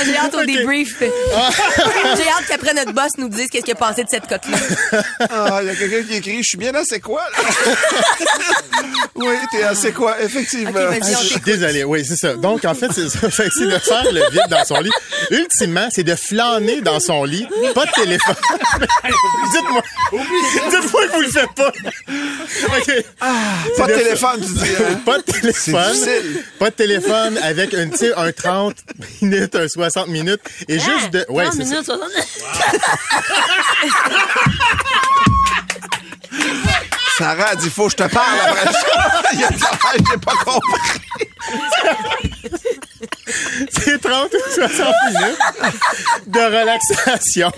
J'ai 0.05 0.17
hâte 0.17 0.35
au 0.35 0.45
débrief. 0.45 0.97
J'ai 1.01 2.29
hâte 2.29 2.47
qu'après 2.49 2.75
notre 2.75 2.93
boss 2.93 3.11
nous 3.19 3.29
dise 3.29 3.49
qu'est-ce 3.51 3.65
qu'il 3.65 3.73
a 3.75 3.77
pensé 3.77 4.03
de 4.05 4.09
cette 4.09 4.27
cote-là. 4.27 5.03
Ah, 5.31 5.59
il 5.63 5.67
y 5.67 5.71
a 5.71 5.75
quelqu'un 5.75 6.03
qui 6.03 6.15
écrit, 6.17 6.39
je 6.43 6.49
suis 6.49 6.59
bien 6.59 6.73
là, 6.73 6.83
c'est 6.85 7.01
quoi? 7.01 7.23
là? 7.33 7.39
oui, 9.17 9.35
t'es 9.51 9.63
à 9.63 9.75
c'est 9.75 9.93
quoi, 9.93 10.21
effectivement. 10.23 10.71
Ah, 10.77 10.95
je 11.23 11.27
suis 11.29 11.41
désolé. 11.41 11.85
Oui, 11.85 12.05
c'est 12.05 12.17
ça. 12.17 12.35
Donc, 12.35 12.65
en 12.65 12.75
fait, 12.75 12.89
c'est 12.95 13.09
ça. 13.09 13.31
Fait 13.31 13.45
que 13.49 13.55
c'est 13.59 13.67
de 13.67 13.79
faire 13.79 14.05
le 14.13 14.31
vide 14.31 14.49
dans 14.51 14.65
son 14.65 14.81
lit. 14.81 14.91
Ultimement, 15.31 15.89
c'est 15.91 16.03
de 16.05 16.15
flâner 16.15 16.81
dans 16.81 17.01
son 17.01 17.25
lit. 17.25 17.47
Pas 17.75 17.87
de 17.87 17.93
téléphone. 17.93 18.35
Dites-moi. 19.53 19.83
Dites-moi 20.71 21.07
que 21.07 21.13
vous 21.15 21.21
le 21.23 21.29
faites 21.29 21.53
pas. 21.55 21.69
OK. 21.69 23.05
Pas 23.77 23.87
de 23.87 23.93
de- 23.93 23.99
téléphone, 23.99 24.41
tu 24.41 24.53
dis. 24.53 24.71
hein? 24.79 25.01
Pas 25.05 25.19
de 25.19 25.23
téléphone. 25.23 25.97
Pas 26.59 26.71
de 26.71 26.75
téléphone 26.75 27.39
avec 27.43 27.75
un, 27.75 27.89
un 28.17 28.33
30 28.33 28.77
minutes, 29.23 29.55
un 29.57 29.69
60 29.69 29.90
minutes. 30.09 30.41
Et 30.69 30.79
juste 30.79 31.11
de. 31.11 31.25
Ouais, 31.29 31.45
30 31.45 31.55
c'est 31.57 31.65
ça. 31.65 31.71
minutes, 31.71 31.87
60 31.87 32.01
Sarah 37.19 37.49
a 37.51 37.57
dit, 37.57 37.69
faut 37.71 37.85
que 37.87 37.91
je 37.93 37.97
te 37.97 38.05
parle 38.05 38.39
après 38.47 38.73
ça. 38.73 39.23
Il 39.35 39.41
y 39.41 39.45
a 39.45 39.49
affaire 39.49 39.93
que 39.93 40.05
j'ai 40.11 40.19
pas 40.19 40.37
compris. 40.45 40.81
C'est 43.85 44.01
30 44.01 44.33
ou 44.33 44.55
60 44.55 44.95
minutes 45.09 45.39
de 46.27 46.41
relaxation 46.41 47.53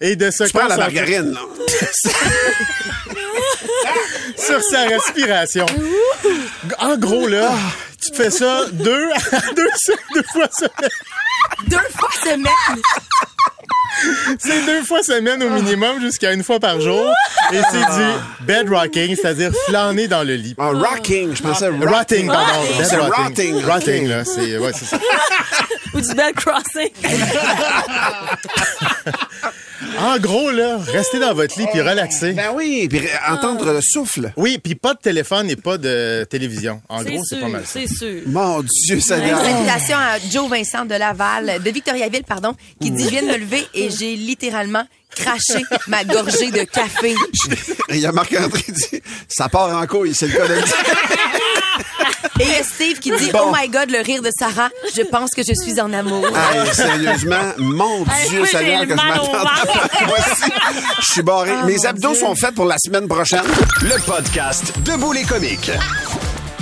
et 0.00 0.16
de 0.16 0.30
se 0.30 0.44
Tu 0.44 0.50
prends 0.52 0.66
la 0.66 0.76
concentrer 0.76 0.94
margarine, 0.94 1.32
là. 1.32 1.40
sur 4.36 4.62
sa 4.62 4.84
respiration. 4.84 5.66
En 6.78 6.96
gros, 6.96 7.26
là, 7.28 7.52
tu 8.02 8.10
te 8.10 8.16
fais 8.16 8.30
ça 8.30 8.64
deux, 8.72 9.08
deux, 9.56 9.68
deux 10.14 10.22
fois 10.32 10.48
semaine. 10.52 10.90
Deux 11.66 11.78
fois 11.96 12.08
semaine. 12.22 12.82
C'est 14.38 14.66
deux 14.66 14.82
fois 14.84 15.02
semaine 15.02 15.42
au 15.42 15.48
minimum 15.48 16.00
jusqu'à 16.00 16.32
une 16.32 16.44
fois 16.44 16.60
par 16.60 16.80
jour. 16.80 17.10
Et 17.52 17.60
c'est 17.70 17.96
du 17.96 18.04
bed 18.44 18.68
rocking, 18.68 19.16
c'est-à-dire 19.16 19.50
flâner 19.66 20.06
dans 20.06 20.22
le 20.22 20.34
lit. 20.34 20.54
Ah, 20.58 20.70
rocking, 20.72 21.34
je 21.34 21.42
pensais 21.42 21.68
Rotting, 21.68 21.88
rotting. 21.88 22.26
pardon. 22.26 22.52
Ah, 22.52 22.78
Bed 22.78 22.86
c'est 22.86 22.96
rotting. 22.96 23.24
rotting. 23.24 23.64
Rotting, 23.64 24.08
là, 24.08 24.24
c'est, 24.24 24.58
ouais, 24.58 24.72
c'est 24.74 24.84
ça. 24.84 24.98
ou 25.94 26.00
du 26.00 26.14
bed 26.14 26.34
crossing. 26.34 26.90
En 29.98 30.18
gros, 30.18 30.50
là, 30.50 30.78
restez 30.92 31.18
dans 31.18 31.32
votre 31.34 31.58
lit 31.58 31.66
puis 31.72 31.80
relaxez. 31.80 32.32
Ben 32.32 32.50
oui, 32.54 32.86
puis 32.88 32.98
euh, 33.00 33.32
entendre 33.32 33.72
le 33.72 33.80
souffle. 33.80 34.32
Oui, 34.36 34.58
puis 34.62 34.74
pas 34.74 34.94
de 34.94 34.98
téléphone 34.98 35.48
et 35.50 35.56
pas 35.56 35.78
de 35.78 36.26
télévision. 36.28 36.82
En 36.88 36.98
C'est 37.02 37.10
gros, 37.12 37.22
c'est 37.24 37.40
pas 37.40 37.48
mal 37.48 37.62
ça. 37.64 37.70
c'est 37.80 37.86
sûr. 37.88 38.22
Mon 38.26 38.62
Dieu, 38.62 39.00
Seigneur. 39.00 39.40
Salutations 39.42 39.96
à 39.96 40.18
Joe 40.30 40.48
Vincent 40.50 40.84
de 40.84 40.94
Laval, 40.94 41.62
de 41.62 41.70
Victoriaville, 41.70 42.24
pardon, 42.24 42.54
qui 42.80 42.90
dit, 42.90 43.04
je 43.04 43.08
viens 43.10 43.22
de 43.22 43.28
me 43.28 43.36
lever 43.38 43.64
et 43.74 43.88
j'ai 43.90 44.16
littéralement 44.16 44.84
craché 45.14 45.62
ma 45.88 46.04
gorgée 46.04 46.50
de 46.50 46.62
café. 46.64 47.14
Il 47.90 47.98
y 47.98 48.06
a 48.06 48.12
Marc-André 48.12 48.62
qui 48.62 48.72
dit, 48.72 49.02
ça 49.28 49.48
part 49.48 49.74
en 49.76 49.86
couille, 49.86 50.14
c'est 50.14 50.26
le 50.28 50.34
cas 50.34 50.46
de. 50.48 50.54
Et 52.38 52.44
il 52.44 52.50
y 52.50 52.54
a 52.54 52.62
Steve 52.62 52.98
qui 52.98 53.10
dit, 53.12 53.30
Bon. 53.32 53.46
oh 53.46 53.52
my 53.54 53.68
god, 53.68 53.90
le 53.90 54.00
rire 54.00 54.22
de 54.22 54.30
Sarah, 54.36 54.68
je 54.94 55.02
pense 55.02 55.30
que 55.30 55.42
je 55.42 55.54
suis 55.54 55.80
en 55.80 55.92
amour. 55.92 56.26
Hey, 56.26 56.74
sérieusement, 56.74 57.52
mon 57.58 58.04
Dieu, 58.28 58.38
moi, 58.38 58.46
Seigneur, 58.46 58.82
que 58.86 58.88
je 58.88 58.94
aussi, 60.12 60.52
je 61.00 61.06
suis 61.12 61.22
barré. 61.22 61.52
Mes 61.64 61.86
abdos 61.86 62.14
sont 62.14 62.34
faits 62.34 62.54
pour 62.54 62.66
la 62.66 62.76
semaine 62.78 63.08
prochaine. 63.08 63.44
Le 63.82 64.00
podcast 64.04 64.72
Debout 64.84 65.12
les 65.12 65.24
comiques. 65.24 65.70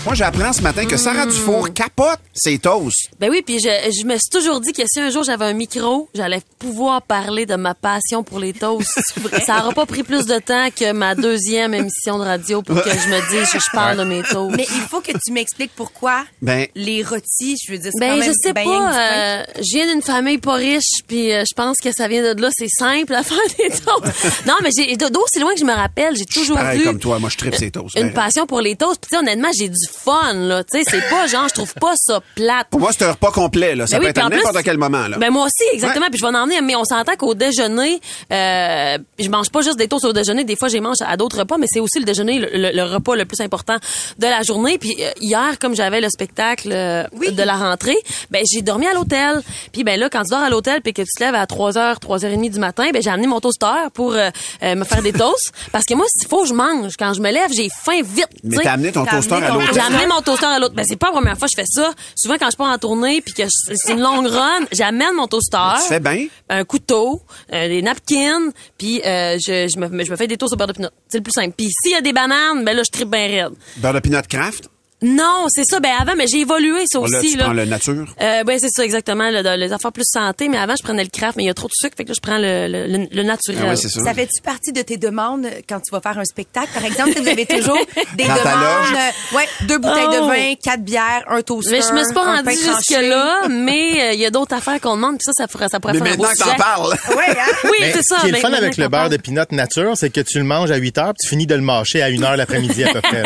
Moi, 0.04 0.12
j'apprends 0.14 0.52
ce 0.52 0.60
matin 0.60 0.84
que 0.84 0.98
Sarah 0.98 1.24
Dufour 1.24 1.72
capote 1.72 2.18
ses 2.34 2.58
toasts. 2.58 3.08
Ben 3.18 3.30
oui, 3.30 3.40
puis 3.40 3.58
je, 3.58 3.68
je 3.90 4.04
me 4.04 4.18
suis 4.18 4.28
toujours 4.30 4.60
dit 4.60 4.74
que 4.74 4.82
si 4.86 5.00
un 5.00 5.08
jour 5.08 5.24
j'avais 5.24 5.46
un 5.46 5.54
micro, 5.54 6.10
j'allais 6.14 6.42
pouvoir 6.58 7.00
parler 7.00 7.46
de 7.46 7.54
ma 7.54 7.72
passion 7.72 8.22
pour 8.22 8.38
les 8.38 8.52
toasts. 8.52 9.00
Ça 9.46 9.60
aura 9.64 9.72
pas 9.72 9.86
pris 9.86 10.02
plus 10.02 10.26
de 10.26 10.38
temps 10.40 10.68
que 10.78 10.92
ma 10.92 11.14
deuxième 11.14 11.72
émission 11.72 12.18
de 12.18 12.24
radio 12.24 12.60
pour 12.60 12.82
que 12.82 12.90
je 12.90 13.08
me 13.08 13.30
dise 13.30 13.50
que 13.50 13.58
je 13.58 13.70
parle 13.72 13.96
de 13.96 14.04
mes 14.04 14.22
toasts. 14.22 14.54
Mais 14.54 14.66
il 14.68 14.82
faut 14.90 15.00
que 15.00 15.12
tu 15.12 15.32
m'expliques 15.32 15.72
pourquoi 15.74 16.24
Ben- 16.42 16.66
les 16.74 17.02
rôtis, 17.02 17.56
je 17.66 17.72
veux 17.72 17.78
dire, 17.78 17.90
c'est 17.94 17.98
Ben, 18.00 18.10
quand 18.16 18.20
je 18.20 18.26
même 18.26 18.34
sais 18.42 18.52
ben 18.52 18.62
du 18.64 18.68
pain. 18.68 18.78
pas. 18.90 18.98
euh, 19.00 19.42
je 19.56 19.76
viens 19.78 19.90
d'une 19.90 20.02
famille 20.02 20.38
pas 20.38 20.54
riche, 20.56 21.00
puis 21.08 21.32
euh, 21.32 21.44
je 21.48 21.54
pense 21.56 21.78
que 21.82 21.92
ça 21.92 22.08
vient 22.08 22.34
de 22.34 22.38
là. 22.42 22.50
C'est 22.54 22.68
simple 22.68 23.14
à 23.14 23.22
faire 23.22 23.38
des 23.58 23.70
toasts. 23.70 24.46
non, 24.46 24.54
mais 24.62 24.68
j'ai 24.76 24.94
d'aussi 24.98 25.38
loin 25.40 25.54
que 25.54 25.60
je 25.60 25.64
me 25.64 25.72
rappelle, 25.74 26.14
j'ai 26.14 26.26
toujours 26.26 26.56
Pareil 26.58 26.80
vu 26.80 26.84
comme 26.84 26.98
toi, 26.98 27.18
moi, 27.18 27.30
je 27.30 27.38
tripe 27.38 27.54
ses 27.54 27.70
toasts. 27.70 27.96
une 27.96 28.08
Ben, 28.08 28.12
passion 28.12 28.46
pour 28.46 28.60
les 28.60 28.76
toasts. 28.76 29.00
Puis 29.00 29.08
tu 29.10 29.16
sais, 29.16 29.22
honnêtement, 29.22 29.48
j'ai 29.58 29.70
du 29.70 29.86
fun 29.98 30.32
là. 30.34 30.64
Tu 30.64 30.78
sais, 30.78 30.84
c'est 30.90 31.08
pas 31.10 31.26
genre, 31.26 31.48
je 31.48 31.54
trouve 31.54 31.74
pas 31.74 31.94
ça 31.96 32.20
plate. 32.34 32.68
Pour 32.70 32.80
moi, 32.80 32.90
c'est 32.96 33.04
un 33.04 33.12
repas 33.12 33.30
complet. 33.32 33.74
Là. 33.74 33.86
Ça 33.86 33.96
Ben 33.98 34.00
peut 34.12 34.20
oui, 34.20 34.22
être 34.22 34.30
n'importe 34.30 34.62
quel 34.64 34.78
moment. 34.78 35.08
Là. 35.08 35.16
Ben 35.18 35.30
moi 35.30 35.44
aussi, 35.46 35.68
exactement. 35.72 36.06
Puis 36.10 36.18
je 36.18 36.22
vais 36.26 36.30
en 36.36 36.40
emmener, 36.42 36.60
mais 36.60 36.76
on 36.76 36.84
s'entend 36.84 37.14
qu'au 37.16 37.34
déjeuner, 37.34 38.00
euh, 38.32 38.98
je 39.18 39.28
mange 39.28 39.50
pas 39.50 39.62
juste 39.62 39.78
des 39.78 39.88
toasts 39.88 40.04
au 40.04 40.12
déjeuner. 40.12 40.44
Des 40.44 40.56
fois, 40.56 40.68
j'ai 40.68 40.80
mange 40.80 40.96
à 41.06 41.16
d'autres 41.16 41.38
repas, 41.40 41.56
mais 41.58 41.66
c'est 41.68 41.80
aussi 41.80 41.98
le 41.98 42.04
déjeuner, 42.04 42.38
le, 42.38 42.48
le- 42.52 42.72
le 42.74 42.82
repas 42.84 43.14
le 43.16 43.24
plus 43.24 43.40
important 43.40 43.76
de 44.18 44.26
la 44.26 44.42
journée. 44.42 44.78
Puis 44.78 44.94
euh, 45.00 45.10
hier, 45.20 45.58
comme 45.60 45.74
j'avais 45.74 46.00
le 46.00 46.08
spectacle 46.08 46.70
euh, 46.72 47.04
de 47.12 47.42
la 47.42 47.54
rentrée, 47.54 47.96
ben 48.30 48.42
j'ai 48.50 48.62
dormi 48.62 48.86
à 48.86 48.94
l'hôtel. 48.94 49.40
Puis 49.72 49.84
ben 49.84 49.98
là, 49.98 50.08
quand 50.10 50.22
tu 50.22 50.30
dors 50.30 50.40
à 50.42 50.50
l'hôtel, 50.50 50.80
puis 50.82 50.92
que 50.92 51.02
tu 51.02 51.08
te 51.16 51.22
lèves 51.22 51.34
à 51.34 51.44
3h, 51.44 51.98
3h30 52.00 52.50
du 52.50 52.58
matin, 52.58 52.88
ben 52.92 53.02
j'ai 53.02 53.10
amené 53.10 53.26
mon 53.26 53.40
toaster 53.40 53.88
pour 53.92 54.14
euh, 54.14 54.30
euh, 54.62 54.74
me 54.74 54.84
faire 54.84 55.02
des 55.02 55.12
toasts. 55.12 55.52
Parce 55.72 55.84
que 55.84 55.94
moi, 55.94 56.06
s'il 56.08 56.28
faut 56.28 56.42
que 56.42 56.48
je 56.48 56.54
mange, 56.54 56.92
quand 56.98 57.12
je 57.14 57.20
me 57.20 57.30
lève, 57.30 57.50
j'ai 57.54 57.68
faim 57.84 58.00
vite. 58.02 58.28
Mais 58.42 58.56
t'as 58.62 58.72
amené 58.72 58.92
ton 58.92 59.04
toaster 59.04 59.34
amené 59.34 59.46
à 59.46 59.52
l'hôtel. 59.54 59.74
J'ai 59.88 59.94
amené 59.94 60.06
mon 60.06 60.20
toaster 60.22 60.46
à 60.46 60.58
l'autre. 60.58 60.74
Ben, 60.74 60.84
c'est 60.86 60.96
pas 60.96 61.06
la 61.08 61.12
première 61.12 61.38
fois 61.38 61.46
que 61.48 61.52
je 61.56 61.62
fais 61.62 61.66
ça. 61.68 61.92
Souvent, 62.16 62.36
quand 62.38 62.50
je 62.50 62.56
pars 62.56 62.68
en 62.72 62.78
tournée 62.78 63.20
puis 63.20 63.34
que 63.34 63.44
je- 63.44 63.74
c'est 63.74 63.92
une 63.92 64.00
longue 64.00 64.26
run, 64.26 64.60
j'amène 64.72 65.14
mon 65.16 65.26
toaster. 65.26 65.58
Tu 65.82 65.88
fais 65.88 66.00
bien. 66.00 66.26
Un 66.48 66.64
couteau, 66.64 67.22
euh, 67.52 67.68
des 67.68 67.82
napkins, 67.82 68.50
puis 68.78 69.00
euh, 69.04 69.36
je, 69.38 69.68
je, 69.68 69.78
me, 69.78 70.04
je 70.04 70.10
me 70.10 70.16
fais 70.16 70.26
des 70.26 70.36
toasts 70.36 70.54
au 70.54 70.56
beurre 70.56 70.68
de 70.68 70.72
pinot. 70.72 70.88
C'est 71.08 71.18
le 71.18 71.22
plus 71.22 71.32
simple. 71.32 71.54
Puis 71.56 71.68
s'il 71.82 71.92
y 71.92 71.94
a 71.96 72.00
des 72.00 72.12
bananes, 72.12 72.64
ben 72.64 72.76
là, 72.76 72.82
je 72.84 72.90
tripe 72.90 73.10
bien 73.10 73.26
raide. 73.26 73.52
Beurre 73.76 73.94
de 73.94 74.00
peanut 74.00 74.26
craft? 74.26 74.68
Non, 75.06 75.46
c'est 75.48 75.64
ça. 75.64 75.80
Ben 75.80 75.90
avant, 76.00 76.14
mais 76.16 76.26
j'ai 76.26 76.38
évolué 76.40 76.84
ça 76.86 76.98
Bon, 76.98 77.06
là, 77.06 77.18
aussi. 77.18 77.32
tu 77.32 77.36
là. 77.38 77.44
prends 77.44 77.52
le 77.52 77.64
nature. 77.66 78.06
Euh, 78.20 78.42
ben 78.44 78.58
c'est 78.58 78.70
ça 78.70 78.84
exactement, 78.84 79.28
le- 79.30 79.42
le- 79.42 79.56
les 79.56 79.72
affaires 79.72 79.92
plus 79.92 80.04
santé. 80.06 80.48
Mais 80.48 80.56
avant, 80.58 80.76
je 80.76 80.82
prenais 80.82 81.04
le 81.04 81.10
craft, 81.10 81.36
mais 81.36 81.44
il 81.44 81.46
y 81.46 81.50
a 81.50 81.54
trop 81.54 81.68
de 81.68 81.72
sucre, 81.74 81.94
fait 81.96 82.04
que 82.04 82.08
là, 82.08 82.14
je 82.16 82.20
prends 82.20 82.38
le, 82.38 82.68
le, 82.68 82.86
le- 82.86 83.08
le 83.12 83.22
naturel. 83.22 83.60
Ah 83.64 83.68
ouais, 83.70 83.76
c'est 83.76 83.88
ça. 83.88 84.00
Ça 84.02 84.14
fait-tu 84.14 84.40
partie 84.42 84.72
de 84.72 84.80
tes 84.82 84.96
demandes 84.96 85.46
quand 85.68 85.78
tu 85.80 85.90
vas 85.92 86.00
faire 86.00 86.18
un 86.18 86.24
spectacle? 86.24 86.68
Par 86.72 86.84
exemple, 86.84 87.12
si 87.14 87.20
vous 87.22 87.28
avez 87.28 87.44
toujours 87.46 87.78
des 88.16 88.24
Dans 88.24 88.34
demandes, 88.34 88.96
euh, 88.96 89.36
ouais, 89.36 89.48
deux 89.62 89.78
bouteilles 89.78 90.06
Oh. 90.08 90.14
de 90.14 90.26
vin, 90.30 90.54
quatre 90.62 90.82
bières, 90.82 91.24
un 91.28 91.42
toaster, 91.42 91.70
Mais 91.72 91.80
je 91.82 91.92
me 91.92 92.04
suis 92.04 92.14
pas 92.14 92.42
tranché. 92.42 92.56
jusque 92.56 93.00
là, 93.02 93.48
mais 93.48 93.92
euh, 94.00 94.12
il 94.14 94.20
y 94.20 94.26
a 94.26 94.30
d'autres 94.30 94.54
affaires 94.56 94.80
qu'on 94.80 94.96
demande, 94.96 95.18
puis 95.18 95.24
ça, 95.24 95.32
ça 95.36 95.48
pourrait, 95.48 95.68
ça 95.68 95.80
pourrait 95.80 95.94
Mais 95.94 96.00
faire 96.00 96.12
un 96.12 96.16
beau 96.16 96.22
maintenant 96.24 96.44
que 96.46 96.50
t'en 96.50 96.56
parles. 96.56 96.92
Ouais, 97.16 97.30
hein? 97.38 97.52
Oui, 97.64 97.76
c'est 97.92 98.02
ça. 98.02 98.16
Ce 98.16 98.20
qui 98.22 98.28
est 98.28 98.30
le 98.32 98.36
fun 98.38 98.48
maintenant 98.48 98.58
avec 98.64 98.76
le 98.78 98.88
beurre 98.88 99.10
de 99.10 99.16
pinot 99.18 99.42
nature, 99.50 99.92
c'est 99.96 100.10
que 100.10 100.20
tu 100.22 100.38
le 100.38 100.44
manges 100.44 100.70
à 100.70 100.76
8 100.76 100.98
heures, 100.98 101.06
puis 101.14 101.24
tu 101.24 101.28
finis 101.28 101.46
de 101.46 101.54
le 101.54 101.60
mâcher 101.62 102.02
à 102.02 102.06
1 102.06 102.22
heure 102.22 102.36
l'après-midi 102.36 102.84
à 102.84 102.92
peu 102.92 103.00
près. 103.00 103.22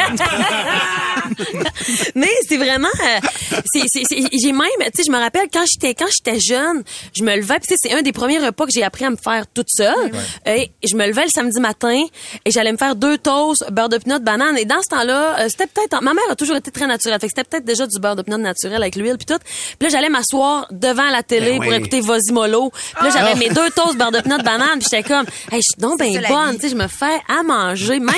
Mais 2.15 2.31
c'est 2.49 2.57
vraiment, 2.57 2.89
euh, 2.89 3.61
c'est, 3.73 3.83
c'est, 3.87 4.03
c'est- 4.09 4.29
j'ai 4.33 4.53
même, 4.53 4.65
tu 4.79 4.91
sais, 4.97 5.03
je 5.07 5.11
me 5.13 5.19
rappelle 5.19 5.49
quand 5.53 5.65
j'étais, 5.71 5.95
quand 5.95 6.07
j'étais 6.11 6.39
jeune, 6.41 6.83
je 7.17 7.23
me 7.23 7.35
levais, 7.37 7.59
puis 7.61 7.69
tu 7.69 7.75
sais, 7.75 7.89
c'est 7.89 7.95
un 7.95 8.03
des 8.03 8.13
premiers 8.13 8.39
repas 8.39 8.67
que 8.67 8.73
j'ai 8.75 8.83
appris 8.83 9.05
à 9.05 9.11
me 9.11 9.17
faire 9.17 9.45
toute 9.53 9.69
seule. 9.71 10.11
Et 10.47 10.71
je 10.85 10.97
me 10.97 11.07
levais 11.07 11.25
le 11.25 11.31
samedi 11.31 11.61
matin 11.61 12.03
et 12.45 12.51
j'allais 12.51 12.73
me 12.73 12.77
faire 12.79 12.95
deux 12.97 13.19
toasts, 13.19 13.71
beurre 13.71 13.89
de 13.89 13.99
pinot, 13.99 14.21
banane. 14.21 14.57
Et 14.59 14.65
dans 14.65 14.81
ce 14.83 14.89
temps-là, 14.89 15.41
euh, 15.41 15.49
c'était 15.49 15.67
peut-être, 15.67 16.01
ma 16.03 16.15
mère 16.15 16.25
a 16.31 16.37
toujours 16.37 16.57
été 16.57 16.71
très 16.71 16.87
naturelle, 16.87 17.19
fait 17.21 17.27
que 17.29 17.33
c'était 17.37 17.49
peut-être 17.49 17.65
déjà 17.65 17.87
du 17.87 17.99
beurre 18.01 18.17
de 18.17 18.23
pinot 18.23 18.39
naturel 18.39 18.77
avec 18.83 18.97
l'huile 18.97 19.17
puis 19.19 19.27
tout. 19.27 19.39
Puis 19.79 19.89
là, 19.89 19.89
j'allais 19.89 20.09
m'asseoir 20.11 20.67
devant 20.71 21.09
la 21.11 21.23
télé 21.23 21.53
Ben 21.53 21.63
pour 21.63 21.69
oui. 21.71 21.77
écouter 21.77 22.01
Vosimolo. 22.01 22.71
Puis 22.71 23.05
là, 23.07 23.11
j'avais 23.13 23.35
mes 23.37 23.49
deux 23.51 23.71
toasts 23.71 23.97
beurre 23.97 24.13
de 24.13 24.21
pinot, 24.21 24.39
banane, 24.39 24.79
puis 24.79 24.89
j'étais 24.91 25.03
comme, 25.03 25.27
hey, 25.53 25.61
je 25.61 25.73
suis 25.73 25.81
donc 25.81 26.01
la 26.01 26.29
bonne, 26.29 26.55
tu 26.57 26.63
sais, 26.63 26.69
je 26.71 26.75
me 26.77 26.89
fais 26.89 27.19
à 27.29 27.43
manger, 27.43 27.99
même 28.01 28.15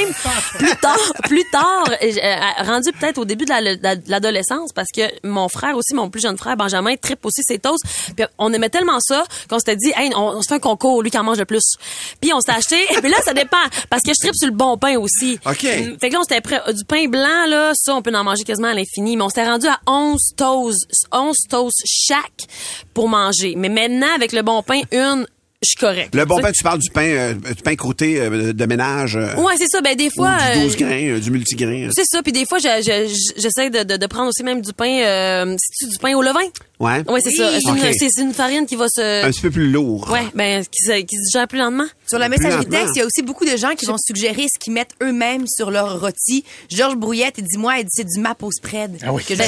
plus 0.58 0.76
tard, 0.76 1.12
plus 1.24 1.44
tard, 1.50 1.84
euh, 2.02 2.06
euh, 2.22 2.36
rendu 2.64 2.90
peut-être 2.92 3.09
au 3.18 3.24
début 3.24 3.44
de 3.44 3.50
la- 3.50 3.76
de 3.76 3.82
la- 3.82 3.96
de 3.96 4.10
l'adolescence, 4.10 4.72
parce 4.74 4.88
que 4.94 5.02
mon 5.26 5.48
frère 5.48 5.76
aussi, 5.76 5.94
mon 5.94 6.10
plus 6.10 6.20
jeune 6.20 6.36
frère 6.38 6.56
Benjamin, 6.56 6.94
tripe 6.96 7.24
aussi 7.24 7.42
ses 7.42 7.58
toasts. 7.58 7.84
Puis 8.16 8.24
on 8.38 8.52
aimait 8.52 8.68
tellement 8.70 8.98
ça 9.00 9.24
qu'on 9.48 9.58
s'était 9.58 9.76
dit, 9.76 9.92
hey, 9.96 10.10
on, 10.16 10.20
on 10.38 10.42
se 10.42 10.48
fait 10.48 10.54
un 10.54 10.58
concours, 10.58 11.02
lui 11.02 11.10
qui 11.10 11.18
en 11.18 11.24
mange 11.24 11.38
le 11.38 11.44
plus. 11.44 11.74
Puis 12.20 12.32
on 12.32 12.40
s'est 12.40 12.52
acheté. 12.52 12.76
Et 12.96 12.96
puis 13.00 13.10
là, 13.10 13.18
ça 13.24 13.32
dépend, 13.34 13.56
parce 13.88 14.02
que 14.02 14.10
je 14.12 14.18
tripe 14.20 14.34
sur 14.34 14.48
le 14.48 14.54
bon 14.54 14.76
pain 14.76 14.96
aussi. 14.98 15.38
OK. 15.46 15.62
Mm, 15.64 15.98
Fait 16.00 16.08
que 16.08 16.12
là, 16.14 16.20
on 16.20 16.22
s'était 16.22 16.40
prêt. 16.40 16.60
Du 16.72 16.84
pain 16.84 17.06
blanc, 17.08 17.46
là, 17.48 17.72
ça, 17.74 17.94
on 17.94 18.02
peut 18.02 18.12
en 18.14 18.24
manger 18.24 18.44
quasiment 18.44 18.68
à 18.68 18.74
l'infini. 18.74 19.16
Mais 19.16 19.22
on 19.24 19.28
s'était 19.28 19.46
rendu 19.46 19.66
à 19.66 19.78
11 19.86 20.34
toasts, 20.36 21.06
11 21.12 21.36
toasts 21.48 21.82
chaque 21.86 22.46
pour 22.94 23.08
manger. 23.08 23.54
Mais 23.56 23.68
maintenant, 23.68 24.14
avec 24.14 24.32
le 24.32 24.42
bon 24.42 24.62
pain, 24.62 24.80
une, 24.92 25.26
je 25.62 25.68
suis 25.68 25.76
correct. 25.76 26.14
Le 26.14 26.24
bon 26.24 26.38
pain, 26.40 26.52
tu 26.52 26.62
parles 26.62 26.78
du 26.78 26.90
pain, 26.90 27.02
euh, 27.06 27.34
du 27.34 27.62
pain 27.62 27.74
croûté 27.76 28.20
euh, 28.20 28.52
de 28.52 28.66
ménage. 28.66 29.16
euh, 29.16 29.34
Ouais, 29.36 29.54
c'est 29.58 29.68
ça. 29.68 29.80
Ben, 29.80 29.94
des 29.96 30.06
ou 30.08 30.10
fois. 30.10 30.36
du 30.54 30.58
euh, 30.58 30.62
12 30.62 30.76
grains, 30.76 31.08
euh, 31.08 31.20
du 31.20 31.30
multigrain. 31.30 31.88
C'est 31.94 32.04
ça, 32.06 32.22
puis 32.22 32.32
des 32.32 32.46
fois, 32.46 32.58
je- 32.58 32.66
je- 32.82 33.32
j'essaie 33.40 33.68
de, 33.70 33.82
de, 33.82 33.96
de 33.96 34.06
prendre 34.06 34.28
aussi 34.28 34.42
même 34.42 34.62
du 34.62 34.72
pain, 34.72 35.00
euh, 35.04 35.44
du 35.54 35.98
pain 35.98 36.14
au 36.14 36.22
levain? 36.22 36.48
Ouais. 36.80 37.02
Ouais, 37.10 37.20
c'est 37.22 37.30
ça. 37.32 37.50
C'est 37.60 37.70
OK. 37.70 37.78
une, 38.18 38.28
une 38.28 38.32
farine 38.34 38.64
qui 38.66 38.74
va 38.74 38.86
se... 38.88 39.22
Un 39.24 39.30
petit 39.30 39.42
peu 39.42 39.50
plus 39.50 39.70
lourd. 39.70 40.10
Ouais, 40.10 40.24
ben, 40.34 40.64
qui, 40.64 40.80
se- 40.82 41.00
qui 41.02 41.14
se 41.16 41.24
digère 41.26 41.46
plus 41.46 41.58
lentement. 41.58 41.84
Sur 42.08 42.18
la 42.18 42.30
messagerie 42.30 42.64
texte, 42.66 42.92
il 42.96 43.00
y 43.00 43.02
a 43.02 43.06
aussi 43.06 43.20
beaucoup 43.20 43.44
de 43.44 43.54
gens 43.56 43.74
qui 43.76 43.84
vont 43.84 43.98
suggérer 43.98 44.46
ce 44.50 44.58
qu'ils 44.58 44.72
mettent 44.72 44.94
eux-mêmes 45.02 45.44
sur 45.46 45.70
leur 45.70 46.00
rôti. 46.00 46.42
Georges 46.70 46.96
Brouillette, 46.96 47.34
il 47.36 47.44
dit 47.44 47.58
moi, 47.58 47.76
il 47.78 47.84
dit 47.84 47.90
c'est 47.92 48.06
du 48.06 48.18
maple 48.18 48.46
spread. 48.50 48.96
Ah 49.06 49.12
oui. 49.12 49.22
Que 49.22 49.36
ça. 49.36 49.46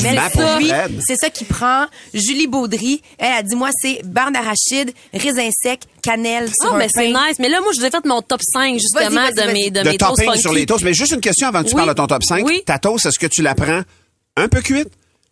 Lui, 0.58 0.66
spread. 0.68 1.00
C'est 1.06 1.16
ça 1.16 1.30
qu'il 1.30 1.46
prend. 1.46 1.86
Julie 2.12 2.46
Baudry, 2.48 3.00
elle 3.16 3.32
a 3.32 3.42
dit 3.42 3.56
moi, 3.56 3.70
c'est 3.80 4.02
beurre 4.04 4.30
d'arachide, 4.30 4.92
raisin 5.14 5.48
sec, 5.52 5.80
cannelle 6.02 6.48
sur 6.60 6.72
Ah, 6.72 6.76
un 6.76 6.78
ben, 6.80 6.88
c'est 6.94 7.10
pain. 7.12 7.28
nice. 7.28 7.38
Mais 7.38 7.48
là, 7.48 7.60
moi, 7.62 7.72
je 7.74 7.80
vous 7.80 7.86
ai 7.86 7.90
fait 7.90 8.04
mon 8.04 8.20
top 8.20 8.42
5, 8.42 8.74
justement, 8.78 9.08
Vas-y, 9.22 9.34
vas-y, 9.34 9.46
de 9.48 9.52
mes, 9.52 9.70
de 9.70 9.80
de 9.82 9.88
mes 9.88 9.96
toasts 9.96 10.22
funky. 10.22 10.38
sur 10.40 10.52
les 10.52 10.66
toasts. 10.66 10.84
Mais 10.84 10.92
juste 10.92 11.12
une 11.12 11.20
question 11.22 11.48
avant 11.48 11.62
que 11.62 11.68
tu 11.68 11.74
Oui. 11.74 11.78
parles 11.78 11.88
de 11.88 11.94
ton 11.94 12.06
top 12.06 12.22
5. 12.24 12.44
Oui. 12.44 12.62
Ta 12.66 12.78
toast, 12.78 13.06
est-ce 13.06 13.18
que 13.18 13.26
tu 13.26 13.40
la 13.40 13.54
prends 13.54 13.80
un 14.36 14.48
peu 14.48 14.60
cuite, 14.60 14.88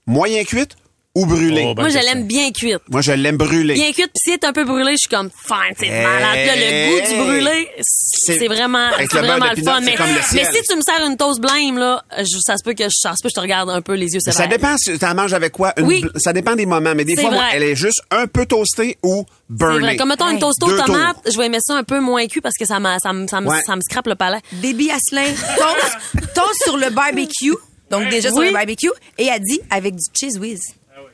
moyen 0.06 0.42
cuite 0.44 0.76
ou 1.14 1.26
brûlée? 1.26 1.64
Oh, 1.66 1.74
ben, 1.74 1.82
Moi, 1.82 1.90
je 1.90 1.98
l'aime 1.98 2.24
bien 2.26 2.52
cuite. 2.52 2.78
Moi, 2.88 3.00
je 3.02 3.10
l'aime 3.12 3.36
brûlée. 3.36 3.74
Bien 3.74 3.92
cuite, 3.92 4.10
puis 4.12 4.20
si 4.22 4.30
elle 4.30 4.34
est 4.36 4.44
un 4.44 4.52
peu 4.52 4.64
brûlée, 4.64 4.92
je 4.92 4.96
suis 4.98 5.08
comme, 5.08 5.28
fine, 5.46 5.74
c'est 5.78 5.86
Hey. 5.88 6.04
malade. 6.04 6.46
Là, 6.46 6.54
le 6.56 6.88
goût 6.88 7.08
du 7.08 7.20
brûlé, 7.24 7.68
c'est 7.80 8.46
vraiment, 8.46 8.90
c'est 8.98 9.18
vraiment 9.18 9.46
le 9.56 9.62
fun. 9.62 9.80
Mais, 9.80 9.94
comme 9.96 10.06
le 10.06 10.14
mais 10.34 10.44
si 10.44 10.62
tu 10.62 10.76
me 10.76 10.82
sers 10.82 11.04
une 11.04 11.16
toast 11.16 11.40
blême, 11.40 11.78
là, 11.78 12.02
je- 12.18 12.38
ça 12.40 12.56
se 12.56 12.62
peut 12.62 12.74
que 12.74 12.84
je, 12.84 12.94
ça 12.94 13.10
se 13.16 13.22
peut 13.22 13.28
que 13.28 13.30
je 13.30 13.34
te 13.34 13.40
regarde 13.40 13.70
un 13.70 13.82
peu 13.82 13.94
les 13.94 14.06
yeux 14.14 14.20
Ça 14.20 14.46
dépend 14.46 14.76
si 14.78 14.92
tu 14.92 15.04
la 15.04 15.14
manges 15.14 15.32
avec 15.34 15.52
quoi. 15.52 15.72
Une 15.78 15.86
Oui. 15.86 16.04
Ça 16.16 16.32
dépend 16.32 16.54
des 16.54 16.66
moments. 16.66 16.94
Mais 16.94 17.04
des 17.04 17.16
fois, 17.16 17.30
moi, 17.30 17.44
elle 17.52 17.62
est 17.64 17.74
juste 17.76 18.02
un 18.12 18.26
peu 18.26 18.46
toastée 18.46 18.96
ou 19.02 19.24
burnée. 19.48 19.80
vrai. 19.80 19.96
Comme 19.96 20.10
mettons 20.10 20.28
une 20.28 20.38
toast 20.38 20.62
aux 20.62 20.76
tomates, 20.76 21.16
je 21.30 21.36
vais 21.36 21.46
aimer 21.46 21.58
ça 21.60 21.74
un 21.74 21.82
peu 21.82 21.98
moins 22.00 22.26
cuit 22.28 22.40
parce 22.40 22.56
que 22.56 22.64
ça, 22.66 22.78
m'a- 22.78 22.98
ça, 23.00 23.12
me- 23.12 23.26
ça, 23.26 23.40
me- 23.40 23.48
Ouais. 23.48 23.62
ça 23.66 23.74
me 23.74 23.80
scrape 23.80 24.06
le 24.06 24.14
palais. 24.14 24.38
Déby 24.52 24.90
Asselin, 24.92 25.24
toast, 25.56 25.96
toast 26.34 26.62
sur 26.64 26.76
le 26.76 26.90
barbecue. 26.90 27.54
Donc 27.90 28.08
déjà 28.08 28.28
sur 28.30 28.40
le 28.42 28.52
barbecue. 28.52 28.90
Et 29.18 29.26
elle 29.26 29.40
dit 29.42 29.60
avec 29.70 29.94
du 29.96 30.04
cheese 30.16 30.38
whiz. 30.38 30.60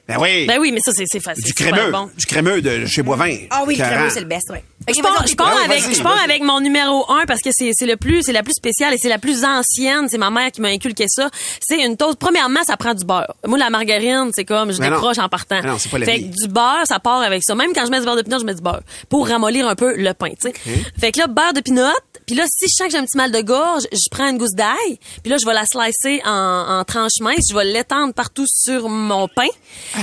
Ben 0.09 0.19
oui. 0.21 0.47
Ben 0.47 0.59
oui, 0.61 0.71
mais 0.71 0.79
ça, 0.85 0.93
c'est 0.95 1.05
c'est 1.11 1.19
facile. 1.21 1.43
du 1.45 1.53
crémeux. 1.53 1.91
bon. 1.91 2.09
Du 2.17 2.27
crémeux 2.27 2.63
de 2.63 2.87
chez 2.87 3.03
Boivin. 3.03 3.37
Ah 3.51 3.65
oui, 3.67 3.75
le 3.77 3.85
crémeux, 3.85 4.09
c'est 4.11 4.21
le 4.21 4.27
best, 4.27 4.49
ouais. 4.51 4.63
Je 4.95 5.01
pars, 5.03 5.27
je 5.27 5.35
pars 5.35 5.51
Ah 5.53 5.57
oui, 5.69 5.75
avec, 5.77 5.97
je 5.97 6.01
pars 6.03 6.23
avec 6.23 6.43
mon 6.45 6.61
numéro 6.61 7.11
un 7.11 7.25
parce 7.27 7.41
que 7.41 7.51
c'est 7.53 7.73
c'est 7.75 7.87
le 7.87 7.97
plus, 7.97 8.23
c'est 8.23 8.33
la 8.33 8.45
plus 8.45 8.53
spéciale 8.55 8.95
et 8.95 8.99
c'est 8.99 9.09
la 9.09 9.19
plus 9.19 9.45
ancienne. 9.45 10.07
C'est 10.09 10.19
ma 10.19 10.31
mère 10.31 10.53
qui 10.53 10.61
m'a 10.61 10.69
inculqué 10.69 11.07
ça. 11.09 11.29
C'est 11.61 11.85
une 11.85 11.97
toast. 11.97 12.19
Premièrement, 12.21 12.63
ça 12.65 12.77
prend 12.77 12.95
du 12.95 13.05
beurre. 13.05 13.35
Moi, 13.47 13.59
la 13.59 13.69
margarine, 13.71 14.31
c'est 14.33 14.45
comme, 14.45 14.71
je 14.73 14.79
Mais 14.79 14.91
non. 14.91 14.97
décroche 14.97 15.19
en 15.19 15.29
partant. 15.29 15.61
Mais 15.63 15.69
non, 15.71 15.79
c'est 15.79 15.89
pas 15.91 15.99
la 15.99 16.07
Fait 16.07 16.19
vie. 16.19 16.31
que 16.31 16.37
du 16.37 16.49
beurre, 16.53 16.83
ça 16.85 17.01
part 17.01 17.23
avec 17.23 17.43
ça. 17.45 17.57
Même 17.57 17.73
quand 17.75 17.85
je 17.85 17.91
mets 17.91 17.99
du 17.99 18.05
beurre 18.05 18.15
de 18.17 18.23
pinot, 18.23 18.39
je 18.39 18.45
mets 18.45 18.55
du 18.55 18.63
beurre. 18.63 18.83
Pour 19.09 19.27
ramollir 19.27 19.67
un 19.67 19.75
peu 19.75 19.97
le 19.97 20.15
pain, 20.15 20.31
tu 20.41 20.51
sais. 20.53 20.53
Fait 21.01 21.11
que 21.11 21.19
là, 21.19 21.27
beurre 21.27 21.53
de 21.53 21.61
pinot. 21.63 21.83
Puis 22.27 22.35
là, 22.35 22.45
si 22.49 22.67
je 22.69 22.75
sens 22.75 22.87
que 22.89 22.93
j'ai 22.93 22.99
un 22.99 23.05
petit 23.05 23.17
mal 23.17 23.31
de 23.31 23.41
gorge, 23.41 23.85
je 23.93 24.09
prends 24.11 24.29
une 24.29 24.39
gousse 24.39 24.55
d'ail. 24.55 24.99
Puis 25.23 25.31
là, 25.31 25.37
je 25.41 25.47
vais 25.47 25.55
la 25.55 25.65
slicer 25.65 26.21
en, 26.27 26.79
en 26.81 26.85
tranches 26.85 27.21
minces. 27.21 27.47
Je 27.51 27.55
vais 27.55 27.65
l'étendre 27.65 28.13
partout 28.15 28.47
sur 28.49 28.89
mon 28.89 29.29
pain. 29.29 29.47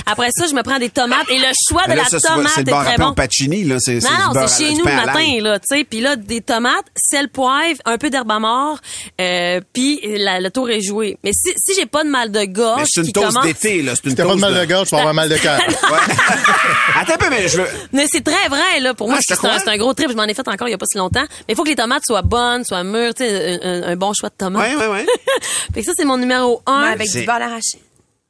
Après 0.06 0.30
ça, 0.34 0.46
je 0.46 0.54
me 0.54 0.62
prends 0.62 0.78
des 0.78 0.88
tomates. 0.90 1.28
Et 1.28 1.38
le 1.38 1.46
choix 1.68 1.82
de 1.84 1.90
là, 1.90 1.96
la 1.96 2.04
ça, 2.04 2.18
tomate 2.20 2.52
c'est 2.54 2.60
est 2.62 2.64
le 2.64 2.70
beurre 2.72 2.84
très 2.84 2.96
bon. 2.96 3.12
pacini, 3.14 3.64
là. 3.64 3.76
C'est 3.78 3.98
Non, 4.02 4.10
non, 4.34 4.46
c'est 4.46 4.64
chez 4.68 4.72
nous 4.74 4.84
le 4.84 4.92
matin, 4.94 5.38
là, 5.42 5.58
tu 5.58 5.66
sais. 5.76 5.84
Puis 5.84 6.00
là, 6.00 6.16
des 6.16 6.40
tomates, 6.40 6.86
sel, 6.96 7.28
poivre, 7.28 7.78
un 7.84 7.98
peu 7.98 8.10
d'herbe 8.10 8.30
à 8.30 8.38
mort, 8.38 8.78
euh, 9.20 9.60
puis 9.72 10.00
la- 10.04 10.40
le 10.40 10.50
tour 10.50 10.70
est 10.70 10.80
joué. 10.80 11.18
Mais 11.24 11.32
si, 11.32 11.50
si 11.56 11.74
j'ai 11.74 11.86
pas 11.86 12.04
de 12.04 12.08
mal 12.08 12.32
de 12.32 12.44
gorge 12.44 12.80
Mais 12.80 12.86
c'est 12.88 13.00
une 13.02 13.06
qui 13.08 13.12
toast 13.12 13.26
commence... 13.28 13.44
d'été, 13.44 13.82
là. 13.82 13.92
C'est 13.96 14.04
une 14.04 14.10
Si 14.10 14.16
t'as 14.16 14.24
pas 14.26 14.34
de 14.34 14.40
mal 14.40 14.54
de 14.54 14.64
gorge, 14.64 14.88
tu 14.88 14.94
vas 14.94 15.00
avoir 15.00 15.14
mal 15.14 15.28
de 15.28 15.36
cœur. 15.36 15.58
Ouais. 15.84 16.14
Attends 17.00 17.14
un 17.14 17.16
peu, 17.18 17.30
mais 17.30 17.48
je 17.48 17.58
veux... 17.58 17.68
Mais 17.92 18.06
c'est 18.10 18.22
très 18.24 18.48
vrai, 18.48 18.80
là. 18.80 18.94
Pour 18.94 19.08
moi, 19.08 19.18
Ah, 19.30 19.34
crois. 19.36 19.58
c'est 19.58 19.68
un 19.68 19.76
gros 19.76 19.92
trip. 19.94 20.10
Je 20.10 20.16
m'en 20.16 20.24
ai 20.24 20.34
fait 20.34 20.46
encore 20.48 20.68
il 20.68 20.70
y 20.70 20.74
a 20.74 20.78
pas 20.78 20.86
si 20.90 20.96
longtemps. 20.98 21.22
Mais 21.22 21.54
il 21.54 21.56
faut 21.56 21.62
que 21.64 21.68
les 21.68 21.76
tomates 21.76 22.02
soient 22.06 22.13
bonnes, 22.22 22.64
soient 22.64 22.84
mûres, 22.84 23.14
tu 23.14 23.24
sais, 23.24 23.60
un, 23.64 23.82
un- 23.84 23.96
bon 23.96 24.12
choix 24.12 24.28
de 24.28 24.34
tomates. 24.34 24.62
Ouais, 24.62 24.76
ouais, 24.76 24.88
ouais. 24.88 25.06
fait 25.74 25.80
que 25.80 25.86
ça, 25.86 25.92
c'est 25.96 26.04
mon 26.04 26.16
numéro 26.18 26.62
un. 26.66 26.82
Mais 26.86 26.92
avec 26.92 27.10
du 27.10 27.24
beurre 27.26 27.38
d'arachide. 27.38 27.80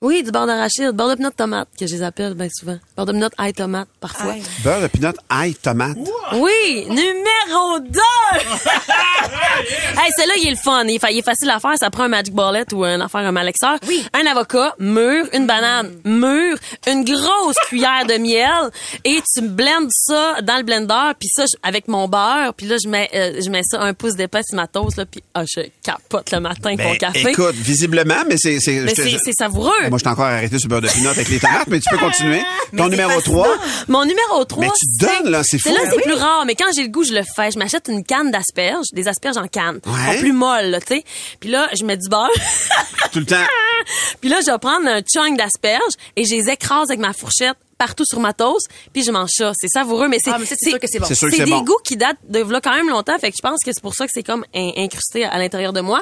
Oui, 0.04 0.22
du 0.22 0.30
beurre 0.30 0.46
d'arachide, 0.46 0.90
beurre 0.92 1.08
de 1.10 1.14
pinot 1.14 1.30
de 1.30 1.34
tomate, 1.34 1.68
que 1.78 1.86
je 1.86 1.94
les 1.94 2.02
appelle 2.02 2.34
bien 2.34 2.48
souvent. 2.52 2.78
Beurre 2.96 3.06
de 3.06 3.12
pinot 3.12 3.28
ail 3.38 3.52
tomate, 3.54 3.88
parfois. 4.00 4.32
Aïe. 4.32 4.42
Beurre 4.62 4.82
de 4.82 4.86
pinot, 4.88 5.12
ail, 5.30 5.54
tomate. 5.54 5.96
Oui, 6.34 6.86
numéro 6.88 7.14
numéro 7.46 7.78
2! 7.80 8.00
hey, 10.02 10.10
celle-là, 10.16 10.34
il 10.42 10.46
est 10.48 10.50
le 10.50 10.56
fun. 10.56 10.84
Il 10.84 10.96
est, 10.96 10.98
fa- 10.98 11.10
il 11.10 11.18
est 11.18 11.22
facile 11.22 11.50
à 11.50 11.60
faire. 11.60 11.72
Ça 11.78 11.90
prend 11.90 12.04
un 12.04 12.08
Magic 12.08 12.34
Bullet 12.34 12.64
ou 12.72 12.84
un 12.84 13.00
affaire, 13.00 13.20
un 13.22 13.32
malexeur. 13.32 13.78
Oui. 13.86 14.04
Un 14.12 14.26
avocat, 14.26 14.74
mûr, 14.78 15.26
une 15.32 15.46
banane, 15.46 15.90
mûr, 16.04 16.56
une 16.86 17.04
grosse 17.04 17.56
cuillère 17.68 18.04
de 18.06 18.14
miel 18.18 18.70
et 19.04 19.20
tu 19.34 19.42
blendes 19.42 19.88
ça 19.90 20.36
dans 20.42 20.56
le 20.56 20.62
blender 20.62 21.12
puis 21.18 21.28
ça 21.32 21.44
je- 21.46 21.56
avec 21.62 21.88
mon 21.88 22.08
beurre 22.08 22.52
puis 22.56 22.66
là 22.66 22.76
je 22.82 22.88
mets 22.88 23.08
euh, 23.14 23.40
je 23.44 23.50
mets 23.50 23.62
ça 23.62 23.80
un 23.80 23.94
pouce 23.94 24.14
d'épaisse 24.14 24.46
sur 24.48 24.56
ma 24.56 24.66
toast 24.66 24.96
là 24.96 25.06
puis 25.06 25.22
ah, 25.34 25.44
je 25.46 25.60
capote 25.82 26.30
le 26.32 26.40
matin 26.40 26.70
avec 26.74 26.78
mon 26.80 26.90
Ben, 26.92 26.98
café. 26.98 27.30
écoute, 27.30 27.54
visiblement, 27.54 28.24
mais 28.28 28.36
c'est... 28.36 28.58
c'est 28.60 29.32
savoureux. 29.38 29.72
Moi, 29.94 29.98
je 29.98 30.08
suis 30.08 30.12
encore 30.12 30.24
arrêté 30.26 30.58
sur 30.58 30.68
le 30.68 30.70
beurre 30.70 30.80
de 30.82 30.88
pinot 30.88 31.10
avec 31.10 31.28
les 31.28 31.38
tomates, 31.38 31.68
mais 31.68 31.78
tu 31.78 31.88
peux 31.88 31.98
continuer. 31.98 32.42
Ton 32.76 32.88
numéro 32.88 33.10
fascinant. 33.12 33.42
3, 33.44 33.58
Mon 33.86 34.04
numéro 34.04 34.44
3, 34.44 34.64
Mais 34.64 34.70
tu 34.76 34.86
donnes, 35.06 35.30
là, 35.30 35.42
c'est 35.44 35.58
fou. 35.58 35.68
là, 35.68 35.76
Ben 35.84 35.90
c'est 35.90 35.96
oui. 35.98 36.02
plus 36.02 36.14
rare, 36.14 36.44
mais 36.46 36.56
quand 36.56 36.64
j'ai 36.74 36.82
le 36.82 36.88
goût, 36.88 37.04
je 37.04 37.12
le 37.12 37.22
fais. 37.36 37.52
Je 37.52 37.58
m'achète 37.60 37.86
une 37.88 38.02
canne 38.02 38.32
d'asperges, 38.32 38.86
des 38.92 39.06
asperges 39.06 39.36
en 39.36 39.46
canne. 39.46 39.78
Ouais. 39.86 40.16
En 40.16 40.18
plus 40.18 40.32
molle, 40.32 40.66
là, 40.70 40.80
tu 40.80 40.96
sais. 40.96 41.04
Puis 41.38 41.48
là, 41.50 41.68
je 41.78 41.84
mets 41.84 41.96
du 41.96 42.08
beurre. 42.08 42.28
tout 43.12 43.20
le 43.20 43.26
temps. 43.26 43.36
Puis 44.20 44.28
là, 44.30 44.38
je 44.44 44.50
vais 44.50 44.58
prendre 44.58 44.88
un 44.88 45.00
chunk 45.02 45.38
d'asperges 45.38 45.92
et 46.16 46.24
je 46.24 46.34
les 46.34 46.50
écrase 46.50 46.88
avec 46.90 46.98
ma 46.98 47.12
fourchette 47.12 47.54
partout 47.78 48.04
sur 48.06 48.20
ma 48.20 48.32
toast, 48.32 48.68
puis 48.92 49.02
je 49.02 49.10
mange 49.10 49.30
ça. 49.32 49.52
C'est 49.58 49.68
savoureux, 49.68 50.08
mais 50.08 50.18
c'est 50.22 50.30
Ah, 50.30 50.38
c'est 50.44 50.56
sûr 50.70 50.78
que 50.78 50.86
c'est 50.86 50.98
bon. 50.98 51.06
C'est 51.06 51.14
sûr 51.14 51.28
que 51.28 51.32
c'est 51.34 51.40
c'est 51.42 51.44
des 51.44 51.50
bon. 51.50 51.62
goûts 51.62 51.78
qui 51.84 51.96
datent 51.96 52.16
de 52.28 52.40
là 52.40 52.60
quand 52.60 52.74
même 52.74 52.88
longtemps, 52.88 53.18
fait 53.18 53.30
que 53.30 53.36
je 53.36 53.42
pense 53.42 53.60
que 53.64 53.72
c'est 53.72 53.82
pour 53.82 53.94
ça 53.94 54.06
que 54.06 54.10
c'est 54.14 54.22
comme 54.22 54.44
in- 54.54 54.72
incrusté 54.76 55.24
à 55.24 55.38
l'intérieur 55.38 55.72
de 55.72 55.80
moi. 55.80 56.00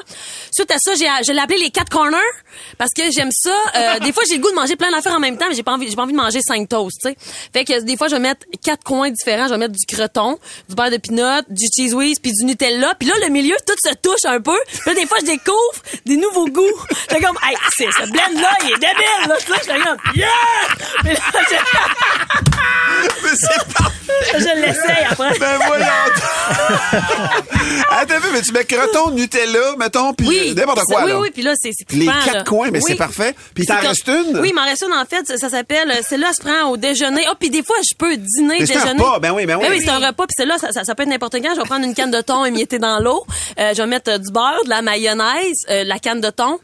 Suite 0.55 0.71
à 0.71 0.77
ça, 0.79 0.95
j'ai 0.95 1.07
je 1.25 1.31
l'ai 1.31 1.39
appelé 1.39 1.57
les 1.59 1.69
quatre 1.69 1.89
corners 1.89 2.17
parce 2.77 2.91
que 2.95 3.03
j'aime 3.11 3.31
ça. 3.31 3.55
Euh, 3.75 3.99
des 4.03 4.11
fois, 4.13 4.23
j'ai 4.27 4.35
le 4.37 4.41
goût 4.41 4.49
de 4.49 4.55
manger 4.55 4.75
plein 4.75 4.91
d'affaires 4.91 5.13
en 5.15 5.19
même 5.19 5.37
temps, 5.37 5.45
mais 5.49 5.55
j'ai 5.55 5.63
pas 5.63 5.73
envie 5.73 5.89
j'ai 5.89 5.95
pas 5.95 6.03
envie 6.03 6.13
de 6.13 6.17
manger 6.17 6.39
cinq 6.41 6.69
toasts, 6.69 6.97
tu 7.03 7.09
sais. 7.09 7.17
Fait 7.53 7.65
que 7.65 7.81
des 7.81 7.97
fois, 7.97 8.07
je 8.07 8.15
vais 8.15 8.21
mettre 8.21 8.45
quatre 8.63 8.83
coins 8.83 9.09
différents, 9.11 9.45
je 9.47 9.51
vais 9.53 9.57
mettre 9.57 9.73
du 9.73 9.85
creton, 9.85 10.37
du 10.69 10.75
beurre 10.75 10.91
de 10.91 10.97
pinot, 10.97 11.41
du 11.49 11.65
cheese 11.75 11.93
whiz, 11.93 12.19
puis 12.19 12.31
du 12.31 12.45
Nutella, 12.45 12.93
puis 12.99 13.07
là 13.07 13.15
le 13.21 13.29
milieu 13.29 13.55
tout 13.65 13.73
se 13.83 13.93
touche 13.95 14.25
un 14.25 14.39
peu. 14.41 14.57
Puis 14.67 14.79
là 14.87 14.93
des 14.93 15.05
fois, 15.07 15.17
je 15.21 15.25
découvre 15.25 15.81
des 16.05 16.17
nouveaux 16.17 16.47
goûts. 16.47 16.63
J'étais 17.09 17.21
comme 17.21 17.37
hey, 17.43 17.55
c'est 17.77 17.91
ce 17.91 18.09
blend 18.11 18.41
là, 18.41 18.51
il 18.63 18.69
est 18.71 18.73
débile 18.73 19.27
là, 19.27 19.39
sais, 19.39 19.53
j'étais 19.61 19.79
comme 19.79 19.97
yeah! 20.15 20.27
Mais 21.03 21.13
là, 21.13 21.19
je- 21.49 21.55
Mais 23.23 23.29
c'est 23.35 23.73
parfait. 23.73 24.02
Je 24.33 24.61
l'essaye 24.61 25.05
après. 25.09 25.31
Ben 25.39 25.57
voyons. 25.67 25.85
Attends 27.91 28.13
mais 28.33 28.41
tu 28.41 28.51
mets 28.51 28.65
croton, 28.65 29.11
Nutella, 29.11 29.75
mettons, 29.77 30.13
puis 30.13 30.27
Oui, 30.27 30.53
n'importe 30.55 30.79
ça- 30.79 30.83
quoi, 30.85 31.03
oui, 31.05 31.11
là. 31.11 31.19
oui, 31.19 31.29
puis 31.33 31.43
là, 31.43 31.53
c'est 31.59 31.69
Les 31.69 31.85
trippant, 32.05 32.11
quatre 32.25 32.33
là. 32.35 32.43
coins, 32.43 32.69
mais 32.71 32.79
Oui. 32.79 32.85
c'est 32.87 32.95
parfait. 32.95 33.35
Puis 33.53 33.65
t'en 33.65 33.75
C'est 33.81 33.87
reste 33.87 34.05
comme- 34.05 34.15
une? 34.35 34.39
Oui, 34.39 34.49
il 34.49 34.55
m'en 34.55 34.63
reste 34.63 34.83
une, 34.87 34.93
en 34.93 35.05
fait. 35.05 35.25
Ça, 35.27 35.37
ça 35.37 35.49
s'appelle, 35.49 35.89
euh, 35.91 36.01
celle-là, 36.07 36.27
elle 36.29 36.35
se 36.35 36.41
prend 36.41 36.69
au 36.69 36.77
déjeuner. 36.77 37.23
Ah, 37.29 37.33
puis 37.39 37.49
des 37.49 37.63
fois, 37.63 37.75
je 37.89 37.95
peux 37.95 38.15
dîner, 38.17 38.57
Mais 38.59 38.65
c'est 38.65 38.75
un 38.77 38.81
déjeuner. 38.83 39.03
repas, 39.03 39.19
ben 39.19 39.31
oui, 39.31 39.45
ben 39.45 39.57
oui. 39.59 39.67
oui, 39.69 39.81
c'est 39.83 39.89
un 39.89 39.99
repas, 39.99 40.25
puis 40.25 40.35
celle-là, 40.37 40.57
ça, 40.57 40.71
ça, 40.71 40.83
ça 40.83 40.95
peut 40.95 41.03
être 41.03 41.09
n'importe 41.09 41.35
quand. 41.41 41.53
Je 41.55 41.59
vais 41.61 41.67
prendre 41.67 41.85
une 41.85 41.93
canne 41.93 42.11
de 42.11 42.21
thon 42.21 42.45
émiettée 42.45 42.79
dans 42.79 42.99
l'eau. 42.99 43.25
Euh, 43.59 43.71
je 43.73 43.81
vais 43.81 43.87
mettre 43.87 44.11
euh, 44.11 44.17
du 44.17 44.31
beurre, 44.31 44.63
de 44.65 44.69
la 44.69 44.81
mayonnaise, 44.81 45.55
euh, 45.69 45.83
la 45.83 45.99
canne 45.99 46.21
de 46.21 46.29
thon, 46.29 46.59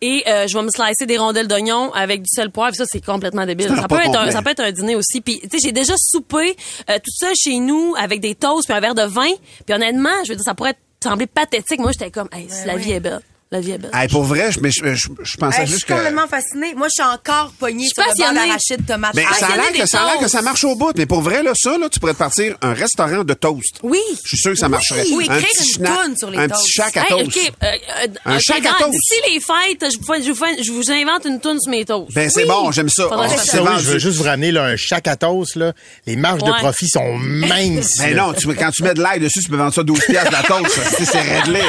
et 0.00 0.22
euh, 0.26 0.46
je 0.46 0.56
vais 0.56 0.62
me 0.64 0.70
slicer 0.70 1.06
des 1.06 1.18
rondelles 1.18 1.48
d'oignon 1.48 1.92
avec 1.94 2.22
du 2.22 2.28
sel 2.28 2.50
poivre. 2.50 2.74
Ça, 2.76 2.84
c'est 2.86 3.04
complètement 3.04 3.46
débile. 3.46 3.68
Ça 3.74 3.88
peut, 3.88 4.00
être 4.00 4.16
un, 4.18 4.30
ça 4.30 4.42
peut 4.42 4.50
être 4.50 4.60
un 4.62 4.72
dîner 4.72 4.96
aussi. 4.96 5.20
Puis, 5.20 5.40
tu 5.40 5.48
sais, 5.50 5.58
j'ai 5.64 5.72
déjà 5.72 5.94
soupé 5.96 6.56
euh, 6.94 6.98
tout 6.98 7.10
ça 7.10 7.32
chez 7.34 7.58
nous 7.58 7.94
avec 7.98 8.20
des 8.20 8.34
toasts 8.34 8.66
puis 8.66 8.76
un 8.76 8.80
verre 8.80 8.94
de 8.94 9.02
vin. 9.02 9.30
Puis 9.66 9.74
honnêtement, 9.74 10.24
je 10.24 10.30
veux 10.30 10.36
dire, 10.36 10.44
ça 10.44 10.54
pourrait 10.54 10.74
sembler 11.02 11.26
pathétique. 11.26 11.80
Moi, 11.80 11.92
j'étais 11.92 12.10
comme, 12.10 12.28
hey, 12.32 12.48
la 12.66 12.76
vie 12.76 12.92
est 12.92 13.00
belle. 13.00 13.20
La 13.54 13.60
vie 13.60 13.70
est 13.70 13.78
belle. 13.78 13.90
Hey, 13.94 14.08
pour 14.08 14.24
vrai, 14.24 14.50
je, 14.50 14.58
mais 14.58 14.72
je, 14.72 14.94
je, 14.96 15.06
je 15.22 15.36
pensais 15.36 15.60
Hey, 15.60 15.66
je 15.66 15.70
juste 15.70 15.84
suis 15.84 15.86
que... 15.86 15.94
complètement 15.94 16.26
fascinée. 16.26 16.74
Moi, 16.74 16.88
je 16.88 17.00
suis 17.02 17.08
encore 17.14 17.52
pognée 17.56 17.84
Je 17.84 17.90
suis 17.90 17.94
sur 17.94 18.02
le 18.02 18.08
beurre 18.08 18.26
passionnée. 18.34 18.48
d'arachide 18.48 18.84
tomate. 18.86 19.14
Ben, 19.14 19.24
Ah, 19.30 19.34
ça 19.36 19.46
a 19.46 19.56
l'air 19.56 19.72
que 19.72 19.86
ça 19.86 20.00
a 20.00 20.04
l'air 20.06 20.14
que 20.14 20.18
toasts. 20.22 20.32
ça 20.34 20.42
marche 20.42 20.64
au 20.64 20.74
bout, 20.74 20.90
mais 20.96 21.06
pour 21.06 21.20
vrai 21.20 21.44
là 21.44 21.52
ça 21.54 21.78
là, 21.78 21.88
tu 21.88 22.00
pourrais 22.00 22.14
te 22.14 22.18
partir 22.18 22.56
un 22.62 22.72
restaurant 22.74 23.22
de 23.22 23.34
toast. 23.34 23.78
Oui. 23.84 24.00
Je 24.24 24.28
suis 24.30 24.38
sûr 24.38 24.50
que 24.50 24.58
ça 24.58 24.68
marcherait. 24.68 25.06
Ou 25.12 25.18
un 25.20 25.22
écrire 25.22 25.38
petit 25.38 25.76
une 25.78 25.84
toune 25.86 26.16
sur 26.16 26.30
les 26.32 26.38
un 26.38 26.48
toasts. 26.48 26.62
petit 26.64 26.72
shack 26.72 26.96
à 26.96 27.02
Hey, 27.02 27.08
toast. 27.10 27.26
OK, 27.26 27.52
euh, 27.62 27.66
euh, 27.66 28.06
Un 28.24 28.38
shack 28.40 28.66
à 28.66 28.72
toast. 28.80 28.90
D'ici 28.90 29.20
les 29.32 29.38
fêtes, 29.40 29.92
je 29.92 29.98
vous, 29.98 30.82
je 30.82 30.82
je 30.86 30.92
invente 30.92 31.24
une 31.26 31.38
toune 31.40 31.60
sur 31.60 31.70
mes 31.70 31.84
toasts. 31.84 32.12
Ben 32.12 32.28
c'est 32.28 32.46
bon, 32.46 32.72
j'aime 32.72 32.88
ça. 32.88 33.04
Oh, 33.06 33.10
que 33.10 33.56
oui, 33.56 33.64
vendu. 33.64 33.84
je 33.84 33.90
veux 33.92 33.98
juste 34.00 34.16
vous 34.18 34.24
ramener 34.24 34.50
là, 34.50 34.64
un 34.64 34.76
chac 34.76 35.06
à 35.06 35.14
toast. 35.14 35.54
Là. 35.54 35.72
Les 36.06 36.16
marges 36.16 36.42
de 36.42 36.50
profit 36.50 36.88
sont 36.88 37.14
minces. 37.18 37.98
Ben 37.98 38.16
là. 38.16 38.22
non, 38.26 38.32
tu, 38.32 38.52
quand 38.54 38.70
tu 38.72 38.82
mets 38.82 38.94
de 38.94 39.00
l'ail 39.02 39.20
dessus, 39.20 39.40
tu 39.44 39.48
peux 39.50 39.56
vendre 39.56 39.72
ça 39.74 39.84
12 39.84 40.00
piastres 40.08 40.32
la 40.32 40.42
toast. 40.42 40.80
c'est 40.98 41.20
réglé. 41.20 41.60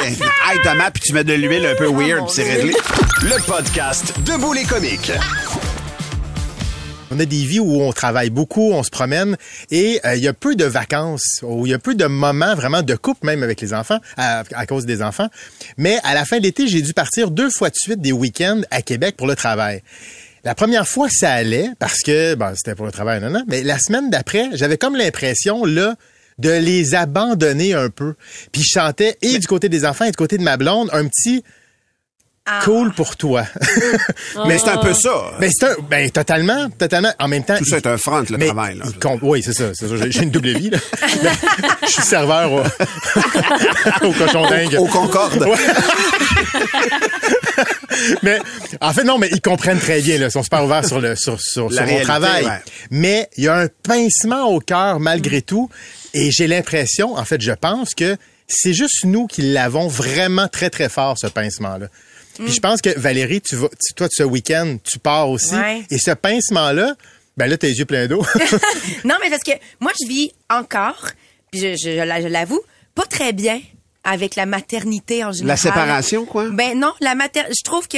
Ail 0.50 0.60
tomate 0.64 0.94
puis 0.96 1.04
tu 1.06 1.14
mets 1.14 1.24
de 1.24 1.34
l'huile 1.34 1.75
un 1.76 1.78
peu 1.78 1.88
weird, 1.88 2.26
puis 2.26 2.36
c'est 2.36 2.44
réglé. 2.44 2.74
Le 3.22 3.46
podcast 3.46 4.14
Debout 4.26 4.54
les 4.54 4.64
comiques. 4.64 5.12
On 7.12 7.20
a 7.20 7.26
des 7.26 7.46
vies 7.46 7.60
où 7.60 7.82
on 7.82 7.92
travaille 7.92 8.30
beaucoup, 8.30 8.72
on 8.72 8.84
se 8.84 8.90
promène 8.90 9.36
et 9.72 10.00
euh, 10.06 10.16
il 10.16 10.24
y 10.24 10.28
a 10.28 10.34
peu 10.34 10.56
de 10.56 10.66
vacances, 10.66 11.42
où 11.44 11.66
il 11.66 11.72
y 11.72 11.74
a 11.74 11.80
peu 11.80 11.96
de 11.96 12.06
moments 12.06 12.56
vraiment 12.56 12.82
de 12.82 12.96
couple 12.96 13.26
même 13.26 13.44
avec 13.44 13.62
les 13.62 13.74
enfants, 13.74 14.00
à, 14.16 14.44
à 14.54 14.66
cause 14.66 14.86
des 14.86 15.02
enfants. 15.02 15.28
Mais 15.78 16.00
à 16.04 16.14
la 16.14 16.24
fin 16.24 16.38
de 16.38 16.44
l'été, 16.44 16.68
j'ai 16.68 16.82
dû 16.82 16.94
partir 16.94 17.30
deux 17.32 17.50
fois 17.50 17.70
de 17.70 17.76
suite 17.76 18.00
des 18.00 18.12
week-ends 18.12 18.62
à 18.72 18.82
Québec 18.82 19.16
pour 19.18 19.28
le 19.28 19.36
travail. 19.36 19.82
La 20.44 20.56
première 20.56 20.88
fois, 20.88 21.08
ça 21.10 21.32
allait 21.32 21.70
parce 21.80 22.00
que 22.00 22.36
bon, 22.36 22.54
c'était 22.56 22.76
pour 22.76 22.86
le 22.86 22.92
travail, 22.92 23.22
non, 23.22 23.32
non. 23.32 23.44
Mais 23.48 23.64
la 23.64 23.80
semaine 23.80 24.10
d'après, 24.10 24.50
j'avais 24.54 24.78
comme 24.78 24.96
l'impression 24.96 25.66
là 25.66 25.96
de 26.40 26.52
les 26.52 26.96
abandonner 26.96 27.74
un 27.74 27.90
peu. 27.90 28.16
Puis 28.52 28.62
je 28.62 28.80
chantais 28.80 29.18
et 29.22 29.40
du 29.40 29.48
côté 29.48 29.70
des 29.70 29.86
enfants 29.86 30.06
et 30.06 30.12
du 30.12 30.18
côté 30.18 30.38
de 30.38 30.44
ma 30.44 30.58
blonde 30.58 30.90
un 30.94 31.08
petit 31.08 31.44
Ah. 32.48 32.60
cool 32.64 32.94
pour 32.94 33.16
toi. 33.18 33.44
Mais 34.48 34.60
c'est 34.60 34.70
un 34.70 34.78
peu 34.78 34.94
ça. 34.94 35.32
Mais 35.40 35.50
c'est 35.52 35.66
un, 35.66 35.76
ben 35.90 36.08
totalement, 36.12 36.70
totalement. 36.70 37.12
En 37.20 37.28
même 37.28 37.44
temps, 37.44 37.58
Tout 37.58 37.66
ça 37.66 37.78
est 37.78 37.88
un 37.88 37.98
front, 37.98 38.24
le 38.30 38.38
mais 38.38 38.46
travail. 38.46 38.78
Là. 38.78 38.86
compte- 39.02 39.20
oui, 39.24 39.42
c'est 39.44 39.54
ça. 39.54 39.72
c'est 39.74 39.88
ça. 39.88 39.96
J'ai- 40.10 40.22
une 40.24 40.30
double 40.30 40.50
vie. 40.50 40.70
Là. 40.70 40.78
Je 41.82 41.88
suis 41.92 42.04
serveur 42.04 42.52
au, 42.52 42.60
au 44.08 44.12
cochon 44.14 44.48
dingue. 44.48 44.76
Au 44.78 44.86
Concorde. 44.86 45.44
Mais 48.22 48.40
en 48.82 48.94
fait, 48.94 49.04
non, 49.04 49.18
mais 49.18 49.30
ils 49.32 49.42
comprennent 49.42 49.80
très 49.80 50.02
bien. 50.02 50.20
Là, 50.20 50.26
ils 50.28 50.32
sont 50.32 50.44
super 50.44 50.64
ouverts 50.66 50.86
sur, 50.86 51.00
le, 51.00 51.16
sur, 51.16 51.42
sur, 51.42 51.72
mon 51.72 52.02
travail. 52.02 52.46
ouais. 52.46 52.62
Mais 52.92 53.30
il 53.38 53.46
y 53.46 53.48
a 53.48 53.56
un 53.58 53.68
pincement 53.84 54.50
au 54.50 54.60
cœur 54.60 55.00
malgré 55.00 55.42
tout. 55.42 55.70
Et 56.14 56.30
j'ai 56.32 56.46
l'impression, 56.48 57.16
en 57.18 57.26
fait, 57.26 57.42
je 57.42 57.52
pense 57.54 57.96
que 57.96 58.18
c'est 58.48 58.74
juste 58.74 59.04
nous 59.06 59.26
qui 59.28 59.42
l'avons 59.42 59.88
vraiment 59.88 60.48
très, 60.48 60.70
très 60.70 60.90
fort, 60.90 61.18
ce 61.18 61.28
pincement-là. 61.28 61.88
Puis 62.36 62.52
je 62.54 62.60
pense 62.60 62.82
que 62.82 62.98
Valérie, 63.00 63.42
tu 63.42 63.56
vas, 63.56 63.70
tu- 63.70 63.94
toi, 63.94 64.08
ce 64.12 64.24
week-end, 64.24 64.78
tu 64.84 65.00
pars 65.00 65.30
aussi. 65.30 65.56
Ouais. 65.56 65.84
Et 65.90 65.98
ce 65.98 66.12
pincement-là, 66.12 66.96
ben 67.38 67.48
là, 67.48 67.58
t'as 67.58 67.68
les 67.68 67.78
yeux 67.80 67.86
pleins 67.86 68.08
d'eau. 68.08 68.26
Non, 69.06 69.16
mais 69.24 69.30
parce 69.30 69.44
que 69.44 69.52
moi, 69.80 69.92
je 70.02 70.08
vis 70.08 70.32
encore, 70.50 71.10
puis 71.52 71.60
je, 71.62 71.68
je, 71.76 71.90
je 72.22 72.28
l'avoue, 72.28 72.62
pas 72.94 73.06
très 73.06 73.34
bien 73.34 73.60
avec 74.06 74.36
la 74.36 74.46
maternité 74.46 75.24
en 75.26 75.32
général. 75.32 75.48
La 75.48 75.58
séparation, 75.58 76.26
quoi? 76.26 76.50
Ben 76.52 76.80
non, 76.80 76.94
la 77.02 77.16
mater... 77.16 77.42
je 77.50 77.64
trouve 77.64 77.88
que 77.88 77.98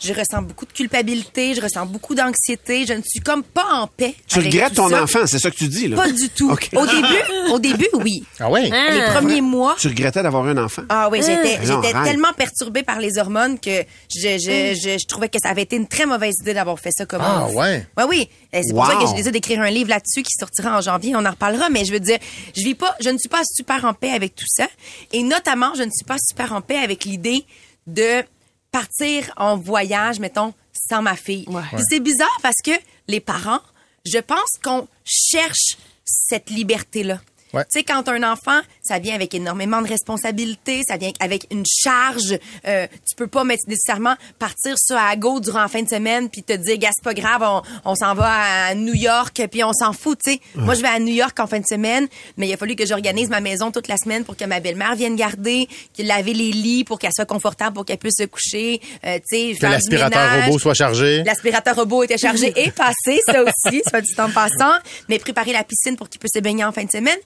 je 0.00 0.12
ressens 0.14 0.42
beaucoup 0.42 0.64
de 0.64 0.72
culpabilité, 0.72 1.54
je 1.54 1.60
ressens 1.60 1.84
beaucoup 1.86 2.14
d'anxiété, 2.14 2.86
je 2.86 2.92
ne 2.94 3.02
suis 3.04 3.20
comme 3.20 3.42
pas 3.42 3.66
en 3.74 3.86
paix. 3.88 4.14
Tu 4.28 4.38
avec 4.38 4.52
regrettes 4.52 4.68
tout 4.70 4.76
ton 4.82 4.88
ça. 4.90 5.02
enfant, 5.02 5.18
c'est 5.26 5.38
ça 5.38 5.50
que 5.50 5.56
tu 5.56 5.68
dis, 5.68 5.88
là? 5.88 5.96
Pas 5.96 6.10
du 6.10 6.28
tout. 6.30 6.50
OK. 6.50 6.70
Au 6.76 6.86
début, 6.86 7.50
au 7.52 7.58
début, 7.58 7.88
oui. 7.94 8.22
ah 8.40 8.48
ouais? 8.50 8.70
Hein? 8.72 8.86
Les 8.92 9.12
premiers 9.14 9.40
mois, 9.40 9.74
Tu 9.78 9.88
regrettais 9.88 10.22
d'avoir 10.22 10.46
un 10.46 10.56
enfant? 10.56 10.82
ah 10.88 11.08
oui, 11.10 11.20
j'étais, 11.20 11.56
arrête. 11.56 12.04
tellement 12.04 12.32
perturbée 12.36 12.82
par 12.84 13.00
les 13.00 13.18
hormones 13.18 13.58
que 13.58 13.82
je, 14.14 14.38
je, 14.38 14.74
je, 14.80 14.98
je 14.98 15.06
trouvais 15.06 15.28
que 15.28 15.38
ça 15.42 15.48
avait 15.50 15.62
été 15.62 15.74
une 15.76 15.88
très 15.88 16.06
mauvaise 16.06 16.36
idée 16.40 16.54
d'avoir 16.54 16.78
fait 16.78 16.92
ça 16.96 17.04
comme 17.04 17.22
Ah, 17.22 17.44
enfant. 17.44 17.54
ouais? 17.58 17.86
Ouais, 17.96 18.04
oui. 18.08 18.28
C'est 18.52 18.62
pour 18.70 18.78
Wow. 18.78 18.86
ça 18.86 18.94
que 18.94 19.00
j'ai 19.06 19.12
décidé 19.14 19.30
d'écrire 19.32 19.60
un 19.60 19.70
livre 19.70 19.90
là-dessus 19.90 20.22
qui 20.22 20.32
sortira 20.38 20.78
en 20.78 20.80
janvier. 20.80 21.14
On 21.16 21.24
en 21.26 21.30
reparlera. 21.30 21.68
Mais 21.70 21.84
je 21.84 21.92
veux 21.92 22.00
dire, 22.00 22.18
je 22.56 22.62
vis 22.62 22.74
pas, 22.74 22.94
je 23.00 23.10
ne 23.10 23.18
suis 23.18 23.28
pas 23.28 23.42
super 23.44 23.84
en 23.84 23.92
paix 23.94 24.10
avec 24.12 24.34
tout 24.36 24.46
ça. 24.46 24.66
Et 25.12 25.22
notamment, 25.22 25.47
je 25.74 25.82
ne 25.82 25.90
suis 25.90 26.04
pas 26.04 26.16
super 26.18 26.52
en 26.52 26.60
paix 26.60 26.78
avec 26.78 27.04
l'idée 27.04 27.44
de 27.86 28.22
partir 28.70 29.32
en 29.36 29.56
voyage, 29.56 30.20
mettons, 30.20 30.52
sans 30.72 31.02
ma 31.02 31.16
fille. 31.16 31.46
C'est 31.88 32.00
bizarre 32.00 32.38
parce 32.42 32.60
que 32.64 32.72
les 33.06 33.20
parents, 33.20 33.60
je 34.04 34.18
pense 34.18 34.58
qu'on 34.62 34.86
cherche 35.04 35.76
cette 36.04 36.50
liberté-là. 36.50 37.20
Ouais. 37.54 37.64
Tu 37.64 37.78
sais, 37.78 37.82
quand 37.84 38.08
un 38.08 38.22
enfant, 38.30 38.60
ça 38.82 38.98
vient 38.98 39.14
avec 39.14 39.34
énormément 39.34 39.80
de 39.82 39.88
responsabilités, 39.88 40.82
ça 40.86 40.96
vient 40.96 41.12
avec 41.20 41.46
une 41.50 41.64
charge. 41.66 42.38
Euh, 42.66 42.86
tu 43.08 43.16
peux 43.16 43.26
pas 43.26 43.44
mettre 43.44 43.62
nécessairement 43.68 44.14
partir 44.38 44.74
ça 44.76 45.02
à 45.02 45.16
go 45.16 45.40
durant 45.40 45.62
la 45.62 45.68
fin 45.68 45.82
de 45.82 45.88
semaine 45.88 46.28
puis 46.28 46.42
te 46.42 46.52
dire, 46.52 46.78
gars, 46.78 46.90
c'est 46.92 47.04
pas 47.04 47.14
grave, 47.14 47.42
on, 47.42 47.62
on 47.90 47.94
s'en 47.94 48.14
va 48.14 48.30
à 48.68 48.74
New 48.74 48.94
York 48.94 49.42
puis 49.50 49.64
on 49.64 49.72
s'en 49.72 49.92
fout, 49.92 50.18
tu 50.24 50.32
sais. 50.32 50.40
Moi, 50.54 50.74
je 50.74 50.82
vais 50.82 50.88
à 50.88 50.98
New 50.98 51.14
York 51.14 51.38
en 51.40 51.46
fin 51.46 51.60
de 51.60 51.66
semaine, 51.66 52.08
mais 52.36 52.48
il 52.48 52.52
a 52.52 52.56
fallu 52.56 52.76
que 52.76 52.86
j'organise 52.86 53.28
ma 53.28 53.40
maison 53.40 53.70
toute 53.70 53.88
la 53.88 53.96
semaine 53.96 54.24
pour 54.24 54.36
que 54.36 54.44
ma 54.44 54.60
belle-mère 54.60 54.94
vienne 54.94 55.16
garder, 55.16 55.68
qu'il 55.92 56.06
laver 56.06 56.34
les 56.34 56.50
lits 56.50 56.84
pour 56.84 56.98
qu'elle 56.98 57.12
soit 57.14 57.26
confortable 57.26 57.74
pour 57.74 57.84
qu'elle 57.84 57.98
puisse 57.98 58.16
se 58.18 58.24
coucher, 58.24 58.80
euh, 59.04 59.18
tu 59.30 59.52
sais. 59.52 59.58
Que 59.58 59.66
l'aspirateur 59.66 60.44
robot 60.44 60.58
soit 60.58 60.74
chargé. 60.74 61.22
L'aspirateur 61.24 61.76
robot 61.76 62.02
était 62.04 62.18
chargé 62.18 62.52
et 62.56 62.70
passé, 62.70 63.20
ça 63.26 63.42
aussi, 63.42 63.82
soit 63.88 64.00
du 64.00 64.12
temps 64.14 64.30
passant. 64.30 64.74
Mais 65.08 65.18
préparer 65.18 65.52
la 65.52 65.64
piscine 65.64 65.96
pour 65.96 66.08
qu'il 66.08 66.18
puisse 66.18 66.32
se 66.34 66.40
baigner 66.40 66.64
en 66.64 66.72
fin 66.72 66.84
de 66.84 66.90
semaine. 66.90 67.18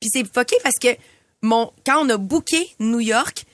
Puis 0.00 0.10
c'est 0.12 0.24
fucké 0.32 0.56
parce 0.62 0.76
que 0.80 0.88
mon, 1.42 1.70
quand 1.86 2.04
on 2.04 2.08
a 2.10 2.16
booké 2.16 2.68
New 2.80 3.00
York, 3.00 3.44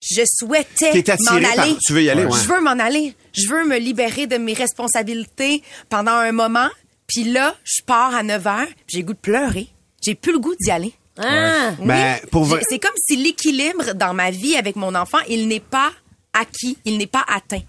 je 0.00 0.22
souhaitais 0.26 0.92
m'en 1.30 1.40
par- 1.40 1.60
aller. 1.64 1.76
tu 1.86 1.92
veux 1.92 2.02
y 2.02 2.10
aller, 2.10 2.24
ouais. 2.24 2.38
Je 2.42 2.48
veux 2.48 2.60
m'en 2.60 2.70
aller. 2.72 3.14
Je 3.32 3.48
veux 3.48 3.64
me 3.66 3.78
libérer 3.78 4.26
de 4.26 4.36
mes 4.36 4.52
responsabilités 4.54 5.62
pendant 5.88 6.12
un 6.12 6.32
moment. 6.32 6.68
Puis 7.06 7.24
là, 7.24 7.54
je 7.64 7.82
pars 7.82 8.14
à 8.14 8.22
9 8.22 8.42
h, 8.44 8.66
j'ai 8.88 8.98
le 8.98 9.04
goût 9.04 9.12
de 9.14 9.18
pleurer. 9.18 9.68
J'ai 10.04 10.14
plus 10.14 10.32
le 10.32 10.38
goût 10.40 10.54
d'y 10.60 10.70
aller. 10.70 10.92
Ah. 11.18 11.72
Ben, 11.78 12.18
pour 12.30 12.44
vrai- 12.44 12.62
C'est 12.68 12.78
comme 12.78 12.94
si 12.96 13.16
l'équilibre 13.16 13.92
dans 13.94 14.14
ma 14.14 14.30
vie 14.30 14.56
avec 14.56 14.76
mon 14.76 14.94
enfant, 14.94 15.18
il 15.28 15.46
n'est 15.46 15.60
pas 15.60 15.92
acquis, 16.32 16.78
il 16.84 16.96
n'est 16.98 17.06
pas 17.06 17.24
atteint. 17.28 17.60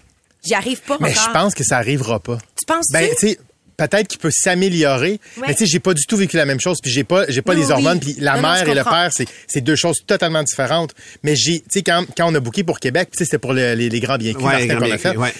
J'y 0.44 0.54
arrive 0.54 0.80
pas 0.82 0.96
Mais 1.00 1.10
encore. 1.10 1.24
je 1.24 1.30
pense 1.30 1.54
que 1.54 1.62
ça 1.64 1.76
arrivera 1.78 2.18
pas. 2.20 2.38
Tu 2.38 2.66
penses 2.66 2.86
Ben, 2.92 3.08
tu 3.18 3.28
sais, 3.28 3.38
peut-être 3.76 4.08
qu'il 4.08 4.18
peut 4.18 4.30
s'améliorer, 4.32 5.20
Ouais. 5.38 5.44
mais 5.48 5.54
tu 5.54 5.60
sais, 5.60 5.66
j'ai 5.66 5.80
pas 5.80 5.94
du 5.94 6.04
tout 6.06 6.16
vécu 6.16 6.36
la 6.36 6.44
même 6.46 6.60
chose, 6.60 6.78
puis 6.82 6.90
j'ai 6.92 7.04
pas, 7.04 7.24
j'ai 7.28 7.42
pas 7.42 7.54
les 7.54 7.70
hormones, 7.70 7.98
oui. 8.04 8.14
puis 8.14 8.22
la 8.24 8.36
Non, 8.36 8.42
mère 8.42 8.68
et 8.68 8.74
le 8.74 8.84
père, 8.84 9.10
c'est, 9.12 9.26
c'est 9.46 9.60
deux 9.60 9.76
choses 9.76 9.98
totalement 10.06 10.42
différentes. 10.42 10.92
Mais 11.22 11.34
j'ai, 11.36 11.60
tu 11.60 11.66
sais, 11.70 11.82
quand, 11.82 12.04
quand 12.16 12.30
on 12.30 12.34
a 12.34 12.40
booké 12.40 12.62
pour 12.64 12.80
Québec, 12.80 13.08
tu 13.12 13.18
sais, 13.18 13.24
c'était 13.24 13.38
pour 13.38 13.52
le- 13.52 13.74
les, 13.74 13.88
les 13.88 14.00
grands 14.00 14.16
biens 14.18 14.32
Ouais, 14.34 14.66
qu'on 14.68 14.82
a 14.90 14.98
fait. 14.98 15.16
ouais. 15.16 15.32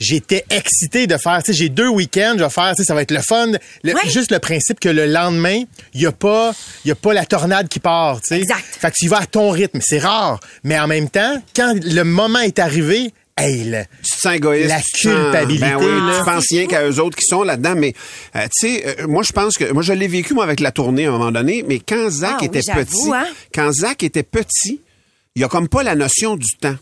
J'étais 0.00 0.44
excité 0.50 1.06
de 1.06 1.16
faire, 1.16 1.40
tu 1.44 1.52
sais, 1.52 1.58
j'ai 1.58 1.68
deux 1.68 1.86
week-ends, 1.86 2.34
je 2.36 2.42
vais 2.42 2.50
faire, 2.50 2.70
tu 2.74 2.82
sais, 2.82 2.84
ça 2.84 2.94
va 2.94 3.02
être 3.02 3.12
le 3.12 3.20
fun. 3.20 3.52
Le- 3.84 3.92
Ouais. 3.94 4.00
Juste 4.10 4.32
le 4.32 4.40
principe 4.40 4.80
que 4.80 4.88
le 4.88 5.06
lendemain, 5.06 5.62
il 5.94 6.00
y 6.00 6.06
a 6.06 6.12
pas, 6.12 6.52
il 6.84 6.88
y 6.88 6.90
a 6.90 6.96
pas 6.96 7.12
la 7.12 7.24
tornade 7.24 7.68
qui 7.68 7.78
part, 7.78 8.20
tu 8.20 8.28
sais. 8.28 8.38
Exact. 8.40 8.64
Fait 8.80 8.90
que 8.90 8.96
tu 8.98 9.04
y 9.04 9.08
vas 9.08 9.18
à 9.20 9.26
ton 9.26 9.50
rythme, 9.50 9.78
c'est 9.80 9.98
rare. 10.00 10.40
Mais 10.64 10.76
en 10.78 10.88
même 10.88 11.08
temps, 11.08 11.40
quand 11.54 11.74
le 11.84 12.02
moment 12.02 12.40
est 12.40 12.58
arrivé, 12.58 13.12
hey, 13.38 13.64
le- 13.64 13.84
tu 14.02 14.10
te 14.12 14.18
sens 14.20 14.34
égoïste. 14.34 14.68
La 14.68 14.80
culpabilité, 15.00 15.66
Ben 15.66 15.76
oui, 15.78 15.86
là. 15.86 16.18
tu 16.18 16.24
penses 16.24 16.46
rien 16.50 16.66
qu'à 16.66 16.88
eux 16.88 17.00
autres 17.00 17.16
qui 17.16 17.24
sont 17.26 17.42
là-dedans. 17.42 17.74
Mais, 17.76 17.94
euh, 18.36 18.46
tu 18.58 18.68
sais, 18.68 19.00
euh, 19.00 19.06
moi, 19.06 19.22
je 19.22 19.32
pense 19.32 19.54
que... 19.56 19.72
Moi, 19.72 19.82
je 19.82 19.92
l'ai 19.92 20.08
vécu, 20.08 20.34
moi, 20.34 20.44
avec 20.44 20.60
la 20.60 20.70
tournée 20.72 21.06
à 21.06 21.08
un 21.10 21.12
moment 21.18 21.32
donné. 21.32 21.64
Mais 21.66 21.78
quand 21.80 22.10
Zach 22.10 22.36
Ah 22.40 22.44
était 22.44 22.60
petit... 22.60 23.10
hein. 23.12 23.26
Quand 23.54 23.72
Zach 23.72 24.02
était 24.02 24.22
petit, 24.22 24.80
il 25.34 25.42
y 25.42 25.44
a 25.44 25.48
comme 25.48 25.68
pas 25.68 25.82
la 25.82 25.94
notion 25.94 26.36
du 26.36 26.48
temps. 26.60 26.76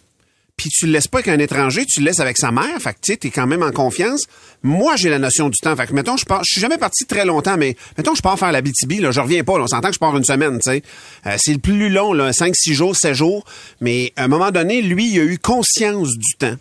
Puis 0.60 0.68
tu 0.68 0.84
le 0.84 0.92
laisses 0.92 1.08
pas 1.08 1.20
avec 1.20 1.28
un 1.28 1.38
étranger, 1.38 1.86
tu 1.86 2.00
le 2.00 2.04
laisses 2.04 2.20
avec 2.20 2.36
sa 2.36 2.52
mère. 2.52 2.78
Fait 2.80 2.92
que, 2.92 3.14
tu 3.14 3.30
quand 3.30 3.46
même 3.46 3.62
en 3.62 3.70
confiance. 3.70 4.24
Moi, 4.62 4.94
j'ai 4.96 5.08
la 5.08 5.18
notion 5.18 5.48
du 5.48 5.56
temps. 5.58 5.74
Fait 5.74 5.86
que, 5.86 5.96
je 5.96 6.24
pars... 6.26 6.42
Je 6.44 6.52
suis 6.52 6.60
jamais 6.60 6.76
parti 6.76 7.06
très 7.06 7.24
longtemps, 7.24 7.56
mais 7.56 7.76
mettons, 7.96 8.14
je 8.14 8.20
pars 8.20 8.38
faire 8.38 8.52
la 8.52 8.60
BTB, 8.60 9.00
là, 9.00 9.10
je 9.10 9.20
reviens 9.20 9.42
pas. 9.42 9.54
on 9.54 9.66
s'entend 9.66 9.88
que 9.88 9.94
je 9.94 9.98
pars 9.98 10.14
une 10.14 10.24
semaine, 10.24 10.58
tu 10.62 10.70
sais. 10.70 10.82
Euh, 11.24 11.36
c'est 11.38 11.54
le 11.54 11.60
plus 11.60 11.88
long, 11.88 12.12
là, 12.12 12.34
5, 12.34 12.54
6 12.54 12.74
jours, 12.74 12.94
7 12.94 13.14
jours. 13.14 13.46
Mais 13.80 14.12
à 14.16 14.24
un 14.24 14.28
moment 14.28 14.50
donné, 14.50 14.82
lui, 14.82 15.08
il 15.10 15.18
a 15.20 15.22
eu 15.22 15.38
conscience 15.38 16.10
du 16.10 16.34
temps. 16.38 16.56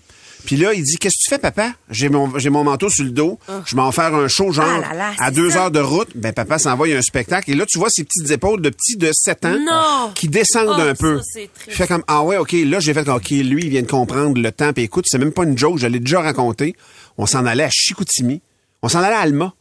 Puis 0.45 0.55
là, 0.55 0.73
il 0.73 0.81
dit, 0.83 0.97
qu'est-ce 0.97 1.15
que 1.17 1.23
tu 1.25 1.29
fais, 1.29 1.37
papa? 1.37 1.73
J'ai 1.91 2.09
mon, 2.09 2.37
j'ai 2.39 2.49
mon 2.49 2.63
manteau 2.63 2.89
sur 2.89 3.03
le 3.03 3.11
dos. 3.11 3.37
Je 3.65 3.75
m'en 3.75 3.91
faire 3.91 4.15
un 4.15 4.27
show, 4.27 4.51
genre, 4.51 4.65
Ah 4.67 4.79
là 4.79 4.93
là, 4.93 5.11
à 5.19 5.31
deux 5.31 5.51
ça. 5.51 5.63
heures 5.65 5.71
de 5.71 5.79
route. 5.79 6.09
Ben, 6.15 6.33
papa 6.33 6.57
s'envoie 6.57 6.87
un 6.87 7.01
spectacle. 7.01 7.51
Et 7.51 7.55
là, 7.55 7.65
tu 7.67 7.77
vois 7.77 7.89
ses 7.89 8.03
petites 8.03 8.31
épaules 8.31 8.61
de 8.61 8.69
petits 8.69 8.95
de 8.97 9.11
7 9.13 9.45
ans 9.45 9.57
Non! 9.59 10.11
qui 10.15 10.27
descendent 10.27 10.69
Oh, 10.77 10.81
un 10.81 10.95
peu. 10.95 11.19
ça. 11.21 11.39
Je 11.67 11.75
fais 11.75 11.87
comme, 11.87 12.03
ah 12.07 12.23
ouais, 12.23 12.37
OK. 12.37 12.53
Là, 12.53 12.79
j'ai 12.79 12.93
fait, 12.93 13.07
OK, 13.09 13.29
lui, 13.29 13.63
il 13.63 13.69
vient 13.69 13.81
de 13.81 13.87
comprendre 13.87 14.41
le 14.41 14.51
temps. 14.51 14.73
Puis 14.73 14.83
écoute, 14.83 15.05
c'est 15.07 15.17
même 15.19 15.33
pas 15.33 15.43
une 15.43 15.57
joke. 15.57 15.77
Je 15.77 15.87
l'ai 15.87 15.99
déjà 15.99 16.21
raconté. 16.21 16.75
On 17.17 17.25
s'en 17.25 17.45
allait 17.45 17.63
à 17.65 17.69
Chicoutimi. 17.69 18.41
On 18.81 18.87
s'en 18.87 18.99
allait 19.01 19.15
à 19.15 19.19
Alma. 19.19 19.53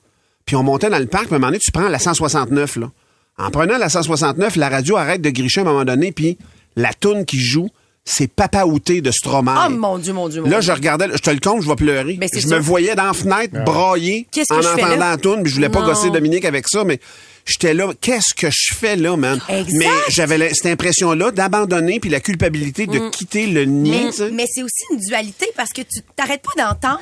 Puis 0.46 0.56
on 0.56 0.62
montait 0.62 0.88
dans 0.90 0.98
le 0.98 1.06
parc. 1.06 1.24
Puis 1.26 1.34
à 1.34 1.36
un 1.36 1.38
moment 1.40 1.48
donné, 1.48 1.58
tu 1.58 1.72
prends 1.72 1.88
la 1.88 1.98
169, 1.98 2.76
là. 2.76 2.90
En 3.36 3.50
prenant 3.50 3.76
la 3.78 3.88
169, 3.88 4.56
la 4.56 4.68
radio 4.68 4.96
arrête 4.96 5.20
de 5.20 5.30
gricher 5.30 5.60
à 5.60 5.64
un 5.64 5.66
moment 5.66 5.84
donné. 5.84 6.12
Puis 6.12 6.38
la 6.76 6.92
toune 6.94 7.24
qui 7.24 7.38
joue, 7.40 7.68
c'est 8.10 8.26
Papa 8.26 8.64
Outé 8.64 9.00
de 9.02 9.10
Stromae. 9.10 9.66
Oh 9.66 9.70
mon 9.70 9.98
Dieu, 9.98 10.12
mon 10.14 10.28
Dieu, 10.28 10.40
mon 10.40 10.48
Là, 10.48 10.60
je 10.62 10.72
regardais, 10.72 11.06
je 11.12 11.18
te 11.18 11.30
le 11.30 11.40
compte, 11.40 11.62
je 11.62 11.68
vais 11.68 11.76
pleurer. 11.76 12.14
Ben, 12.14 12.28
c'est 12.32 12.40
je 12.40 12.48
sûr. 12.48 12.56
me 12.56 12.62
voyais 12.62 12.94
dans 12.94 13.04
la 13.04 13.12
fenêtre 13.12 13.62
brailler 13.64 14.26
Qu'est-ce 14.32 14.48
que 14.48 14.54
en 14.54 14.74
entendant 14.74 14.96
la 14.96 15.16
toune, 15.18 15.42
puis 15.42 15.50
je 15.50 15.56
voulais 15.56 15.68
pas 15.68 15.80
Non. 15.80 15.88
gosser 15.88 16.08
Dominique 16.10 16.44
avec 16.46 16.66
ça, 16.68 16.84
mais 16.84 17.00
j'étais 17.48 17.74
là, 17.74 17.92
qu'est-ce 18.00 18.34
que 18.34 18.48
je 18.50 18.74
fais 18.74 18.96
là, 18.96 19.16
man? 19.16 19.40
Exact. 19.48 19.72
Mais 19.76 19.88
j'avais 20.08 20.52
cette 20.54 20.66
impression-là 20.66 21.30
d'abandonner, 21.30 22.00
puis 22.00 22.10
la 22.10 22.20
culpabilité 22.20 22.86
de 22.86 23.08
quitter 23.10 23.46
le 23.46 23.64
nid. 23.64 23.90
Mais, 23.90 24.10
tu 24.10 24.16
sais. 24.16 24.30
mais 24.30 24.44
c'est 24.48 24.62
aussi 24.62 24.82
une 24.92 24.98
dualité 24.98 25.46
parce 25.56 25.70
que 25.72 25.82
tu 25.82 26.00
t'arrêtes 26.16 26.42
pas 26.42 26.62
d'entendre 26.62 27.00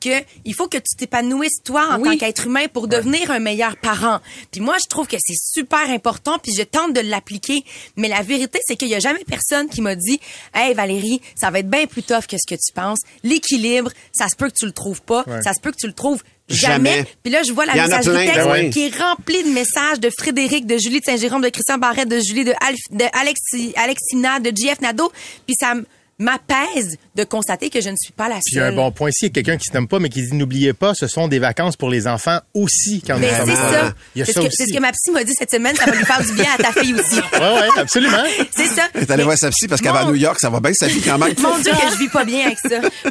que 0.00 0.08
il 0.44 0.52
faut 0.54 0.66
que 0.66 0.78
tu 0.78 0.96
t'épanouisses 0.96 1.62
toi 1.64 1.86
en 1.92 2.00
Oui. 2.00 2.08
tant 2.08 2.16
qu'être 2.16 2.46
humain 2.48 2.66
pour 2.72 2.88
devenir 2.88 3.30
un 3.30 3.38
meilleur 3.38 3.76
parent. 3.76 4.18
Puis 4.50 4.60
moi, 4.60 4.76
je 4.82 4.88
trouve 4.88 5.06
que 5.06 5.16
c'est 5.20 5.36
super 5.38 5.88
important 5.90 6.38
puis 6.42 6.52
je 6.56 6.62
tente 6.64 6.92
de 6.92 7.00
l'appliquer. 7.00 7.62
Mais 7.96 8.08
la 8.08 8.22
vérité, 8.22 8.58
c'est 8.66 8.74
qu'il 8.76 8.88
y 8.88 8.96
a 8.96 8.98
jamais 8.98 9.22
personne 9.24 9.68
qui 9.68 9.80
m'a 9.80 9.94
dit, 9.94 10.18
hey 10.56 10.74
Valérie, 10.74 11.20
ça 11.36 11.50
va 11.50 11.60
être 11.60 11.70
bien 11.70 11.86
plus 11.86 12.02
tough 12.02 12.26
que 12.28 12.36
ce 12.36 12.52
que 12.52 12.58
tu 12.60 12.72
penses. 12.74 12.98
L'équilibre, 13.22 13.92
ça 14.12 14.26
se 14.28 14.34
peut 14.34 14.48
que 14.48 14.56
tu 14.58 14.66
le 14.66 14.72
trouves 14.72 15.02
pas, 15.02 15.24
ça 15.44 15.52
se 15.54 15.60
peut 15.60 15.70
que 15.70 15.76
tu 15.78 15.86
le 15.86 15.92
trouves 15.92 16.22
jamais. 16.54 16.90
Jamais. 16.90 17.06
Puis 17.22 17.32
là, 17.32 17.42
je 17.46 17.52
vois 17.52 17.66
la 17.66 17.74
messagerie 17.74 18.16
plein, 18.16 18.24
texte 18.26 18.46
ben 18.46 18.64
oui. 18.64 18.70
qui 18.70 18.86
est 18.86 18.96
remplie 18.98 19.42
de 19.44 19.48
messages 19.50 20.00
de 20.00 20.10
Frédéric, 20.16 20.66
de 20.66 20.78
Julie 20.78 21.00
de 21.00 21.04
Saint-Jérôme, 21.04 21.42
de 21.42 21.48
Christian 21.48 21.78
Barrette, 21.78 22.08
de 22.08 22.20
Julie, 22.20 22.44
de, 22.44 22.52
Alf, 22.66 22.78
de 22.90 23.04
Alexi, 23.20 23.72
Alexina, 23.76 24.40
de 24.40 24.50
JF 24.50 24.80
Nadeau. 24.80 25.10
Puis 25.46 25.54
ça 25.58 25.74
m'apaise 26.18 26.98
de 27.16 27.24
constater 27.24 27.68
que 27.68 27.80
je 27.80 27.88
ne 27.88 27.96
suis 28.00 28.12
pas 28.12 28.28
la 28.28 28.36
Puis 28.36 28.42
il 28.52 28.56
y 28.56 28.60
a 28.60 28.64
seule. 28.64 28.74
un 28.74 28.76
bon 28.76 28.92
point 28.92 29.08
ici, 29.10 29.22
il 29.22 29.26
y 29.26 29.30
a 29.30 29.30
quelqu'un 29.30 29.56
qui 29.56 29.64
se 29.64 29.74
nomme 29.74 29.88
pas, 29.88 29.98
mais 29.98 30.08
qui 30.08 30.22
dit 30.22 30.34
n'oubliez 30.34 30.72
pas, 30.72 30.94
ce 30.94 31.08
sont 31.08 31.26
des 31.26 31.40
vacances 31.40 31.76
pour 31.76 31.90
les 31.90 32.06
enfants 32.06 32.38
aussi 32.54 33.02
quand 33.04 33.14
nous 33.14 33.20
Mais 33.20 33.36
sommes 33.36 33.48
c'est 33.48 33.54
parents. 33.54 33.72
ça. 33.72 33.94
C'est 34.14 34.24
ça 34.24 34.32
ce, 34.32 34.32
que, 34.38 34.46
aussi. 34.46 34.56
c'est 34.56 34.66
ce 34.66 34.72
que 34.72 34.78
ma 34.78 34.92
psy 34.92 35.10
m'a 35.10 35.24
dit 35.24 35.32
cette 35.36 35.50
semaine. 35.50 35.74
Ça 35.74 35.86
va 35.86 35.96
lui 35.96 36.04
faire 36.04 36.22
du 36.24 36.32
bien 36.34 36.46
à 36.56 36.62
ta 36.62 36.72
fille 36.80 36.94
aussi. 36.94 37.16
Ouais, 37.32 37.38
ouais, 37.40 37.68
absolument. 37.80 38.22
C'est 38.54 38.66
ça. 38.66 38.82
T'es 38.92 39.10
allé 39.10 39.24
voir 39.24 39.36
sa 39.36 39.50
psy 39.50 39.66
parce 39.66 39.80
qu'elle 39.80 39.92
va 39.92 40.00
à 40.00 40.04
New 40.04 40.14
York, 40.14 40.38
ça 40.38 40.50
va 40.50 40.60
bien 40.60 40.72
sa 40.74 40.86
vie 40.86 41.00
quand 41.00 41.18
même. 41.18 41.34
Mon 41.40 41.58
Dieu, 41.58 41.72
que 41.72 41.92
je 41.92 41.98
vis 41.98 42.08
pas 42.08 42.24
bien 42.24 42.46
avec 42.46 42.58
ça. 42.58 42.80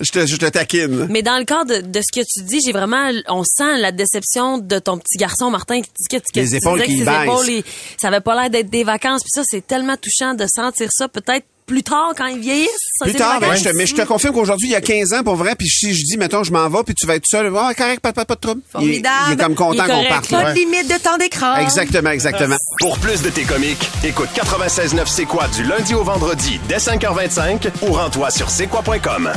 je, 0.00 0.10
te, 0.12 0.26
je 0.26 0.36
te 0.36 0.46
taquine. 0.46 1.06
Mais 1.10 1.22
dans 1.22 1.38
le 1.38 1.44
cadre 1.44 1.76
de, 1.76 1.86
de 1.86 2.00
ce 2.00 2.20
que 2.20 2.24
tu 2.24 2.42
dis, 2.44 2.60
j'ai 2.64 2.72
vraiment, 2.72 3.10
on 3.28 3.44
sent 3.44 3.78
la 3.78 3.92
déception 3.92 4.58
de 4.58 4.78
ton 4.78 4.98
petit 4.98 5.16
garçon 5.18 5.50
Martin 5.50 5.80
qui 5.82 5.90
dit 5.98 6.08
que, 6.08 6.16
que 6.16 6.40
Les 6.40 6.48
tu 6.48 6.56
épaules 6.56 6.82
qui 6.82 7.02
épaules, 7.02 7.48
il- 7.48 7.64
ça 8.00 8.08
avait 8.08 8.20
pas 8.20 8.34
l'air 8.40 8.50
d'être 8.50 8.70
des 8.70 8.84
vacances. 8.84 9.22
Puis 9.22 9.30
ça, 9.34 9.42
c'est 9.44 9.66
tellement 9.66 9.96
touchant 9.96 10.34
de 10.34 10.46
sentir 10.52 10.88
ça. 10.90 11.08
Peut-être 11.08 11.46
plus 11.66 11.82
tard 11.84 12.14
quand 12.16 12.26
ils 12.26 12.40
vieillissent. 12.40 12.68
Plus 13.00 13.12
tard, 13.14 13.38
ben, 13.38 13.46
vacances. 13.48 13.64
je 13.64 13.70
te, 13.70 13.76
mais 13.76 13.86
je 13.86 13.94
te 13.94 14.02
confirme 14.02 14.34
qu'aujourd'hui, 14.34 14.68
il 14.68 14.72
y 14.72 14.74
a 14.74 14.80
15 14.80 15.12
ans, 15.12 15.22
pour 15.22 15.36
vrai, 15.36 15.54
puis 15.56 15.68
si 15.68 15.94
je 15.94 16.02
dis, 16.04 16.16
mettons, 16.16 16.42
je 16.42 16.50
m'en 16.52 16.68
vais, 16.68 16.82
puis 16.84 16.96
tu 16.96 17.06
vas 17.06 17.14
être 17.14 17.26
seul, 17.26 17.52
ah, 17.56 17.72
correct, 17.76 18.00
pas, 18.00 18.12
pas, 18.12 18.24
pas 18.24 18.34
de 18.34 18.40
trouble. 18.40 18.60
Formidable. 18.72 19.14
il 19.28 19.32
est 19.34 19.36
comme 19.36 19.54
content 19.54 19.84
qu'on 19.86 20.04
parte. 20.06 20.28
Pas 20.30 20.52
de 20.52 20.58
limite 20.58 20.88
de 20.90 20.98
temps 21.00 21.16
d'écran. 21.16 21.56
Exactement, 21.58 22.10
exactement. 22.10 22.56
Pour 22.80 22.98
plus 22.98 23.22
de 23.22 23.30
tes 23.30 23.44
comiques, 23.44 23.88
écoute 24.02 24.30
96.9 24.34 25.02
C'est 25.06 25.26
quoi 25.26 25.46
du 25.54 25.62
lundi 25.62 25.94
au 25.94 26.02
vendredi 26.02 26.58
dès 26.68 26.78
5h25 26.78 27.68
ou 27.82 27.92
rends-toi 27.92 28.30
sur 28.30 28.50
c'est 28.50 28.66
quoi.com. 28.66 29.30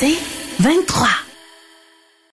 C'est 0.00 0.16
23. 0.60 1.29